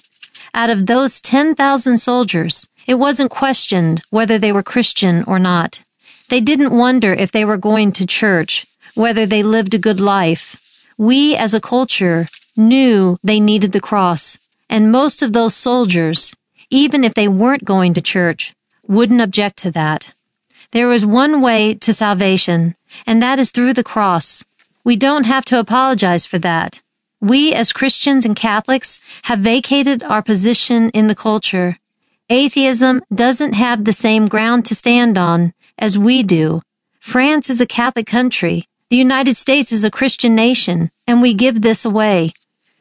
Out 0.53 0.69
of 0.69 0.85
those 0.85 1.21
10,000 1.21 1.97
soldiers, 1.97 2.67
it 2.87 2.95
wasn't 2.95 3.31
questioned 3.31 4.01
whether 4.09 4.37
they 4.37 4.51
were 4.51 4.63
Christian 4.63 5.23
or 5.23 5.39
not. 5.39 5.83
They 6.29 6.41
didn't 6.41 6.77
wonder 6.77 7.13
if 7.13 7.31
they 7.31 7.45
were 7.45 7.57
going 7.57 7.91
to 7.93 8.05
church, 8.05 8.65
whether 8.95 9.25
they 9.25 9.43
lived 9.43 9.73
a 9.73 9.79
good 9.79 9.99
life. 9.99 10.85
We 10.97 11.35
as 11.35 11.53
a 11.53 11.61
culture 11.61 12.27
knew 12.55 13.17
they 13.23 13.39
needed 13.39 13.71
the 13.71 13.81
cross, 13.81 14.37
and 14.69 14.91
most 14.91 15.21
of 15.21 15.33
those 15.33 15.55
soldiers, 15.55 16.35
even 16.69 17.03
if 17.03 17.13
they 17.13 17.27
weren't 17.27 17.63
going 17.63 17.93
to 17.93 18.01
church, 18.01 18.53
wouldn't 18.87 19.21
object 19.21 19.57
to 19.59 19.71
that. 19.71 20.13
There 20.71 20.91
is 20.91 21.03
one 21.03 21.41
way 21.41 21.73
to 21.73 21.93
salvation, 21.93 22.75
and 23.07 23.21
that 23.21 23.39
is 23.39 23.49
through 23.49 23.73
the 23.73 23.83
cross. 23.83 24.45
We 24.83 24.95
don't 24.95 25.25
have 25.25 25.43
to 25.45 25.59
apologize 25.59 26.27
for 26.27 26.37
that. 26.39 26.81
We 27.19 27.53
as 27.53 27.73
Christians 27.73 28.23
and 28.23 28.35
Catholics 28.35 29.01
have 29.23 29.39
vacated 29.39 30.03
our 30.03 30.21
position 30.21 30.89
in 30.91 31.07
the 31.07 31.15
culture. 31.15 31.79
Atheism 32.29 33.01
doesn't 33.13 33.53
have 33.53 33.83
the 33.83 33.93
same 33.93 34.27
ground 34.27 34.63
to 34.65 34.75
stand 34.75 35.17
on 35.17 35.53
as 35.79 35.97
we 35.97 36.21
do. 36.21 36.61
France 36.99 37.49
is 37.49 37.59
a 37.59 37.65
Catholic 37.65 38.05
country. 38.05 38.67
The 38.89 38.97
United 38.97 39.37
States 39.37 39.71
is 39.71 39.83
a 39.83 39.91
Christian 39.91 40.35
nation, 40.35 40.91
and 41.07 41.19
we 41.19 41.33
give 41.33 41.61
this 41.61 41.83
away. 41.83 42.33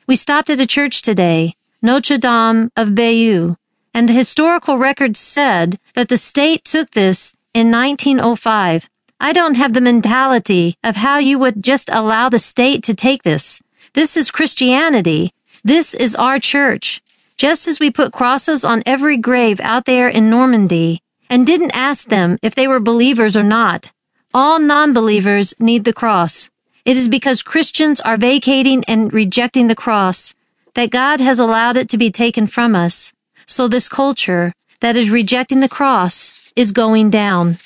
We 0.07 0.17
stopped 0.17 0.51
at 0.51 0.61
a 0.61 0.67
church 0.67 1.01
today, 1.01 1.55
Notre 1.81 2.19
Dame 2.19 2.71
of 2.77 2.95
Bayeux, 2.95 3.57
and 3.95 4.09
the 4.09 4.13
historical 4.13 4.77
records 4.77 5.19
said 5.19 5.79
that 5.95 6.09
the 6.09 6.17
state 6.19 6.65
took 6.65 6.91
this 6.91 7.33
in 7.59 7.73
1905. 7.73 8.89
I 9.19 9.33
don't 9.33 9.57
have 9.57 9.73
the 9.73 9.81
mentality 9.81 10.77
of 10.85 10.95
how 10.95 11.19
you 11.19 11.41
would 11.41 11.61
just 11.61 11.91
allow 11.91 12.29
the 12.29 12.39
state 12.39 12.85
to 12.85 12.95
take 12.95 13.25
this. 13.25 13.61
This 13.95 14.17
is 14.17 14.31
Christianity. 14.31 15.33
This 15.65 15.93
is 15.93 16.15
our 16.15 16.39
church. 16.39 17.03
Just 17.37 17.67
as 17.67 17.81
we 17.81 17.91
put 17.91 18.13
crosses 18.13 18.65
on 18.65 18.85
every 18.87 19.17
grave 19.17 19.59
out 19.59 19.87
there 19.87 20.09
in 20.09 20.31
Normandy 20.31 21.03
and 21.29 21.45
didn't 21.45 21.73
ask 21.75 22.07
them 22.07 22.39
if 22.43 22.55
they 22.55 22.69
were 22.69 22.79
believers 22.79 23.37
or 23.37 23.43
not. 23.43 23.91
All 24.33 24.61
non-believers 24.61 25.53
need 25.59 25.83
the 25.83 25.93
cross. 25.93 26.51
It 26.85 26.97
is 26.97 27.09
because 27.09 27.43
Christians 27.43 28.01
are 28.03 28.17
vacating 28.17 28.85
and 28.87 29.13
rejecting 29.13 29.67
the 29.67 29.75
cross 29.75 30.33
that 30.75 30.91
God 30.91 31.19
has 31.19 31.41
allowed 31.41 31.77
it 31.77 31.89
to 31.89 31.99
be 31.99 32.13
taken 32.13 32.47
from 32.47 32.77
us. 32.77 33.13
So 33.49 33.67
this 33.67 33.89
culture, 33.89 34.53
that 34.79 34.95
is 34.95 35.11
rejecting 35.11 35.59
the 35.59 35.69
cross 35.69 36.48
is 36.59 36.73
going 36.73 37.09
down. 37.09 37.57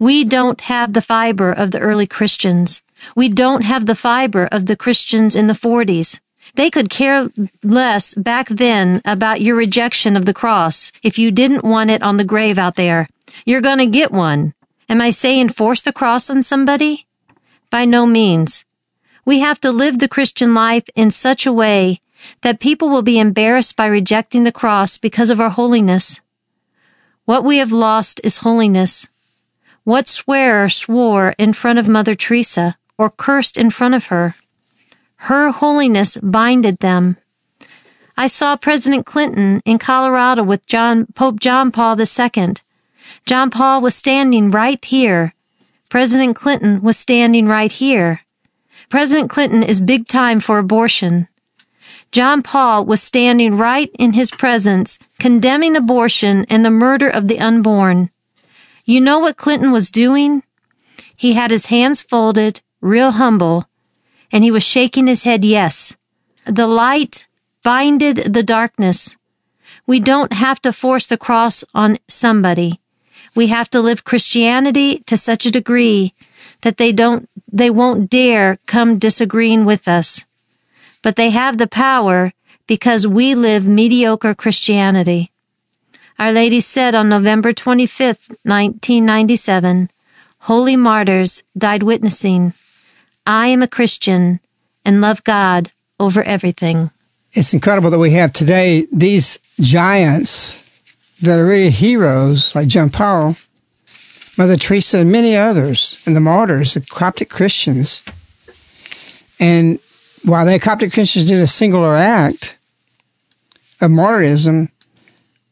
We 0.00 0.24
don't 0.24 0.60
have 0.62 0.92
the 0.92 1.00
fiber 1.00 1.52
of 1.52 1.70
the 1.70 1.78
early 1.78 2.06
Christians. 2.06 2.82
We 3.14 3.28
don't 3.28 3.62
have 3.62 3.86
the 3.86 3.94
fiber 3.94 4.48
of 4.50 4.66
the 4.66 4.76
Christians 4.76 5.36
in 5.36 5.46
the 5.46 5.52
40s. 5.54 6.18
They 6.56 6.68
could 6.68 6.90
care 6.90 7.28
less 7.62 8.14
back 8.14 8.48
then 8.48 9.00
about 9.04 9.40
your 9.40 9.56
rejection 9.56 10.16
of 10.16 10.26
the 10.26 10.34
cross 10.34 10.90
if 11.02 11.18
you 11.18 11.30
didn't 11.30 11.64
want 11.64 11.90
it 11.90 12.02
on 12.02 12.16
the 12.16 12.24
grave 12.24 12.58
out 12.58 12.74
there. 12.74 13.08
You're 13.46 13.60
gonna 13.60 13.86
get 13.86 14.10
one. 14.10 14.54
Am 14.88 15.00
I 15.00 15.10
saying 15.10 15.50
force 15.50 15.82
the 15.82 15.92
cross 15.92 16.28
on 16.28 16.42
somebody? 16.42 17.06
By 17.70 17.84
no 17.84 18.04
means. 18.04 18.64
We 19.24 19.40
have 19.40 19.60
to 19.60 19.70
live 19.70 19.98
the 19.98 20.08
Christian 20.08 20.54
life 20.54 20.84
in 20.94 21.10
such 21.10 21.46
a 21.46 21.52
way 21.52 22.00
that 22.42 22.60
people 22.60 22.88
will 22.88 23.02
be 23.02 23.18
embarrassed 23.18 23.76
by 23.76 23.86
rejecting 23.86 24.44
the 24.44 24.52
cross 24.52 24.98
because 24.98 25.30
of 25.30 25.40
our 25.40 25.50
holiness. 25.50 26.20
What 27.26 27.42
we 27.42 27.56
have 27.56 27.72
lost 27.72 28.20
is 28.22 28.38
holiness. 28.38 29.08
What 29.84 30.06
swearer 30.06 30.68
swore 30.68 31.34
in 31.38 31.54
front 31.54 31.78
of 31.78 31.88
Mother 31.88 32.14
Teresa 32.14 32.76
or 32.98 33.08
cursed 33.08 33.56
in 33.56 33.70
front 33.70 33.94
of 33.94 34.06
her? 34.06 34.34
Her 35.16 35.50
holiness 35.50 36.18
binded 36.18 36.80
them. 36.80 37.16
I 38.14 38.26
saw 38.26 38.56
President 38.56 39.06
Clinton 39.06 39.62
in 39.64 39.78
Colorado 39.78 40.42
with 40.42 40.66
John, 40.66 41.06
Pope 41.14 41.40
John 41.40 41.70
Paul 41.70 41.98
II. 41.98 42.54
John 43.24 43.50
Paul 43.50 43.80
was 43.80 43.94
standing 43.94 44.50
right 44.50 44.84
here. 44.84 45.32
President 45.88 46.36
Clinton 46.36 46.82
was 46.82 46.98
standing 46.98 47.46
right 47.46 47.72
here. 47.72 48.20
President 48.90 49.30
Clinton 49.30 49.62
is 49.62 49.80
big 49.80 50.06
time 50.08 50.40
for 50.40 50.58
abortion. 50.58 51.28
John 52.14 52.44
Paul 52.44 52.84
was 52.84 53.02
standing 53.02 53.56
right 53.56 53.90
in 53.98 54.12
his 54.12 54.30
presence, 54.30 55.00
condemning 55.18 55.74
abortion 55.74 56.46
and 56.48 56.64
the 56.64 56.70
murder 56.70 57.08
of 57.08 57.26
the 57.26 57.40
unborn. 57.40 58.08
You 58.84 59.00
know 59.00 59.18
what 59.18 59.36
Clinton 59.36 59.72
was 59.72 59.90
doing? 59.90 60.44
He 61.16 61.32
had 61.32 61.50
his 61.50 61.66
hands 61.66 62.02
folded, 62.02 62.62
real 62.80 63.10
humble, 63.10 63.64
and 64.30 64.44
he 64.44 64.52
was 64.52 64.62
shaking 64.62 65.08
his 65.08 65.24
head 65.24 65.44
yes. 65.44 65.96
The 66.46 66.68
light 66.68 67.26
binded 67.64 68.32
the 68.32 68.44
darkness. 68.44 69.16
We 69.84 69.98
don't 69.98 70.34
have 70.34 70.62
to 70.62 70.70
force 70.70 71.08
the 71.08 71.18
cross 71.18 71.64
on 71.74 71.98
somebody. 72.06 72.78
We 73.34 73.48
have 73.48 73.68
to 73.70 73.80
live 73.80 74.04
Christianity 74.04 75.00
to 75.08 75.16
such 75.16 75.46
a 75.46 75.50
degree 75.50 76.14
that 76.60 76.76
they 76.76 76.92
don't, 76.92 77.28
they 77.50 77.70
won't 77.70 78.08
dare 78.08 78.58
come 78.66 79.00
disagreeing 79.00 79.64
with 79.64 79.88
us. 79.88 80.24
But 81.04 81.16
they 81.16 81.30
have 81.30 81.58
the 81.58 81.68
power 81.68 82.32
because 82.66 83.06
we 83.06 83.34
live 83.34 83.66
mediocre 83.66 84.34
Christianity. 84.34 85.30
Our 86.18 86.32
Lady 86.32 86.60
said 86.60 86.94
on 86.94 87.10
November 87.10 87.52
25th, 87.52 88.30
1997, 88.42 89.90
Holy 90.40 90.76
martyrs 90.76 91.42
died 91.56 91.82
witnessing 91.82 92.54
I 93.26 93.48
am 93.48 93.62
a 93.62 93.68
Christian 93.68 94.40
and 94.84 95.00
love 95.00 95.22
God 95.24 95.72
over 96.00 96.22
everything. 96.22 96.90
It's 97.32 97.52
incredible 97.52 97.90
that 97.90 97.98
we 97.98 98.12
have 98.12 98.32
today 98.32 98.86
these 98.90 99.38
giants 99.60 100.60
that 101.20 101.38
are 101.38 101.46
really 101.46 101.70
heroes 101.70 102.54
like 102.54 102.68
John 102.68 102.88
Paul, 102.88 103.36
Mother 104.38 104.56
Teresa, 104.56 104.98
and 104.98 105.12
many 105.12 105.36
others, 105.36 106.02
and 106.06 106.16
the 106.16 106.20
martyrs, 106.20 106.74
the 106.74 106.80
Coptic 106.80 107.28
Christians. 107.28 108.02
And 109.38 109.78
while 110.24 110.46
the 110.46 110.58
Coptic 110.58 110.92
Christians 110.92 111.26
did 111.26 111.40
a 111.40 111.46
singular 111.46 111.94
act 111.94 112.58
of 113.80 113.90
martyrism, 113.90 114.70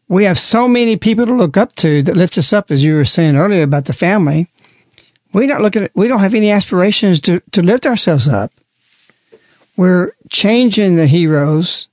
we 0.08 0.24
have 0.24 0.38
so 0.38 0.68
many 0.68 0.96
people 0.96 1.26
to 1.26 1.34
look 1.34 1.56
up 1.56 1.74
to 1.76 2.02
that 2.02 2.16
lift 2.16 2.36
us 2.36 2.52
up, 2.52 2.70
as 2.70 2.84
you 2.84 2.94
were 2.94 3.04
saying 3.04 3.36
earlier 3.36 3.62
about 3.62 3.86
the 3.86 3.92
family 3.92 4.48
we 5.32 5.46
don't 5.46 5.62
look 5.62 5.76
at 5.76 5.90
we 5.94 6.08
don't 6.08 6.20
have 6.20 6.34
any 6.34 6.50
aspirations 6.50 7.20
to, 7.20 7.40
to 7.52 7.62
lift 7.62 7.86
ourselves 7.86 8.28
up. 8.28 8.52
We're 9.76 10.12
changing 10.30 10.96
the 10.96 11.06
heroes 11.06 11.88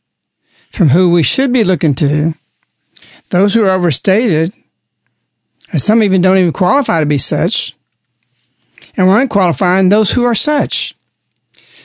from 0.72 0.90
who 0.90 1.10
we 1.10 1.24
should 1.24 1.54
be 1.54 1.64
looking 1.64 1.96
to, 1.96 2.34
those 3.30 3.54
who 3.54 3.64
are 3.64 3.72
overstated, 3.72 4.54
and 5.72 5.82
some 5.82 6.04
even 6.04 6.22
don't 6.22 6.38
even 6.38 6.54
qualify 6.54 7.00
to 7.00 7.06
be 7.06 7.18
such, 7.18 7.76
and 8.98 9.08
we're 9.08 9.22
unqualifying 9.22 9.90
those 9.90 10.12
who 10.12 10.24
are 10.24 10.36
such. 10.36 10.96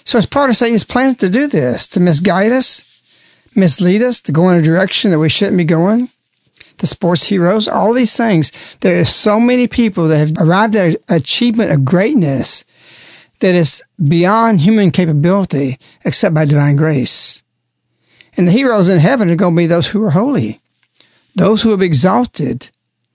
So 0.04 0.18
it's 0.18 0.26
part 0.26 0.50
of 0.50 0.56
Satan's 0.56 0.84
plans 0.84 1.16
to 1.16 1.30
do 1.30 1.46
this, 1.46 1.88
to 1.88 2.00
misguide 2.00 2.52
us, 2.52 3.50
mislead 3.56 4.02
us, 4.02 4.20
to 4.22 4.32
go 4.32 4.48
in 4.50 4.58
a 4.58 4.62
direction 4.62 5.10
that 5.10 5.18
we 5.18 5.28
shouldn't 5.28 5.56
be 5.56 5.64
going 5.64 6.10
the 6.78 6.86
sports 6.86 7.24
heroes, 7.24 7.68
all 7.68 7.92
these 7.92 8.16
things. 8.16 8.50
There 8.80 9.00
are 9.00 9.04
so 9.04 9.38
many 9.38 9.68
people 9.68 10.08
that 10.08 10.18
have 10.18 10.32
arrived 10.38 10.74
at 10.74 10.86
an 10.86 10.96
achievement 11.08 11.70
of 11.70 11.84
greatness 11.84 12.64
that 13.40 13.54
is 13.54 13.82
beyond 14.02 14.60
human 14.60 14.90
capability 14.90 15.78
except 16.04 16.34
by 16.34 16.44
divine 16.44 16.76
grace. 16.76 17.42
And 18.36 18.48
the 18.48 18.52
heroes 18.52 18.88
in 18.88 18.98
heaven 18.98 19.30
are 19.30 19.36
going 19.36 19.54
to 19.54 19.58
be 19.58 19.66
those 19.66 19.88
who 19.88 20.02
are 20.02 20.10
holy, 20.10 20.60
those 21.36 21.62
who 21.62 21.70
have 21.70 21.82
exalted 21.82 22.70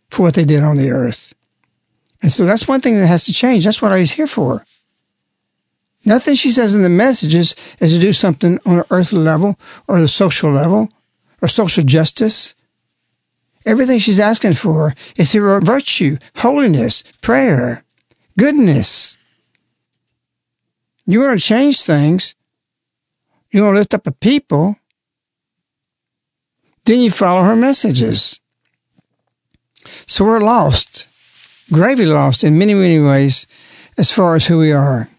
for 0.09 0.23
what 0.23 0.35
they 0.35 0.45
did 0.45 0.63
on 0.63 0.77
the 0.77 0.91
earth. 0.91 1.33
And 2.21 2.31
so 2.31 2.45
that's 2.45 2.67
one 2.67 2.81
thing 2.81 2.97
that 2.97 3.07
has 3.07 3.25
to 3.25 3.33
change. 3.33 3.65
That's 3.65 3.81
what 3.81 3.91
I 3.91 3.99
was 3.99 4.11
here 4.11 4.27
for. 4.27 4.65
Nothing 6.05 6.35
she 6.35 6.51
says 6.51 6.75
in 6.75 6.81
the 6.81 6.89
messages 6.89 7.55
is 7.79 7.93
to 7.93 7.99
do 7.99 8.13
something 8.13 8.59
on 8.65 8.79
an 8.79 8.85
earthly 8.89 9.19
level 9.19 9.59
or 9.87 9.99
the 9.99 10.07
social 10.07 10.51
level 10.51 10.89
or 11.41 11.47
social 11.47 11.83
justice 11.83 12.55
Everything 13.65 13.99
she's 13.99 14.19
asking 14.19 14.53
for 14.53 14.95
is 15.15 15.33
her 15.33 15.59
virtue, 15.61 16.17
holiness, 16.37 17.03
prayer, 17.21 17.83
goodness. 18.37 19.17
You 21.05 21.21
want 21.21 21.39
to 21.39 21.45
change 21.45 21.81
things. 21.81 22.35
You 23.51 23.63
want 23.63 23.75
to 23.75 23.79
lift 23.79 23.93
up 23.93 24.07
a 24.07 24.11
people. 24.11 24.77
Then 26.85 26.99
you 26.99 27.11
follow 27.11 27.43
her 27.43 27.55
messages. 27.55 28.39
So 30.07 30.23
we're 30.23 30.39
lost, 30.39 31.07
gravely 31.71 32.05
lost 32.05 32.43
in 32.43 32.57
many, 32.57 32.73
many 32.73 32.99
ways 32.99 33.45
as 33.97 34.11
far 34.11 34.35
as 34.35 34.47
who 34.47 34.59
we 34.59 34.71
are. 34.71 35.09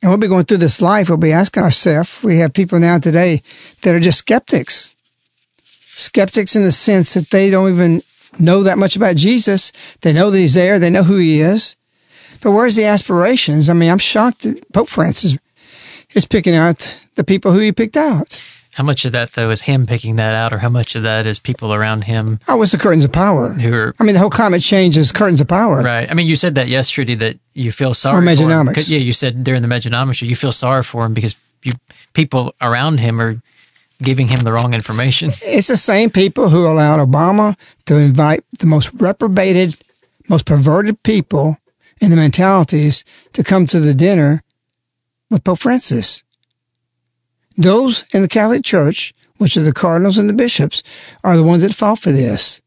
And 0.00 0.10
we'll 0.10 0.18
be 0.18 0.28
going 0.28 0.44
through 0.44 0.58
this 0.58 0.80
life, 0.80 1.08
we'll 1.08 1.18
be 1.18 1.32
asking 1.32 1.64
ourselves, 1.64 2.22
we 2.22 2.38
have 2.38 2.52
people 2.52 2.78
now 2.78 2.98
today 2.98 3.42
that 3.82 3.94
are 3.94 4.00
just 4.00 4.18
skeptics 4.18 4.94
skeptics 5.98 6.54
in 6.54 6.62
the 6.62 6.72
sense 6.72 7.14
that 7.14 7.30
they 7.30 7.50
don't 7.50 7.70
even 7.70 8.02
know 8.38 8.62
that 8.62 8.78
much 8.78 8.94
about 8.94 9.16
Jesus. 9.16 9.72
They 10.02 10.12
know 10.12 10.30
that 10.30 10.38
he's 10.38 10.54
there. 10.54 10.78
They 10.78 10.90
know 10.90 11.02
who 11.02 11.16
he 11.16 11.40
is. 11.40 11.76
But 12.40 12.52
where's 12.52 12.76
the 12.76 12.84
aspirations? 12.84 13.68
I 13.68 13.72
mean, 13.72 13.90
I'm 13.90 13.98
shocked 13.98 14.42
that 14.42 14.72
Pope 14.72 14.88
Francis 14.88 15.36
is 16.14 16.24
picking 16.24 16.54
out 16.54 16.88
the 17.16 17.24
people 17.24 17.52
who 17.52 17.58
he 17.58 17.72
picked 17.72 17.96
out. 17.96 18.40
How 18.78 18.84
much 18.84 19.04
of 19.04 19.10
that, 19.10 19.32
though, 19.32 19.50
is 19.50 19.62
him 19.62 19.88
picking 19.88 20.14
that 20.16 20.36
out, 20.36 20.52
or 20.52 20.58
how 20.58 20.68
much 20.68 20.94
of 20.94 21.02
that 21.02 21.26
is 21.26 21.40
people 21.40 21.74
around 21.74 22.04
him? 22.04 22.38
Oh, 22.46 22.62
it's 22.62 22.70
the 22.70 22.78
curtains 22.78 23.04
of 23.04 23.10
power. 23.10 23.48
Who 23.48 23.74
are, 23.74 23.92
I 23.98 24.04
mean, 24.04 24.12
the 24.12 24.20
whole 24.20 24.30
climate 24.30 24.62
change 24.62 24.96
is 24.96 25.10
curtains 25.10 25.40
of 25.40 25.48
power. 25.48 25.82
Right. 25.82 26.08
I 26.08 26.14
mean, 26.14 26.28
you 26.28 26.36
said 26.36 26.54
that 26.54 26.68
yesterday 26.68 27.16
that 27.16 27.40
you 27.54 27.72
feel 27.72 27.92
sorry 27.92 28.24
or 28.24 28.48
him. 28.48 28.68
Yeah, 28.76 28.98
you 28.98 29.12
said 29.12 29.42
during 29.42 29.62
the 29.62 29.68
Mejnomics 29.68 30.14
show, 30.14 30.26
you 30.26 30.36
feel 30.36 30.52
sorry 30.52 30.84
for 30.84 31.04
him 31.04 31.12
because 31.12 31.34
you, 31.64 31.72
people 32.12 32.54
around 32.60 33.00
him 33.00 33.20
are 33.20 33.42
giving 34.00 34.28
him 34.28 34.44
the 34.44 34.52
wrong 34.52 34.74
information. 34.74 35.32
It's 35.42 35.66
the 35.66 35.76
same 35.76 36.08
people 36.10 36.50
who 36.50 36.64
allowed 36.64 37.00
Obama 37.00 37.56
to 37.86 37.96
invite 37.96 38.44
the 38.60 38.66
most 38.66 38.92
reprobated, 38.94 39.76
most 40.28 40.46
perverted 40.46 41.02
people 41.02 41.56
in 42.00 42.10
the 42.10 42.16
mentalities 42.16 43.02
to 43.32 43.42
come 43.42 43.66
to 43.66 43.80
the 43.80 43.92
dinner 43.92 44.44
with 45.30 45.42
Pope 45.42 45.58
Francis. 45.58 46.22
Those 47.58 48.04
in 48.14 48.22
the 48.22 48.28
Catholic 48.28 48.64
Church, 48.64 49.12
which 49.38 49.56
are 49.56 49.62
the 49.62 49.72
cardinals 49.72 50.16
and 50.16 50.28
the 50.28 50.34
bishops, 50.34 50.82
are 51.24 51.36
the 51.36 51.42
ones 51.42 51.62
that 51.62 51.74
fought 51.74 51.98
for 51.98 52.12
this. 52.12 52.62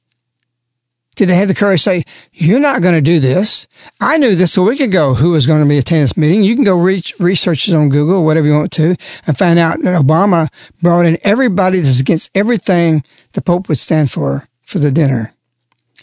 Did 1.15 1.29
they 1.29 1.35
have 1.35 1.47
the 1.47 1.55
courage 1.55 1.81
to 1.81 1.89
say, 1.89 2.05
you're 2.33 2.59
not 2.59 2.81
going 2.81 2.95
to 2.95 3.01
do 3.01 3.19
this? 3.19 3.67
I 3.99 4.17
knew 4.17 4.35
this 4.35 4.57
a 4.57 4.61
week 4.61 4.79
ago 4.79 5.13
who 5.13 5.31
was 5.31 5.47
going 5.47 5.61
to 5.61 5.67
be 5.67 5.77
attending 5.77 6.03
this 6.03 6.17
meeting. 6.17 6.43
You 6.43 6.55
can 6.55 6.63
go 6.63 6.77
reach, 6.77 7.13
research 7.19 7.69
on 7.71 7.89
Google, 7.89 8.25
whatever 8.25 8.47
you 8.47 8.53
want 8.53 8.71
to, 8.73 8.95
and 9.27 9.37
find 9.37 9.59
out 9.59 9.81
that 9.81 10.01
Obama 10.01 10.49
brought 10.81 11.05
in 11.05 11.17
everybody 11.23 11.79
that's 11.79 11.99
against 11.99 12.31
everything 12.35 13.03
the 13.33 13.41
Pope 13.41 13.69
would 13.69 13.77
stand 13.77 14.11
for, 14.11 14.47
for 14.61 14.79
the 14.79 14.91
dinner. 14.91 15.33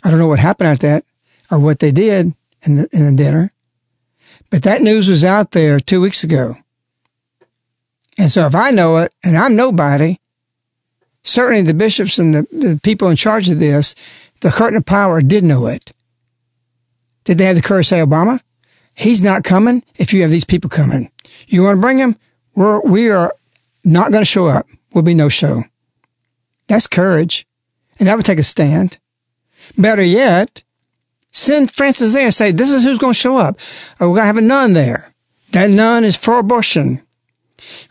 I 0.03 0.11
don't 0.11 0.18
know 0.18 0.28
what 0.28 0.39
happened 0.39 0.68
at 0.68 0.80
that 0.80 1.05
or 1.51 1.59
what 1.59 1.80
they 1.80 1.91
did 1.91 2.34
in 2.66 2.76
the, 2.76 2.89
in 2.93 3.05
the 3.07 3.22
dinner, 3.22 3.53
but 4.51 4.62
that 4.62 4.82
news 4.82 5.09
was 5.09 5.24
out 5.24 5.51
there 5.51 5.80
two 5.80 6.01
weeks 6.01 6.22
ago. 6.22 6.55
And 8.19 8.31
so 8.31 8.47
if 8.47 8.55
I 8.55 8.71
know 8.71 8.99
it 8.99 9.12
and 9.25 9.39
I'm 9.39 9.57
nobody, 9.57 10.19
certainly 11.23 11.62
the 11.62 11.73
bishops 11.73 12.19
and 12.19 12.35
the, 12.35 12.43
the 12.51 12.81
people 12.83 13.09
in 13.09 13.16
charge 13.16 13.49
of 13.49 13.61
this 13.61 13.95
the 14.41 14.51
curtain 14.51 14.77
of 14.77 14.87
power 14.87 15.21
did 15.21 15.45
know 15.45 15.66
it. 15.66 15.93
Did 17.25 17.39
they 17.39 17.45
have 17.45 17.57
the 17.57 17.62
courage 17.62 17.89
to 17.89 17.95
say, 17.97 17.99
Obama, 17.99 18.41
he's 18.95 19.21
not 19.21 19.45
coming 19.45 19.83
if 19.97 20.12
you 20.12 20.23
have 20.23 20.31
these 20.31 20.45
people 20.45 20.71
coming. 20.71 21.11
You 21.47 21.62
want 21.62 21.77
to 21.77 21.81
bring 21.81 21.99
him? 21.99 22.16
We're, 22.55 22.81
we 22.83 23.11
are 23.11 23.35
not 23.85 24.12
going 24.12 24.23
to 24.23 24.31
show 24.31 24.47
up. 24.47 24.66
We'll 24.95 25.03
be 25.05 25.14
no 25.14 25.29
show. 25.29 25.62
That's 26.69 26.87
courage. 26.87 27.47
And 27.99 28.09
that 28.09 28.16
would 28.16 28.27
take 28.27 28.39
a 28.39 28.45
stand. 28.45 28.99
Better 29.77 30.03
yet, 30.03 30.62
send 31.31 31.73
Francis 31.73 32.14
there 32.14 32.25
and 32.25 32.35
say, 32.35 32.53
this 32.53 32.73
is 32.73 32.85
who's 32.85 32.99
going 32.99 33.14
to 33.14 33.19
show 33.19 33.37
up. 33.37 33.59
Oh, 34.01 34.09
we're 34.09 34.16
going 34.16 34.23
to 34.23 34.27
have 34.27 34.37
a 34.37 34.41
nun 34.41 34.73
there. 34.73 35.12
That 35.53 35.71
nun 35.71 36.05
is 36.05 36.16
for 36.16 36.39
abortion. 36.39 37.03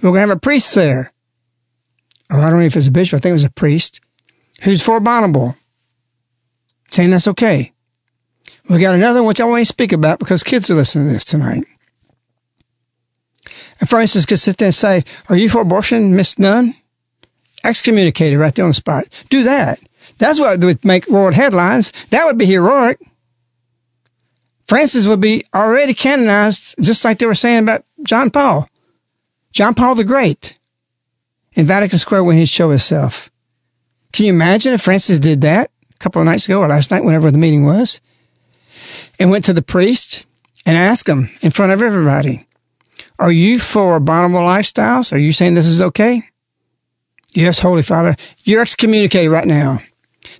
We're 0.01 0.09
going 0.09 0.15
to 0.15 0.28
have 0.28 0.38
a 0.38 0.39
priest 0.39 0.74
there. 0.76 1.13
Oh, 2.30 2.41
I 2.41 2.49
don't 2.49 2.59
know 2.59 2.65
if 2.65 2.76
it's 2.76 2.88
a 2.88 2.91
bishop. 2.91 3.18
I 3.18 3.20
think 3.20 3.32
it 3.32 3.34
was 3.34 3.43
a 3.43 3.49
priest 3.49 4.01
who's 4.63 4.82
for 4.82 4.97
abominable. 4.97 5.55
Saying 6.91 7.11
that's 7.11 7.28
okay. 7.28 7.74
We 8.70 8.80
got 8.80 8.95
another 8.95 9.22
one 9.22 9.30
which 9.30 9.41
I 9.41 9.45
want 9.45 9.61
to 9.61 9.65
speak 9.65 9.91
about 9.91 10.20
because 10.20 10.43
kids 10.43 10.70
are 10.70 10.76
listening 10.76 11.07
to 11.07 11.13
this 11.13 11.26
tonight. 11.26 11.63
And 13.80 13.89
Francis 13.89 14.26
could 14.26 14.39
sit 14.39 14.57
there 14.57 14.68
and 14.68 14.76
say, 14.76 15.03
Are 15.30 15.38
you 15.38 15.49
for 15.49 15.61
abortion, 15.61 16.15
Miss 16.15 16.38
Nun? 16.38 16.76
Excommunicated 17.63 18.39
right 18.39 18.53
there 18.53 18.65
on 18.65 18.72
the 18.72 18.76
spot. 18.76 19.05
Do 19.30 19.43
that. 19.43 19.80
That's 20.18 20.39
what 20.39 20.59
would 20.59 20.84
make 20.84 21.07
world 21.07 21.34
headlines. 21.34 21.91
That 22.09 22.26
would 22.26 22.38
be 22.38 22.45
heroic. 22.45 22.99
Francis 24.65 25.07
would 25.07 25.22
be 25.22 25.45
already 25.55 25.93
canonized, 25.93 26.76
just 26.82 27.05
like 27.05 27.20
they 27.20 27.26
were 27.26 27.36
saying 27.36 27.63
about 27.63 27.86
John 28.03 28.30
Paul. 28.30 28.68
John 29.51 29.73
Paul 29.73 29.95
the 29.95 30.03
Great 30.03 30.57
in 31.53 31.65
Vatican 31.65 31.97
Square 31.97 32.23
when 32.23 32.37
he'd 32.37 32.49
show 32.49 32.69
himself. 32.69 33.31
Can 34.13 34.25
you 34.25 34.33
imagine 34.33 34.73
if 34.73 34.81
Francis 34.81 35.19
did 35.19 35.41
that 35.41 35.71
a 35.93 35.97
couple 35.97 36.21
of 36.21 36.25
nights 36.25 36.45
ago 36.45 36.61
or 36.61 36.67
last 36.67 36.91
night, 36.91 37.03
whenever 37.03 37.31
the 37.31 37.37
meeting 37.37 37.65
was, 37.65 37.99
and 39.19 39.31
went 39.31 39.45
to 39.45 39.53
the 39.53 39.61
priest 39.61 40.25
and 40.65 40.77
asked 40.77 41.09
him 41.09 41.29
in 41.41 41.51
front 41.51 41.71
of 41.71 41.81
everybody, 41.81 42.47
Are 43.19 43.31
you 43.31 43.59
for 43.59 43.95
abominable 43.95 44.41
lifestyles? 44.41 45.11
Are 45.11 45.17
you 45.17 45.33
saying 45.33 45.55
this 45.55 45.65
is 45.65 45.81
okay? 45.81 46.23
Yes, 47.33 47.59
Holy 47.59 47.83
Father, 47.83 48.15
you're 48.43 48.61
excommunicated 48.61 49.31
right 49.31 49.47
now. 49.47 49.79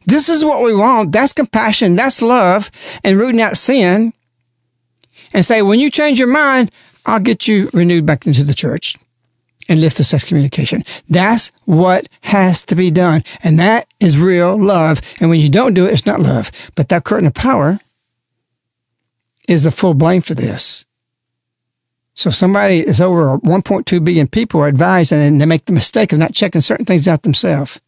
This 0.06 0.30
is 0.30 0.44
what 0.44 0.64
we 0.64 0.74
want. 0.74 1.12
That's 1.12 1.34
compassion. 1.34 1.96
That's 1.96 2.22
love 2.22 2.72
and 3.04 3.18
rooting 3.18 3.42
out 3.42 3.58
sin. 3.58 4.14
And 5.34 5.46
say, 5.46 5.62
when 5.62 5.80
you 5.80 5.92
change 5.92 6.20
your 6.20 6.32
mind, 6.32 6.72
I'll 7.06 7.20
get 7.20 7.48
you 7.48 7.70
renewed 7.74 8.06
back 8.06 8.26
into 8.26 8.44
the 8.44 8.54
church 8.54 8.96
and 9.70 9.82
lift 9.82 9.98
the 9.98 10.10
excommunication. 10.14 10.84
That's 11.10 11.52
what 11.66 12.08
has 12.22 12.64
to 12.66 12.76
be 12.76 12.92
done. 12.92 13.24
And 13.44 13.60
that 13.60 13.88
is 14.00 14.18
real 14.18 14.62
love. 14.62 15.02
And 15.20 15.30
when 15.30 15.40
you 15.40 15.50
don't 15.50 15.74
do 15.74 15.86
it, 15.86 15.94
it's 15.94 16.06
not 16.06 16.20
love. 16.20 16.52
But 16.76 16.90
that 16.90 17.04
curtain 17.04 17.28
of 17.28 17.34
power 17.34 17.80
is 19.48 19.64
the 19.64 19.72
full 19.72 19.94
blame 19.94 20.22
for 20.22 20.34
this. 20.34 20.86
So 22.14 22.32
somebody 22.32 22.80
is 22.80 23.00
over 23.00 23.38
1.2 23.38 24.04
billion 24.04 24.28
people 24.28 24.62
are 24.62 24.68
advised 24.68 25.14
and 25.14 25.40
they 25.40 25.46
make 25.46 25.66
the 25.66 25.72
mistake 25.72 26.12
of 26.12 26.20
not 26.20 26.34
checking 26.34 26.62
certain 26.62 26.86
things 26.86 27.08
out 27.08 27.24
themselves. 27.24 27.80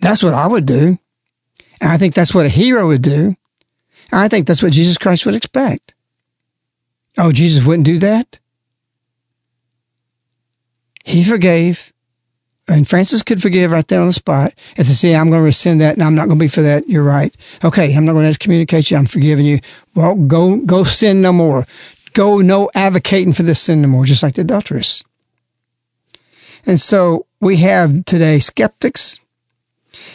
That's 0.00 0.22
what 0.22 0.34
I 0.34 0.46
would 0.46 0.66
do. 0.66 0.98
And 1.80 1.90
I 1.90 1.98
think 1.98 2.14
that's 2.14 2.34
what 2.34 2.46
a 2.46 2.48
hero 2.48 2.86
would 2.88 3.02
do. 3.02 3.36
I 4.12 4.28
think 4.28 4.46
that's 4.46 4.62
what 4.62 4.72
Jesus 4.72 4.98
Christ 4.98 5.24
would 5.24 5.34
expect. 5.34 5.94
Oh, 7.18 7.32
Jesus 7.32 7.64
wouldn't 7.64 7.86
do 7.86 7.98
that? 7.98 8.38
He 11.04 11.24
forgave. 11.24 11.92
And 12.68 12.88
Francis 12.88 13.22
could 13.22 13.42
forgive 13.42 13.72
right 13.72 13.86
there 13.88 14.00
on 14.00 14.06
the 14.06 14.12
spot. 14.12 14.52
If 14.76 14.86
they 14.86 14.94
say, 14.94 15.16
I'm 15.16 15.30
going 15.30 15.40
to 15.40 15.44
rescind 15.44 15.80
that 15.80 15.94
and 15.94 16.02
I'm 16.02 16.14
not 16.14 16.28
going 16.28 16.38
to 16.38 16.44
be 16.44 16.48
for 16.48 16.62
that, 16.62 16.88
you're 16.88 17.02
right. 17.02 17.36
Okay, 17.64 17.94
I'm 17.94 18.04
not 18.04 18.12
going 18.12 18.24
to 18.24 18.28
excommunicate 18.28 18.90
you. 18.90 18.96
I'm 18.96 19.06
forgiving 19.06 19.46
you. 19.46 19.58
Well, 19.96 20.14
go, 20.14 20.58
go 20.58 20.84
sin 20.84 21.20
no 21.22 21.32
more. 21.32 21.66
Go 22.12 22.38
no 22.38 22.70
advocating 22.74 23.32
for 23.32 23.42
this 23.42 23.60
sin 23.60 23.82
no 23.82 23.88
more, 23.88 24.04
just 24.04 24.22
like 24.22 24.34
the 24.34 24.42
adulteress. 24.42 25.02
And 26.64 26.80
so 26.80 27.26
we 27.40 27.56
have 27.56 28.04
today 28.04 28.38
skeptics. 28.38 29.18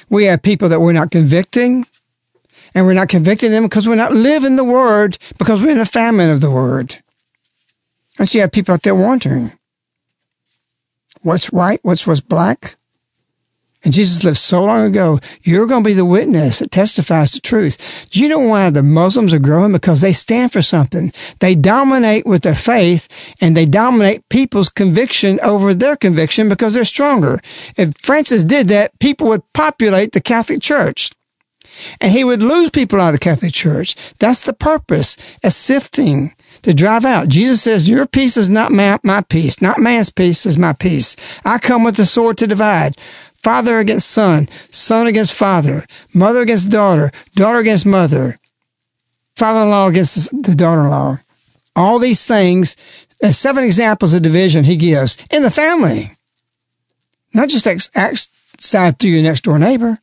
We 0.09 0.25
have 0.25 0.41
people 0.41 0.69
that 0.69 0.79
we're 0.79 0.93
not 0.93 1.11
convicting. 1.11 1.85
And 2.77 2.85
we're 2.85 2.93
not 2.93 3.09
convicting 3.09 3.49
them 3.49 3.63
because 3.63 3.87
we're 3.87 3.95
not 3.95 4.13
living 4.13 4.55
the 4.55 4.63
word, 4.63 5.17
because 5.39 5.59
we're 5.59 5.71
in 5.71 5.79
a 5.79 5.85
famine 5.85 6.29
of 6.29 6.41
the 6.41 6.51
word. 6.51 6.97
And 8.19 8.29
so 8.29 8.37
you 8.37 8.41
have 8.41 8.51
people 8.51 8.75
out 8.75 8.83
there 8.83 8.93
wondering, 8.93 9.53
what's 11.23 11.51
white, 11.51 11.79
what's 11.81 12.05
what's 12.05 12.21
black. 12.21 12.75
And 13.83 13.95
Jesus 13.95 14.23
lived 14.23 14.37
so 14.37 14.63
long 14.63 14.85
ago. 14.85 15.19
You're 15.41 15.65
going 15.65 15.81
to 15.83 15.87
be 15.87 15.95
the 15.95 16.05
witness 16.05 16.59
that 16.59 16.69
testifies 16.69 17.31
the 17.31 17.39
truth. 17.39 18.09
Do 18.11 18.19
you 18.19 18.29
know 18.29 18.41
why 18.41 18.69
the 18.69 18.83
Muslims 18.83 19.33
are 19.33 19.39
growing? 19.39 19.71
Because 19.71 20.01
they 20.01 20.13
stand 20.13 20.51
for 20.51 20.61
something. 20.61 21.11
They 21.39 21.55
dominate 21.55 22.27
with 22.27 22.43
their 22.43 22.53
faith 22.53 23.07
and 23.41 23.57
they 23.57 23.65
dominate 23.65 24.29
people's 24.29 24.69
conviction 24.69 25.39
over 25.39 25.73
their 25.73 25.95
conviction 25.95 26.47
because 26.47 26.75
they're 26.75 26.85
stronger. 26.85 27.39
If 27.75 27.97
Francis 27.97 28.43
did 28.43 28.67
that, 28.67 28.99
people 28.99 29.29
would 29.29 29.51
populate 29.53 30.11
the 30.11 30.21
Catholic 30.21 30.61
Church. 30.61 31.09
And 32.01 32.11
he 32.11 32.23
would 32.23 32.41
lose 32.41 32.69
people 32.69 32.99
out 32.99 33.09
of 33.09 33.13
the 33.13 33.19
Catholic 33.19 33.53
Church. 33.53 33.95
That's 34.19 34.45
the 34.45 34.53
purpose, 34.53 35.17
a 35.43 35.51
sifting 35.51 36.31
to 36.63 36.73
drive 36.73 37.05
out. 37.05 37.29
Jesus 37.29 37.61
says, 37.61 37.89
Your 37.89 38.05
peace 38.05 38.37
is 38.37 38.49
not 38.49 38.71
my, 38.71 38.99
my 39.03 39.21
peace, 39.21 39.61
not 39.61 39.79
man's 39.79 40.09
peace 40.09 40.45
is 40.45 40.57
my 40.57 40.73
peace. 40.73 41.15
I 41.45 41.57
come 41.57 41.83
with 41.83 41.95
the 41.95 42.05
sword 42.05 42.37
to 42.39 42.47
divide. 42.47 42.97
Father 43.43 43.79
against 43.79 44.09
son, 44.09 44.47
son 44.71 45.07
against 45.07 45.33
father, 45.33 45.85
mother 46.13 46.41
against 46.41 46.69
daughter, 46.69 47.11
daughter 47.35 47.59
against 47.59 47.85
mother, 47.85 48.39
father 49.35 49.61
in 49.61 49.69
law 49.69 49.87
against 49.87 50.43
the 50.43 50.55
daughter 50.55 50.81
in 50.81 50.89
law. 50.89 51.17
All 51.75 51.99
these 51.99 52.25
things, 52.25 52.75
uh, 53.23 53.31
seven 53.31 53.63
examples 53.63 54.13
of 54.13 54.23
division 54.23 54.63
he 54.63 54.75
gives 54.75 55.17
in 55.31 55.43
the 55.43 55.51
family. 55.51 56.11
Not 57.33 57.49
just 57.49 57.67
outside 57.95 58.99
through 58.99 59.11
your 59.11 59.23
next 59.23 59.41
door 59.41 59.59
neighbor. 59.59 59.99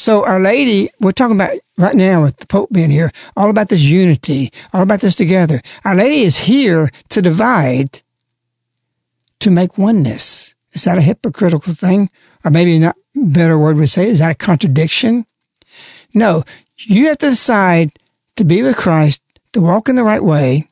So 0.00 0.24
Our 0.24 0.40
Lady, 0.40 0.88
we're 0.98 1.12
talking 1.12 1.36
about 1.36 1.58
right 1.76 1.94
now 1.94 2.22
with 2.22 2.38
the 2.38 2.46
Pope 2.46 2.72
being 2.72 2.88
here, 2.88 3.12
all 3.36 3.50
about 3.50 3.68
this 3.68 3.82
unity, 3.82 4.50
all 4.72 4.80
about 4.80 5.02
this 5.02 5.14
together. 5.14 5.60
Our 5.84 5.94
Lady 5.94 6.22
is 6.22 6.38
here 6.38 6.90
to 7.10 7.20
divide, 7.20 8.00
to 9.40 9.50
make 9.50 9.76
oneness. 9.76 10.54
Is 10.72 10.84
that 10.84 10.96
a 10.96 11.02
hypocritical 11.02 11.74
thing? 11.74 12.08
Or 12.42 12.50
maybe 12.50 12.78
not 12.78 12.96
better 13.14 13.58
word 13.58 13.76
would 13.76 13.90
say, 13.90 14.08
is 14.08 14.20
that 14.20 14.30
a 14.30 14.34
contradiction? 14.34 15.26
No, 16.14 16.44
you 16.78 17.08
have 17.08 17.18
to 17.18 17.28
decide 17.28 17.90
to 18.36 18.44
be 18.46 18.62
with 18.62 18.78
Christ, 18.78 19.22
to 19.52 19.60
walk 19.60 19.90
in 19.90 19.96
the 19.96 20.02
right 20.02 20.24
way. 20.24 20.66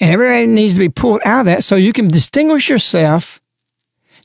And 0.00 0.10
everybody 0.10 0.48
needs 0.48 0.74
to 0.74 0.80
be 0.80 0.88
pulled 0.88 1.20
out 1.24 1.40
of 1.42 1.46
that 1.46 1.62
so 1.62 1.76
you 1.76 1.92
can 1.92 2.08
distinguish 2.08 2.68
yourself 2.68 3.40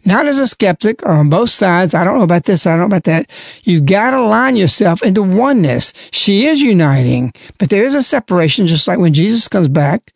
not 0.06 0.26
as 0.26 0.40
a 0.40 0.48
skeptic 0.48 1.04
or 1.04 1.12
on 1.12 1.30
both 1.30 1.50
sides. 1.50 1.94
I 1.94 2.04
don't 2.04 2.18
know 2.18 2.24
about 2.24 2.46
this. 2.46 2.66
I 2.66 2.72
don't 2.72 2.80
know 2.80 2.86
about 2.86 3.04
that. 3.06 3.30
You've 3.64 3.86
got 3.86 4.12
to 4.12 4.20
align 4.20 4.56
yourself 4.56 5.04
into 5.04 5.22
oneness. 5.22 5.94
She 6.12 6.46
is 6.46 6.62
uniting, 6.62 7.34
but 7.58 7.70
there 7.70 7.84
is 7.84 7.96
a 7.96 8.04
separation, 8.04 8.68
just 8.68 8.88
like 8.88 9.00
when 9.00 9.14
Jesus 9.14 9.48
comes 9.48 9.68
back, 9.68 10.14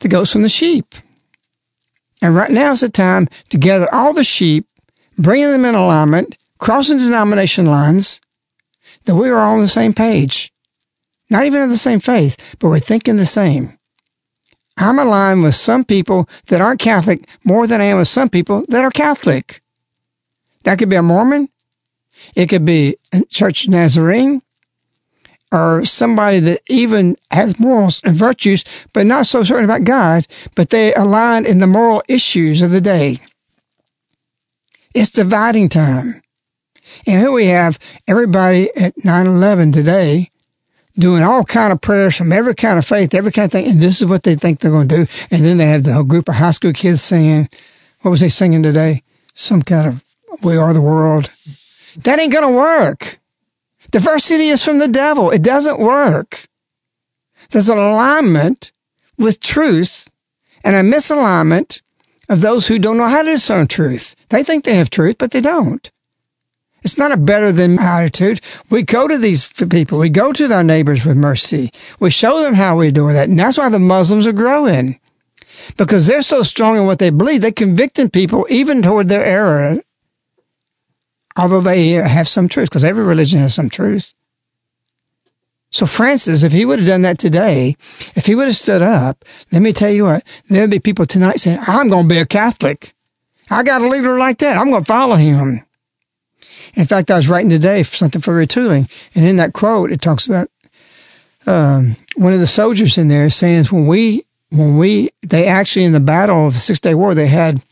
the 0.00 0.08
goats 0.08 0.32
from 0.32 0.42
the 0.42 0.48
sheep. 0.48 0.94
And 2.22 2.34
right 2.34 2.50
now 2.50 2.72
is 2.72 2.80
the 2.80 2.88
time 2.88 3.28
to 3.50 3.58
gather 3.58 3.92
all 3.92 4.12
the 4.12 4.24
sheep, 4.24 4.66
bringing 5.18 5.50
them 5.50 5.64
in 5.64 5.74
alignment, 5.74 6.36
crossing 6.58 6.98
denomination 6.98 7.66
lines, 7.66 8.20
that 9.04 9.14
we 9.14 9.28
are 9.28 9.38
all 9.38 9.54
on 9.54 9.60
the 9.60 9.68
same 9.68 9.92
page. 9.92 10.52
Not 11.30 11.46
even 11.46 11.62
of 11.62 11.70
the 11.70 11.76
same 11.76 12.00
faith, 12.00 12.56
but 12.58 12.68
we're 12.68 12.78
thinking 12.78 13.16
the 13.16 13.26
same. 13.26 13.70
I'm 14.78 14.98
aligned 14.98 15.42
with 15.42 15.54
some 15.54 15.84
people 15.84 16.28
that 16.46 16.60
aren't 16.60 16.80
Catholic 16.80 17.28
more 17.44 17.66
than 17.66 17.80
I 17.80 17.84
am 17.84 17.98
with 17.98 18.08
some 18.08 18.28
people 18.28 18.64
that 18.68 18.84
are 18.84 18.90
Catholic. 18.90 19.62
That 20.64 20.78
could 20.78 20.90
be 20.90 20.96
a 20.96 21.02
Mormon. 21.02 21.48
It 22.34 22.48
could 22.48 22.64
be 22.64 22.96
a 23.12 23.24
Church 23.24 23.68
Nazarene 23.68 24.42
or 25.52 25.84
somebody 25.84 26.40
that 26.40 26.60
even 26.68 27.16
has 27.30 27.58
morals 27.58 28.00
and 28.04 28.16
virtues, 28.16 28.64
but 28.92 29.06
not 29.06 29.26
so 29.26 29.42
certain 29.42 29.64
about 29.64 29.84
God, 29.84 30.26
but 30.54 30.70
they 30.70 30.92
align 30.94 31.46
in 31.46 31.60
the 31.60 31.66
moral 31.66 32.02
issues 32.08 32.62
of 32.62 32.70
the 32.70 32.80
day. 32.80 33.18
It's 34.92 35.10
dividing 35.10 35.68
time. 35.68 36.22
And 37.06 37.20
here 37.20 37.32
we 37.32 37.46
have 37.46 37.78
everybody 38.08 38.70
at 38.76 38.96
9-11 38.96 39.72
today 39.72 40.30
doing 40.98 41.22
all 41.22 41.44
kind 41.44 41.72
of 41.72 41.80
prayers 41.80 42.16
from 42.16 42.32
every 42.32 42.54
kind 42.54 42.78
of 42.78 42.86
faith, 42.86 43.14
every 43.14 43.32
kind 43.32 43.46
of 43.46 43.52
thing, 43.52 43.68
and 43.68 43.80
this 43.80 44.00
is 44.00 44.06
what 44.06 44.22
they 44.22 44.34
think 44.34 44.60
they're 44.60 44.70
going 44.70 44.88
to 44.88 45.04
do. 45.04 45.12
And 45.30 45.44
then 45.44 45.58
they 45.58 45.66
have 45.66 45.84
the 45.84 45.92
whole 45.92 46.04
group 46.04 46.28
of 46.28 46.36
high 46.36 46.50
school 46.52 46.72
kids 46.72 47.02
singing. 47.02 47.48
What 48.00 48.10
was 48.10 48.20
they 48.20 48.28
singing 48.28 48.62
today? 48.62 49.02
Some 49.34 49.62
kind 49.62 49.86
of 49.86 50.04
"We 50.42 50.56
Are 50.56 50.72
the 50.72 50.80
World." 50.80 51.30
That 51.98 52.18
ain't 52.18 52.32
going 52.32 52.52
to 52.52 52.58
work. 52.58 53.18
Diversity 53.90 54.48
is 54.48 54.64
from 54.64 54.78
the 54.78 54.88
devil. 54.88 55.30
It 55.30 55.42
doesn't 55.42 55.78
work. 55.78 56.48
There's 57.50 57.68
an 57.68 57.78
alignment 57.78 58.72
with 59.16 59.40
truth 59.40 60.08
and 60.64 60.76
a 60.76 60.82
misalignment 60.82 61.80
of 62.28 62.40
those 62.40 62.66
who 62.66 62.78
don't 62.78 62.98
know 62.98 63.08
how 63.08 63.22
to 63.22 63.30
discern 63.30 63.66
truth. 63.66 64.16
They 64.28 64.42
think 64.42 64.64
they 64.64 64.74
have 64.74 64.90
truth, 64.90 65.16
but 65.18 65.30
they 65.30 65.40
don't. 65.40 65.90
It's 66.82 66.98
not 66.98 67.12
a 67.12 67.16
better 67.16 67.50
than 67.50 67.78
attitude. 67.78 68.40
We 68.70 68.82
go 68.82 69.08
to 69.08 69.18
these 69.18 69.52
people. 69.52 69.98
We 69.98 70.08
go 70.08 70.32
to 70.32 70.52
our 70.52 70.62
neighbors 70.62 71.04
with 71.04 71.16
mercy. 71.16 71.70
We 71.98 72.10
show 72.10 72.42
them 72.42 72.54
how 72.54 72.76
we 72.76 72.90
do 72.90 73.12
that. 73.12 73.28
And 73.28 73.38
that's 73.38 73.58
why 73.58 73.68
the 73.68 73.78
Muslims 73.78 74.26
are 74.26 74.32
growing 74.32 75.00
because 75.76 76.06
they're 76.06 76.22
so 76.22 76.42
strong 76.44 76.76
in 76.76 76.86
what 76.86 77.00
they 77.00 77.10
believe. 77.10 77.40
They're 77.40 77.50
convicting 77.50 78.10
people 78.10 78.46
even 78.48 78.82
toward 78.82 79.08
their 79.08 79.24
error 79.24 79.80
although 81.36 81.60
they 81.60 81.90
have 81.90 82.28
some 82.28 82.48
truth, 82.48 82.70
because 82.70 82.84
every 82.84 83.04
religion 83.04 83.38
has 83.38 83.54
some 83.54 83.68
truth. 83.68 84.14
So 85.70 85.84
Francis, 85.84 86.42
if 86.42 86.52
he 86.52 86.64
would 86.64 86.78
have 86.78 86.88
done 86.88 87.02
that 87.02 87.18
today, 87.18 87.76
if 88.14 88.26
he 88.26 88.34
would 88.34 88.46
have 88.46 88.56
stood 88.56 88.82
up, 88.82 89.24
let 89.52 89.60
me 89.60 89.72
tell 89.72 89.90
you 89.90 90.04
what, 90.04 90.24
there'd 90.48 90.70
be 90.70 90.78
people 90.78 91.06
tonight 91.06 91.40
saying, 91.40 91.58
I'm 91.66 91.88
going 91.88 92.04
to 92.04 92.08
be 92.08 92.18
a 92.18 92.26
Catholic. 92.26 92.94
I 93.50 93.62
got 93.62 93.82
a 93.82 93.88
leader 93.88 94.18
like 94.18 94.38
that. 94.38 94.56
I'm 94.56 94.70
going 94.70 94.82
to 94.82 94.86
follow 94.86 95.16
him. 95.16 95.65
In 96.76 96.84
fact, 96.84 97.10
I 97.10 97.16
was 97.16 97.28
writing 97.28 97.50
today 97.50 97.82
for 97.82 97.96
something 97.96 98.20
for 98.20 98.34
retooling, 98.34 98.90
and 99.14 99.24
in 99.24 99.36
that 99.36 99.54
quote, 99.54 99.90
it 99.90 100.02
talks 100.02 100.26
about 100.26 100.48
um, 101.46 101.96
one 102.16 102.32
of 102.32 102.40
the 102.40 102.46
soldiers 102.46 102.98
in 102.98 103.08
there 103.08 103.30
saying, 103.30 103.64
"When 103.66 103.86
we, 103.86 104.24
when 104.50 104.76
we, 104.76 105.10
they 105.22 105.46
actually 105.46 105.84
in 105.84 105.92
the 105.92 106.00
battle 106.00 106.46
of 106.46 106.52
the 106.52 106.60
Six 106.60 106.78
Day 106.80 106.94
War, 106.94 107.14
they 107.14 107.28
had 107.28 107.62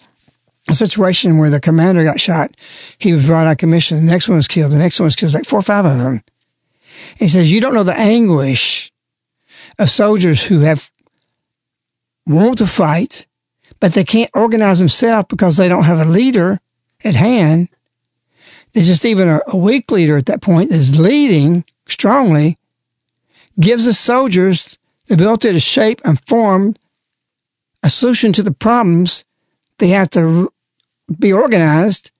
a 0.69 0.75
situation 0.75 1.39
where 1.39 1.51
the 1.51 1.61
commander 1.61 2.05
got 2.05 2.21
shot. 2.21 2.51
He 2.99 3.13
was 3.13 3.27
brought 3.27 3.47
out 3.47 3.53
of 3.53 3.59
commission. 3.59 3.99
The 3.99 4.11
next 4.11 4.29
one 4.29 4.37
was 4.39 4.49
killed. 4.49 4.73
The 4.73 4.79
next 4.79 4.99
one 4.99 5.05
was 5.05 5.17
killed. 5.17 5.29
Was 5.29 5.35
like 5.35 5.47
four 5.47 5.59
or 5.59 5.63
five 5.63 5.85
of 5.85 5.99
them. 5.99 6.23
He 7.19 7.29
says, 7.29 7.53
You 7.53 7.61
don't 7.61 7.75
know 7.75 7.83
the 7.83 7.99
anguish 7.99 8.93
of 9.79 9.91
soldiers 9.91 10.45
who 10.45 10.61
have 10.61 10.91
want 12.27 12.59
to 12.59 12.67
fight, 12.67 13.27
but 13.81 13.93
they 13.93 14.05
can't 14.05 14.31
organize 14.35 14.79
themselves 14.79 15.27
because 15.29 15.57
they 15.57 15.69
don't 15.69 15.85
have 15.85 16.01
a 16.01 16.11
leader 16.11 16.61
at 17.05 17.15
hand. 17.15 17.69
There's 18.75 18.89
just 18.89 19.05
even 19.05 19.29
a, 19.29 19.41
a 19.49 19.57
weak 19.57 19.91
leader 19.91 20.16
at 20.16 20.27
that 20.27 20.43
point 20.43 20.70
that's 20.70 20.99
leading 20.99 21.64
strongly, 21.89 22.59
gives 23.59 23.85
the 23.85 23.95
soldiers 23.95 24.79
the 25.07 25.14
ability 25.14 25.53
to 25.53 25.61
shape 25.61 26.01
and 26.05 26.20
form 26.27 26.75
a 27.83 27.91
solution 27.91 28.33
to 28.33 28.43
the 28.43 28.53
problems 28.53 29.25
they 29.79 29.89
have 29.89 30.11
to 30.11 30.51
be 31.18 31.33
organized 31.33 32.11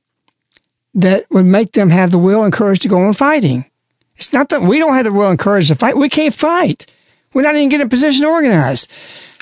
that 0.95 1.25
would 1.31 1.47
make 1.47 1.73
them 1.73 1.91
have 1.91 2.13
the 2.13 2.19
will 2.19 2.45
and 2.45 2.53
courage 2.53 2.81
to 2.81 2.89
go 2.89 3.01
on 3.01 3.15
fighting. 3.15 3.65
It's 4.17 4.33
not 4.33 4.49
that 4.51 4.63
we 4.63 4.79
don't 4.79 4.95
have 4.95 5.05
the 5.05 5.13
will 5.13 5.31
and 5.31 5.39
courage 5.39 5.69
to 5.69 5.75
fight. 5.75 5.97
We 5.97 6.09
can't 6.09 6.35
fight. 6.35 6.87
We're 7.33 7.43
not 7.43 7.57
even 7.57 7.69
getting 7.69 7.87
a 7.87 7.91
position 7.91 8.23
to 8.23 8.29
organize. 8.29 8.87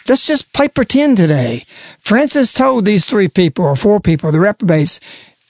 Let's 0.09 0.27
just 0.27 0.53
play 0.53 0.69
pretend 0.69 1.19
today. 1.19 1.65
Francis 1.99 2.53
told 2.53 2.85
these 2.85 3.05
three 3.05 3.29
people 3.29 3.67
or 3.67 3.77
four 3.77 4.01
people, 4.01 4.33
the 4.33 4.41
reprobates, 4.41 4.99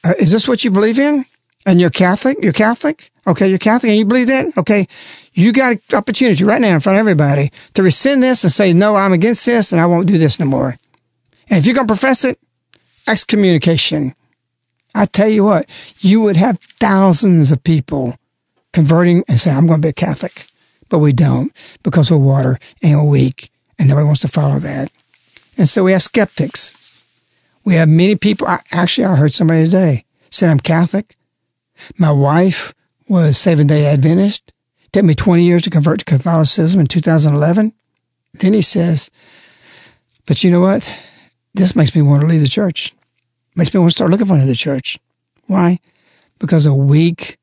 uh, 0.04 0.14
is 0.18 0.32
this 0.32 0.48
what 0.48 0.64
you 0.64 0.70
believe 0.70 0.98
in? 0.98 1.24
And 1.64 1.80
you're 1.80 1.90
Catholic? 1.90 2.38
You're 2.42 2.52
Catholic? 2.52 3.10
Okay, 3.26 3.48
you're 3.48 3.58
Catholic 3.58 3.90
and 3.90 3.98
you 3.98 4.04
believe 4.04 4.26
that? 4.26 4.56
Okay, 4.58 4.88
you 5.32 5.52
got 5.52 5.72
an 5.72 5.80
opportunity 5.92 6.42
right 6.42 6.60
now 6.60 6.74
in 6.74 6.80
front 6.80 6.96
of 6.96 7.00
everybody 7.00 7.52
to 7.74 7.82
rescind 7.82 8.22
this 8.22 8.42
and 8.42 8.52
say, 8.52 8.72
no, 8.72 8.96
I'm 8.96 9.12
against 9.12 9.46
this 9.46 9.70
and 9.70 9.80
I 9.80 9.86
won't 9.86 10.08
do 10.08 10.18
this 10.18 10.40
no 10.40 10.46
more. 10.46 10.76
And 11.48 11.58
if 11.58 11.66
you're 11.66 11.74
going 11.74 11.86
to 11.86 11.92
profess 11.92 12.24
it, 12.24 12.38
excommunication. 13.06 14.14
I 14.94 15.06
tell 15.06 15.28
you 15.28 15.44
what, 15.44 15.70
you 16.00 16.20
would 16.20 16.36
have 16.36 16.58
thousands 16.58 17.52
of 17.52 17.62
people 17.62 18.16
converting 18.72 19.24
and 19.28 19.38
saying, 19.38 19.56
I'm 19.56 19.66
going 19.66 19.80
to 19.80 19.86
be 19.86 19.90
a 19.90 19.92
Catholic. 19.92 20.46
But 20.88 20.98
we 20.98 21.12
don't 21.12 21.52
because 21.82 22.10
we're 22.10 22.18
water 22.18 22.58
and 22.82 22.98
we're 22.98 23.10
weak 23.10 23.50
and 23.78 23.88
nobody 23.88 24.04
wants 24.04 24.20
to 24.22 24.28
follow 24.28 24.58
that. 24.58 24.90
And 25.56 25.68
so 25.68 25.84
we 25.84 25.92
have 25.92 26.02
skeptics. 26.02 27.06
We 27.64 27.74
have 27.74 27.88
many 27.88 28.16
people. 28.16 28.48
Actually, 28.72 29.06
I 29.06 29.16
heard 29.16 29.32
somebody 29.32 29.64
today 29.64 30.04
said, 30.30 30.50
I'm 30.50 30.60
Catholic. 30.60 31.16
My 31.98 32.12
wife 32.12 32.74
was 33.08 33.38
Seventh 33.38 33.68
day 33.68 33.86
Adventist. 33.86 34.52
It 34.84 34.92
took 34.92 35.04
me 35.04 35.14
20 35.14 35.42
years 35.42 35.62
to 35.62 35.70
convert 35.70 36.00
to 36.00 36.04
Catholicism 36.04 36.80
in 36.80 36.86
2011. 36.86 37.72
Then 38.34 38.54
he 38.54 38.62
says, 38.62 39.10
but 40.26 40.42
you 40.44 40.50
know 40.50 40.60
what? 40.60 40.90
This 41.54 41.76
makes 41.76 41.94
me 41.94 42.02
want 42.02 42.22
to 42.22 42.26
leave 42.26 42.40
the 42.40 42.48
church. 42.48 42.94
Makes 43.56 43.74
me 43.74 43.80
want 43.80 43.90
to 43.90 43.96
start 43.96 44.10
looking 44.10 44.26
for 44.26 44.34
another 44.34 44.54
church. 44.54 44.98
Why? 45.46 45.78
Because 46.38 46.64
of 46.64 46.76
weak 46.76 47.38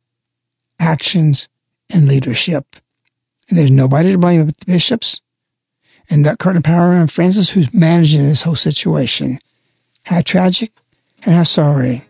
actions 0.80 1.48
and 1.90 2.08
leadership. 2.08 2.78
And 3.50 3.58
there's 3.58 3.72
nobody 3.72 4.12
to 4.12 4.18
blame 4.18 4.46
but 4.46 4.58
the 4.58 4.66
bishops 4.66 5.22
and 6.10 6.26
that 6.26 6.40
curtain 6.40 6.64
power 6.64 6.94
and 6.94 7.12
Francis 7.12 7.52
who's 7.52 7.74
managing 7.74 8.24
this 8.24 8.44
whole 8.44 8.56
situation. 8.56 9.40
How 10.04 10.22
tragic 10.22 10.72
and 11.24 11.36
how 11.36 11.44
sorry. 11.44 12.04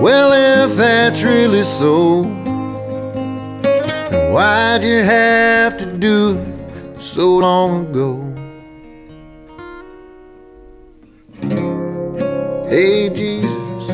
Well, 0.00 0.32
if 0.32 0.76
that's 0.76 1.22
really 1.24 1.64
so, 1.64 2.22
then 2.22 4.32
why'd 4.32 4.84
you 4.84 5.02
have 5.02 5.76
to 5.78 5.86
do 5.86 6.38
it 6.38 7.00
so 7.00 7.38
long 7.38 7.88
ago? 7.88 8.22
Hey, 12.68 13.08
Jesus, 13.10 13.88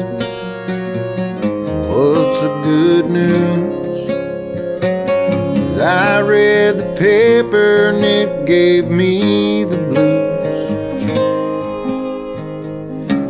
what's 1.89 2.41
the 2.41 2.49
good 2.65 3.07
news? 3.09 4.11
As 5.59 5.79
I 5.79 6.21
read 6.21 6.79
the 6.81 6.95
paper 6.99 7.89
and 7.89 8.05
it 8.05 8.45
gave 8.45 8.91
me 8.91 9.65
the 9.65 9.79
blues. 9.79 9.95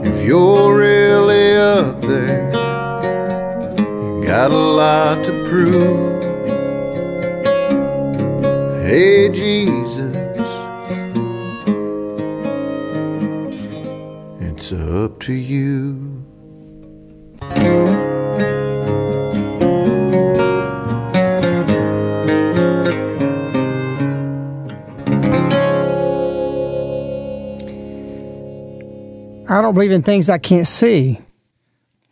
If 0.08 0.24
you're 0.26 0.74
got 4.36 4.50
a 4.50 4.56
lot 4.56 5.24
to 5.24 5.30
prove. 5.48 6.22
Hey, 8.82 9.28
Jesus, 9.28 10.16
it's 14.40 14.72
up 14.72 15.20
to 15.20 15.32
you. 15.32 16.24
I 29.48 29.62
don't 29.62 29.74
believe 29.74 29.92
in 29.92 30.02
things 30.02 30.28
I 30.28 30.38
can't 30.38 30.66
see. 30.66 31.20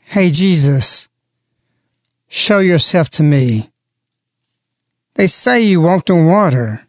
Hey, 0.05 0.31
Jesus, 0.31 1.09
show 2.33 2.61
yourself 2.61 3.11
to 3.11 3.23
me. 3.23 3.71
They 5.15 5.27
say 5.27 5.61
you 5.61 5.83
walked 5.83 6.09
on 6.09 6.25
water. 6.25 6.89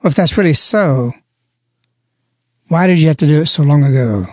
Well, 0.00 0.10
if 0.10 0.14
that's 0.14 0.38
really 0.38 0.52
so, 0.52 1.10
why 2.68 2.86
did 2.86 3.00
you 3.00 3.08
have 3.08 3.16
to 3.16 3.26
do 3.26 3.42
it 3.42 3.46
so 3.46 3.64
long 3.64 3.82
ago? 3.82 4.26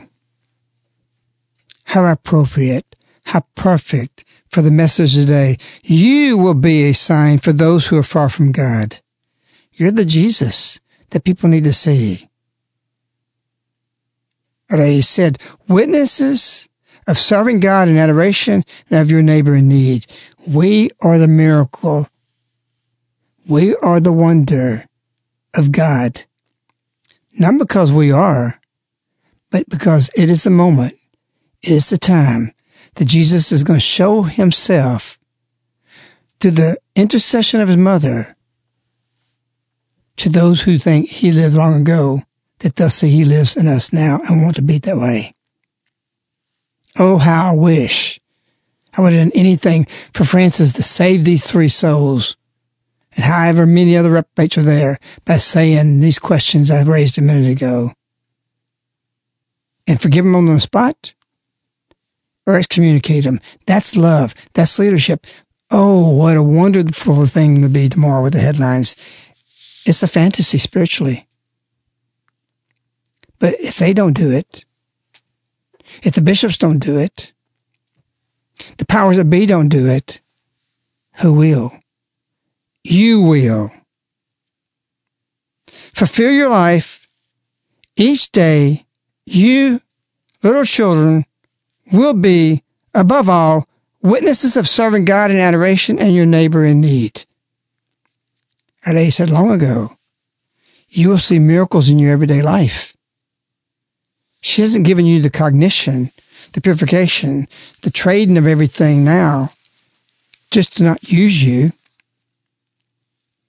How 1.85 2.05
appropriate, 2.05 2.95
how 3.25 3.47
perfect 3.55 4.23
for 4.47 4.61
the 4.61 4.69
message 4.69 5.15
today. 5.15 5.57
You 5.83 6.37
will 6.37 6.53
be 6.53 6.83
a 6.83 6.93
sign 6.93 7.39
for 7.39 7.51
those 7.51 7.87
who 7.87 7.97
are 7.97 8.03
far 8.03 8.29
from 8.29 8.51
God. 8.51 8.99
You're 9.73 9.89
the 9.89 10.05
Jesus 10.05 10.79
that 11.09 11.23
people 11.23 11.49
need 11.49 11.63
to 11.63 11.73
see. 11.73 12.29
He 14.69 15.01
said, 15.01 15.39
witnesses 15.67 16.66
of 17.07 17.17
serving 17.17 17.61
God 17.61 17.87
in 17.87 17.97
adoration 17.97 18.63
and 18.89 18.99
of 18.99 19.09
your 19.09 19.21
neighbor 19.21 19.55
in 19.55 19.67
need. 19.67 20.05
We 20.53 20.91
are 21.01 21.17
the 21.17 21.27
miracle. 21.27 22.07
We 23.49 23.75
are 23.77 23.99
the 23.99 24.13
wonder 24.13 24.85
of 25.55 25.71
God. 25.71 26.25
Not 27.39 27.57
because 27.57 27.91
we 27.91 28.11
are, 28.11 28.59
but 29.49 29.69
because 29.69 30.09
it 30.17 30.29
is 30.29 30.43
the 30.43 30.49
moment, 30.49 30.93
it 31.61 31.71
is 31.71 31.89
the 31.89 31.97
time 31.97 32.51
that 32.95 33.05
Jesus 33.05 33.51
is 33.51 33.63
going 33.63 33.79
to 33.79 33.85
show 33.85 34.23
himself 34.23 35.17
to 36.39 36.51
the 36.51 36.77
intercession 36.95 37.61
of 37.61 37.67
his 37.67 37.77
mother 37.77 38.35
to 40.17 40.29
those 40.29 40.61
who 40.61 40.77
think 40.77 41.09
he 41.09 41.31
lived 41.31 41.55
long 41.55 41.79
ago, 41.79 42.21
that 42.59 42.75
they'll 42.75 42.89
see 42.89 43.09
he 43.09 43.23
lives 43.23 43.55
in 43.55 43.67
us 43.67 43.93
now 43.93 44.19
and 44.27 44.41
want 44.41 44.55
to 44.55 44.63
be 44.63 44.79
that 44.79 44.97
way. 44.97 45.33
Oh, 46.99 47.17
how 47.17 47.51
I 47.51 47.55
wish 47.55 48.19
I 48.97 49.01
would 49.01 49.13
have 49.13 49.29
done 49.29 49.39
anything 49.39 49.85
for 50.13 50.23
Francis 50.23 50.73
to 50.73 50.83
save 50.83 51.23
these 51.23 51.49
three 51.49 51.69
souls 51.69 52.35
and 53.17 53.25
however 53.25 53.65
many 53.65 53.97
other 53.97 54.11
reprobates 54.11 54.57
are 54.57 54.63
there 54.63 54.99
by 55.25 55.37
saying 55.37 55.99
these 55.99 56.19
questions 56.19 56.69
I 56.69 56.83
raised 56.83 57.17
a 57.17 57.21
minute 57.21 57.49
ago. 57.49 57.91
And 59.87 59.99
forgive 59.99 60.23
them 60.23 60.35
on 60.35 60.45
the 60.45 60.59
spot 60.59 61.15
or 62.45 62.55
excommunicate 62.55 63.23
them. 63.23 63.39
That's 63.65 63.95
love. 63.95 64.35
That's 64.53 64.77
leadership. 64.77 65.25
Oh, 65.71 66.15
what 66.15 66.37
a 66.37 66.43
wonderful 66.43 67.25
thing 67.25 67.61
to 67.63 67.69
be 67.69 67.89
tomorrow 67.89 68.21
with 68.21 68.33
the 68.33 68.39
headlines. 68.39 68.95
It's 69.85 70.03
a 70.03 70.07
fantasy 70.07 70.59
spiritually. 70.59 71.27
But 73.39 73.55
if 73.59 73.77
they 73.77 73.93
don't 73.93 74.13
do 74.13 74.31
it, 74.31 74.63
if 76.03 76.13
the 76.13 76.21
bishops 76.21 76.57
don't 76.57 76.79
do 76.79 76.97
it, 76.97 77.33
the 78.77 78.85
powers 78.85 79.17
that 79.17 79.29
be 79.29 79.45
don't 79.45 79.69
do 79.69 79.87
it, 79.87 80.21
who 81.19 81.33
will? 81.33 81.71
You 82.83 83.21
will. 83.21 83.71
Fulfill 85.67 86.31
your 86.31 86.49
life 86.49 87.07
each 87.95 88.31
day. 88.31 88.85
You, 89.25 89.81
little 90.43 90.63
children, 90.63 91.25
will 91.91 92.13
be, 92.13 92.63
above 92.93 93.29
all, 93.29 93.67
witnesses 94.01 94.55
of 94.55 94.67
serving 94.67 95.05
God 95.05 95.31
in 95.31 95.37
adoration 95.37 95.99
and 95.99 96.15
your 96.15 96.25
neighbor 96.25 96.63
in 96.63 96.81
need. 96.81 97.25
And 98.85 98.95
they 98.95 99.09
said 99.09 99.29
long 99.29 99.51
ago, 99.51 99.97
you 100.89 101.09
will 101.09 101.19
see 101.19 101.39
miracles 101.39 101.89
in 101.89 101.99
your 101.99 102.11
everyday 102.11 102.41
life. 102.41 102.96
She 104.47 104.61
hasn't 104.61 104.85
given 104.85 105.05
you 105.05 105.21
the 105.21 105.29
cognition, 105.29 106.09
the 106.53 106.61
purification, 106.61 107.49
the 107.81 107.91
trading 107.91 108.37
of 108.37 108.47
everything 108.47 109.03
now 109.03 109.49
just 110.51 110.77
to 110.77 110.83
not 110.83 111.11
use 111.11 111.43
you. 111.43 111.73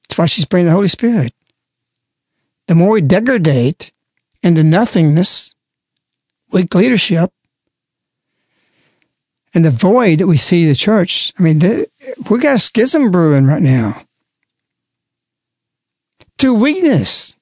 That's 0.08 0.18
why 0.18 0.26
she's 0.26 0.44
bringing 0.44 0.66
the 0.66 0.72
Holy 0.72 0.88
Spirit. 0.88 1.32
The 2.66 2.74
more 2.74 2.90
we 2.90 3.00
degrade 3.00 3.92
into 4.42 4.64
nothingness, 4.64 5.54
weak 6.52 6.74
leadership, 6.74 7.30
and 9.54 9.64
the 9.64 9.70
void 9.70 10.18
that 10.18 10.26
we 10.26 10.36
see 10.36 10.66
the 10.66 10.74
church, 10.74 11.32
I 11.38 11.44
mean, 11.44 11.60
the, 11.60 11.86
we 12.28 12.40
got 12.40 12.56
a 12.56 12.58
schism 12.58 13.12
brewing 13.12 13.46
right 13.46 13.62
now. 13.62 14.02
To 16.38 16.52
weakness. 16.54 17.36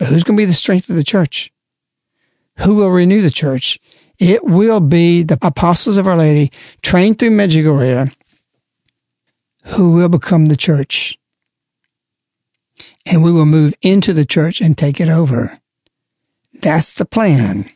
But 0.00 0.08
who's 0.08 0.24
going 0.24 0.36
to 0.36 0.40
be 0.40 0.46
the 0.46 0.54
strength 0.54 0.88
of 0.88 0.96
the 0.96 1.04
church? 1.04 1.52
Who 2.60 2.74
will 2.74 2.90
renew 2.90 3.20
the 3.20 3.30
church? 3.30 3.78
It 4.18 4.42
will 4.44 4.80
be 4.80 5.22
the 5.22 5.38
apostles 5.42 5.98
of 5.98 6.08
Our 6.08 6.16
Lady 6.16 6.50
trained 6.82 7.18
through 7.18 7.30
Medjugorje 7.30 8.12
who 9.76 9.94
will 9.94 10.08
become 10.08 10.46
the 10.46 10.56
church. 10.56 11.18
And 13.10 13.22
we 13.22 13.30
will 13.30 13.44
move 13.44 13.74
into 13.82 14.14
the 14.14 14.24
church 14.24 14.60
and 14.60 14.76
take 14.76 15.00
it 15.00 15.08
over. 15.08 15.58
That's 16.62 16.92
the 16.92 17.04
plan. 17.04 17.66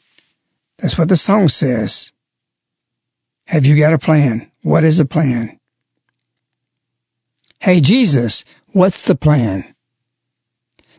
That's 0.78 0.96
what 0.96 1.08
the 1.08 1.16
song 1.16 1.50
says. 1.50 2.10
Have 3.48 3.66
you 3.66 3.78
got 3.78 3.92
a 3.92 3.98
plan? 3.98 4.50
What 4.62 4.82
is 4.82 4.96
the 4.96 5.04
plan? 5.04 5.60
Hey, 7.60 7.80
Jesus, 7.80 8.46
what's 8.72 9.04
the 9.04 9.14
plan? 9.14 9.73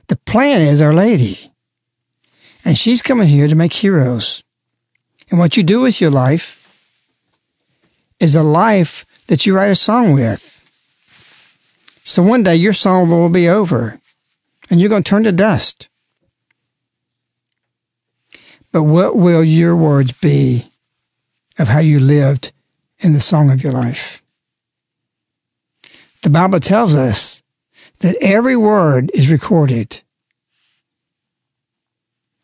The 0.07 0.17
plan 0.17 0.61
is 0.61 0.81
Our 0.81 0.93
Lady. 0.93 1.51
And 2.63 2.77
she's 2.77 3.01
coming 3.01 3.27
here 3.27 3.47
to 3.47 3.55
make 3.55 3.73
heroes. 3.73 4.43
And 5.29 5.39
what 5.39 5.57
you 5.57 5.63
do 5.63 5.81
with 5.81 6.01
your 6.01 6.11
life 6.11 6.89
is 8.19 8.35
a 8.35 8.43
life 8.43 9.05
that 9.27 9.45
you 9.45 9.55
write 9.55 9.71
a 9.71 9.75
song 9.75 10.13
with. 10.13 10.51
So 12.03 12.21
one 12.21 12.43
day 12.43 12.55
your 12.55 12.73
song 12.73 13.09
will 13.09 13.29
be 13.29 13.49
over 13.49 13.99
and 14.69 14.79
you're 14.79 14.89
going 14.89 15.03
to 15.03 15.09
turn 15.09 15.23
to 15.23 15.31
dust. 15.31 15.89
But 18.71 18.83
what 18.83 19.15
will 19.15 19.43
your 19.43 19.75
words 19.75 20.11
be 20.11 20.69
of 21.57 21.69
how 21.69 21.79
you 21.79 21.99
lived 21.99 22.51
in 22.99 23.13
the 23.13 23.19
song 23.19 23.49
of 23.49 23.63
your 23.63 23.71
life? 23.71 24.21
The 26.23 26.29
Bible 26.29 26.59
tells 26.59 26.93
us 26.93 27.41
that 27.99 28.17
every 28.21 28.55
word 28.55 29.11
is 29.13 29.31
recorded. 29.31 30.01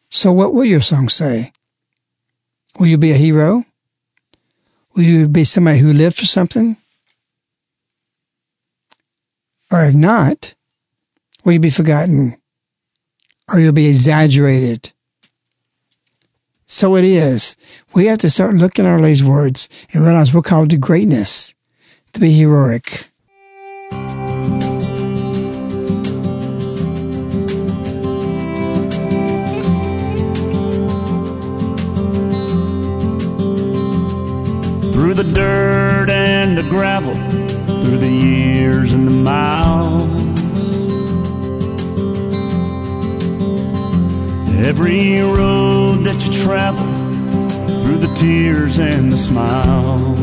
So 0.09 0.31
what 0.31 0.53
will 0.53 0.65
your 0.65 0.81
song 0.81 1.09
say? 1.09 1.51
Will 2.79 2.87
you 2.87 2.97
be 2.97 3.11
a 3.11 3.17
hero? 3.17 3.65
Will 4.95 5.03
you 5.03 5.27
be 5.27 5.43
somebody 5.43 5.79
who 5.79 5.93
lived 5.93 6.17
for 6.17 6.25
something? 6.25 6.77
Or 9.71 9.85
if 9.85 9.95
not, 9.95 10.53
will 11.43 11.53
you 11.53 11.59
be 11.59 11.69
forgotten? 11.69 12.35
Or 13.47 13.59
you'll 13.59 13.73
be 13.73 13.87
exaggerated? 13.87 14.91
So 16.65 16.95
it 16.95 17.03
is. 17.03 17.55
We 17.93 18.05
have 18.05 18.19
to 18.19 18.29
start 18.29 18.55
looking 18.55 18.85
at 18.85 18.91
our 18.91 19.01
Lady's 19.01 19.23
words 19.23 19.67
and 19.93 20.05
realize 20.05 20.33
we're 20.33 20.41
called 20.41 20.69
to 20.69 20.77
greatness, 20.77 21.53
to 22.13 22.19
be 22.19 22.31
heroic. 22.31 23.10
The 35.23 35.33
dirt 35.33 36.09
and 36.09 36.57
the 36.57 36.63
gravel, 36.63 37.13
through 37.83 37.99
the 37.99 38.07
years 38.07 38.91
and 38.91 39.05
the 39.05 39.11
miles. 39.11 40.09
Every 44.65 45.21
road 45.21 46.05
that 46.05 46.25
you 46.25 46.33
travel, 46.43 46.83
through 47.81 47.99
the 47.99 48.11
tears 48.15 48.79
and 48.79 49.13
the 49.13 49.17
smiles. 49.17 50.17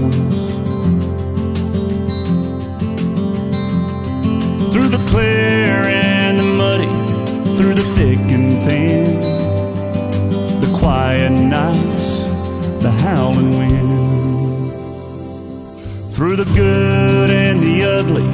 Through 4.72 4.88
the 4.88 5.05
clear 5.11 5.76
and 5.86 6.38
the 6.40 6.49
muddy, 6.62 7.57
through 7.57 7.74
the 7.74 7.86
thick 7.94 8.18
and 8.18 8.61
thin, 8.62 9.20
the 10.61 10.76
quiet 10.76 11.30
nights, 11.30 12.22
the 12.82 12.90
howling 12.90 13.57
wind. 13.57 13.97
Through 16.19 16.35
the 16.35 16.45
good 16.47 17.31
and 17.31 17.62
the 17.62 17.85
ugly, 17.85 18.27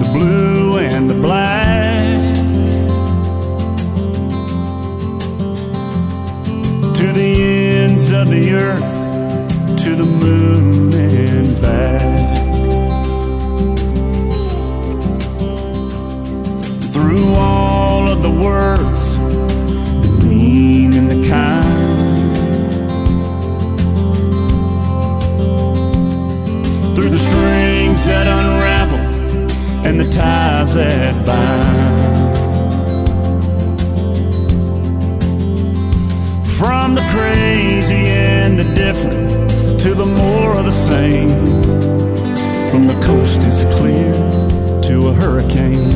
the 0.00 0.10
blue 0.12 0.78
and 0.78 1.08
the 1.08 1.14
black. 1.14 2.34
To 6.96 7.12
the 7.12 7.42
ends 7.84 8.10
of 8.10 8.28
the 8.28 8.52
earth, 8.52 9.80
to 9.84 9.94
the 9.94 10.04
moon 10.04 10.92
and 10.92 11.60
back. 11.62 12.36
Through 16.92 17.26
all 17.34 18.08
of 18.08 18.24
the 18.24 18.30
words, 18.30 19.18
the 19.18 20.26
mean 20.26 20.94
and 20.94 21.08
the 21.08 21.28
kind. 21.28 21.57
Strings 27.28 28.06
that 28.06 28.26
unravel 28.26 28.98
and 29.86 30.00
the 30.00 30.08
ties 30.10 30.74
that 30.74 31.14
bind. 31.26 32.08
From 36.58 36.94
the 36.94 37.06
crazy 37.12 37.94
and 37.94 38.58
the 38.58 38.68
different 38.74 39.80
to 39.80 39.94
the 39.94 40.06
more 40.06 40.56
of 40.56 40.64
the 40.64 40.78
same. 40.90 41.30
From 42.70 42.86
the 42.86 42.98
coast 43.06 43.40
is 43.46 43.64
clear 43.76 44.12
to 44.82 45.08
a 45.08 45.12
hurricane. 45.12 45.92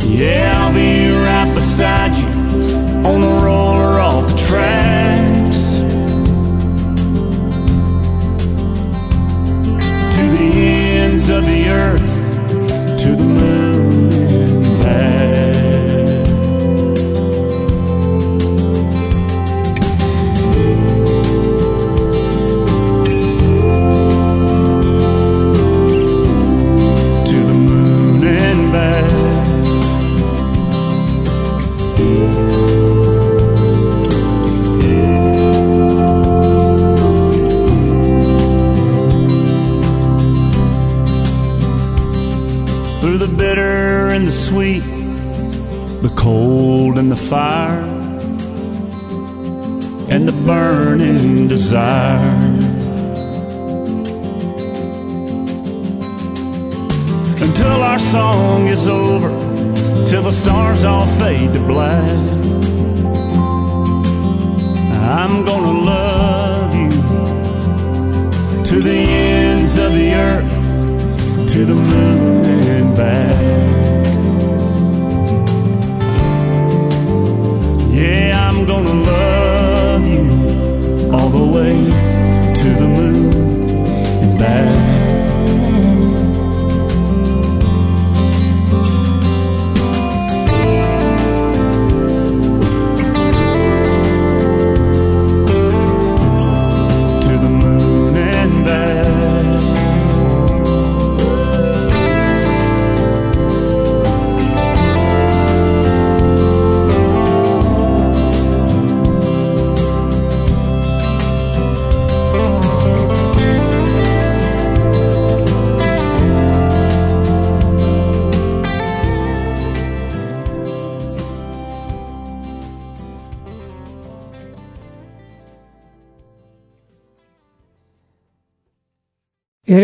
Yeah, 0.00 0.52
I'll 0.58 0.74
be 0.74 1.12
right 1.12 1.52
beside 1.54 2.16
you 2.16 2.28
on 3.08 3.20
the 3.20 3.34
roller 3.44 4.00
off 4.00 4.28
the 4.28 4.36
tracks. 4.48 5.43
The 10.52 10.98
ends 11.04 11.28
of 11.28 11.44
the 11.46 11.68
earth, 11.68 12.13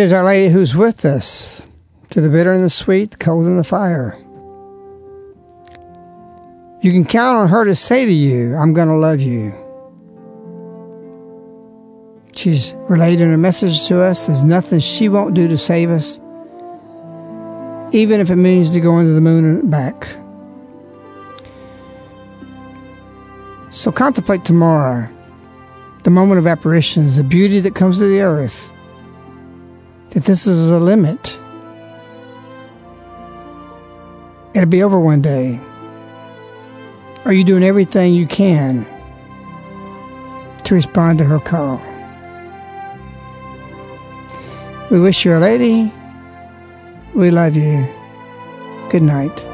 is 0.01 0.13
Our 0.13 0.25
Lady 0.25 0.49
who's 0.49 0.75
with 0.75 1.05
us, 1.05 1.67
to 2.11 2.21
the 2.21 2.31
bitter 2.31 2.53
and 2.53 2.65
the 2.65 2.71
sweet, 2.71 3.13
the 3.13 3.17
cold 3.19 3.45
and 3.45 3.59
the 3.59 3.65
fire. 3.65 4.17
You 6.83 6.93
can 6.93 7.05
count 7.05 7.37
on 7.37 7.49
her 7.51 7.65
to 7.65 7.75
say 7.75 8.07
to 8.07 8.13
you, 8.13 8.55
I'm 8.57 8.73
going 8.73 8.89
to 8.89 8.95
love 8.95 9.21
you. 9.21 9.53
She's 12.35 12.75
relating 12.89 13.33
a 13.33 13.37
message 13.37 13.87
to 13.89 14.01
us. 14.01 14.27
There's 14.27 14.43
nothing 14.43 14.81
she 14.81 15.09
won't 15.09 15.35
do 15.35 15.47
to 15.49 15.59
save 15.59 15.91
us, 15.91 16.19
even 17.93 18.21
if 18.21 18.31
it 18.31 18.37
means 18.37 18.73
to 18.73 18.81
go 18.81 18.99
into 18.99 19.13
the 19.13 19.21
moon 19.21 19.45
and 19.45 19.71
back. 19.71 20.09
So 23.71 23.93
contemplate 23.93 24.45
tomorrow, 24.45 25.09
the 26.05 26.11
moment 26.11 26.39
of 26.39 26.47
apparitions, 26.47 27.19
the 27.19 27.25
beauty 27.25 27.61
that 27.61 27.75
comes 27.75 27.99
to 27.99 28.07
the 28.07 28.21
earth 28.21 28.73
that 30.11 30.25
this 30.25 30.47
is 30.47 30.71
a 30.71 30.79
limit. 30.79 31.39
It'll 34.55 34.69
be 34.69 34.83
over 34.83 34.99
one 34.99 35.23
day. 35.23 35.61
Are 37.25 37.33
you 37.33 37.45
doing 37.45 37.63
everything 37.63 38.15
you 38.15 38.27
can 38.27 38.87
to 40.65 40.75
respond 40.75 41.19
to 41.19 41.25
her 41.25 41.39
call? 41.39 41.81
We 44.91 44.99
wish 44.99 45.25
you 45.25 45.37
a 45.37 45.39
lady. 45.39 45.93
We 47.15 47.31
love 47.31 47.55
you. 47.57 47.87
Good 48.91 49.03
night. 49.03 49.50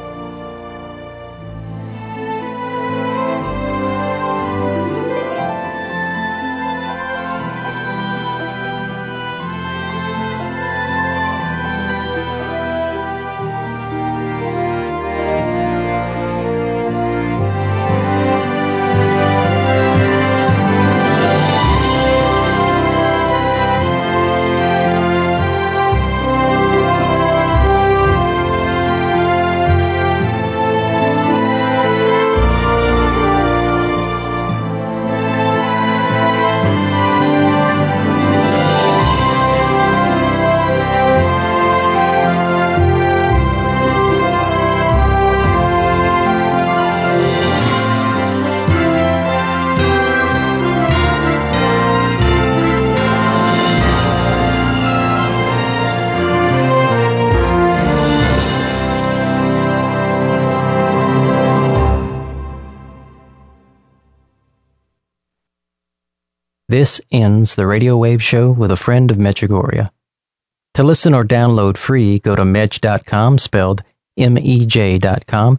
This 66.86 67.00
ends 67.10 67.56
the 67.56 67.66
Radio 67.66 67.96
Wave 67.96 68.22
Show 68.22 68.52
with 68.52 68.70
a 68.70 68.76
friend 68.76 69.10
of 69.10 69.16
Medjugorje. 69.16 69.90
To 70.74 70.84
listen 70.84 71.14
or 71.14 71.24
download 71.24 71.76
free, 71.76 72.20
go 72.20 72.36
to 72.36 72.44
mej.com, 72.44 73.38
spelled 73.38 73.82
M-E-J.com. 74.16 75.58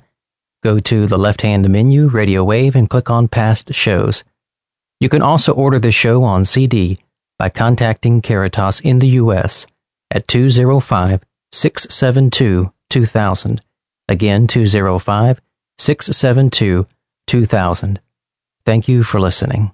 Go 0.63 0.79
to 0.79 1.05
the 1.05 1.17
left-hand 1.17 1.69
menu, 1.69 2.07
Radio 2.07 2.45
Wave, 2.45 2.77
and 2.77 2.89
click 2.89 3.09
on 3.09 3.27
Past 3.27 3.73
Shows. 3.73 4.23
You 5.01 5.09
can 5.09 5.21
also 5.21 5.51
order 5.51 5.79
the 5.79 5.91
show 5.91 6.23
on 6.23 6.45
CD 6.45 6.97
by 7.37 7.49
contacting 7.49 8.21
Caritas 8.21 8.79
in 8.79 8.99
the 8.99 9.19
U.S. 9.19 9.67
at 10.09 10.29
205 10.29 11.25
672 11.51 12.71
2000. 12.89 13.61
Again, 14.07 14.47
205 14.47 15.41
672 15.77 16.87
2000. 17.27 17.99
Thank 18.65 18.87
you 18.87 19.03
for 19.03 19.19
listening. 19.19 19.73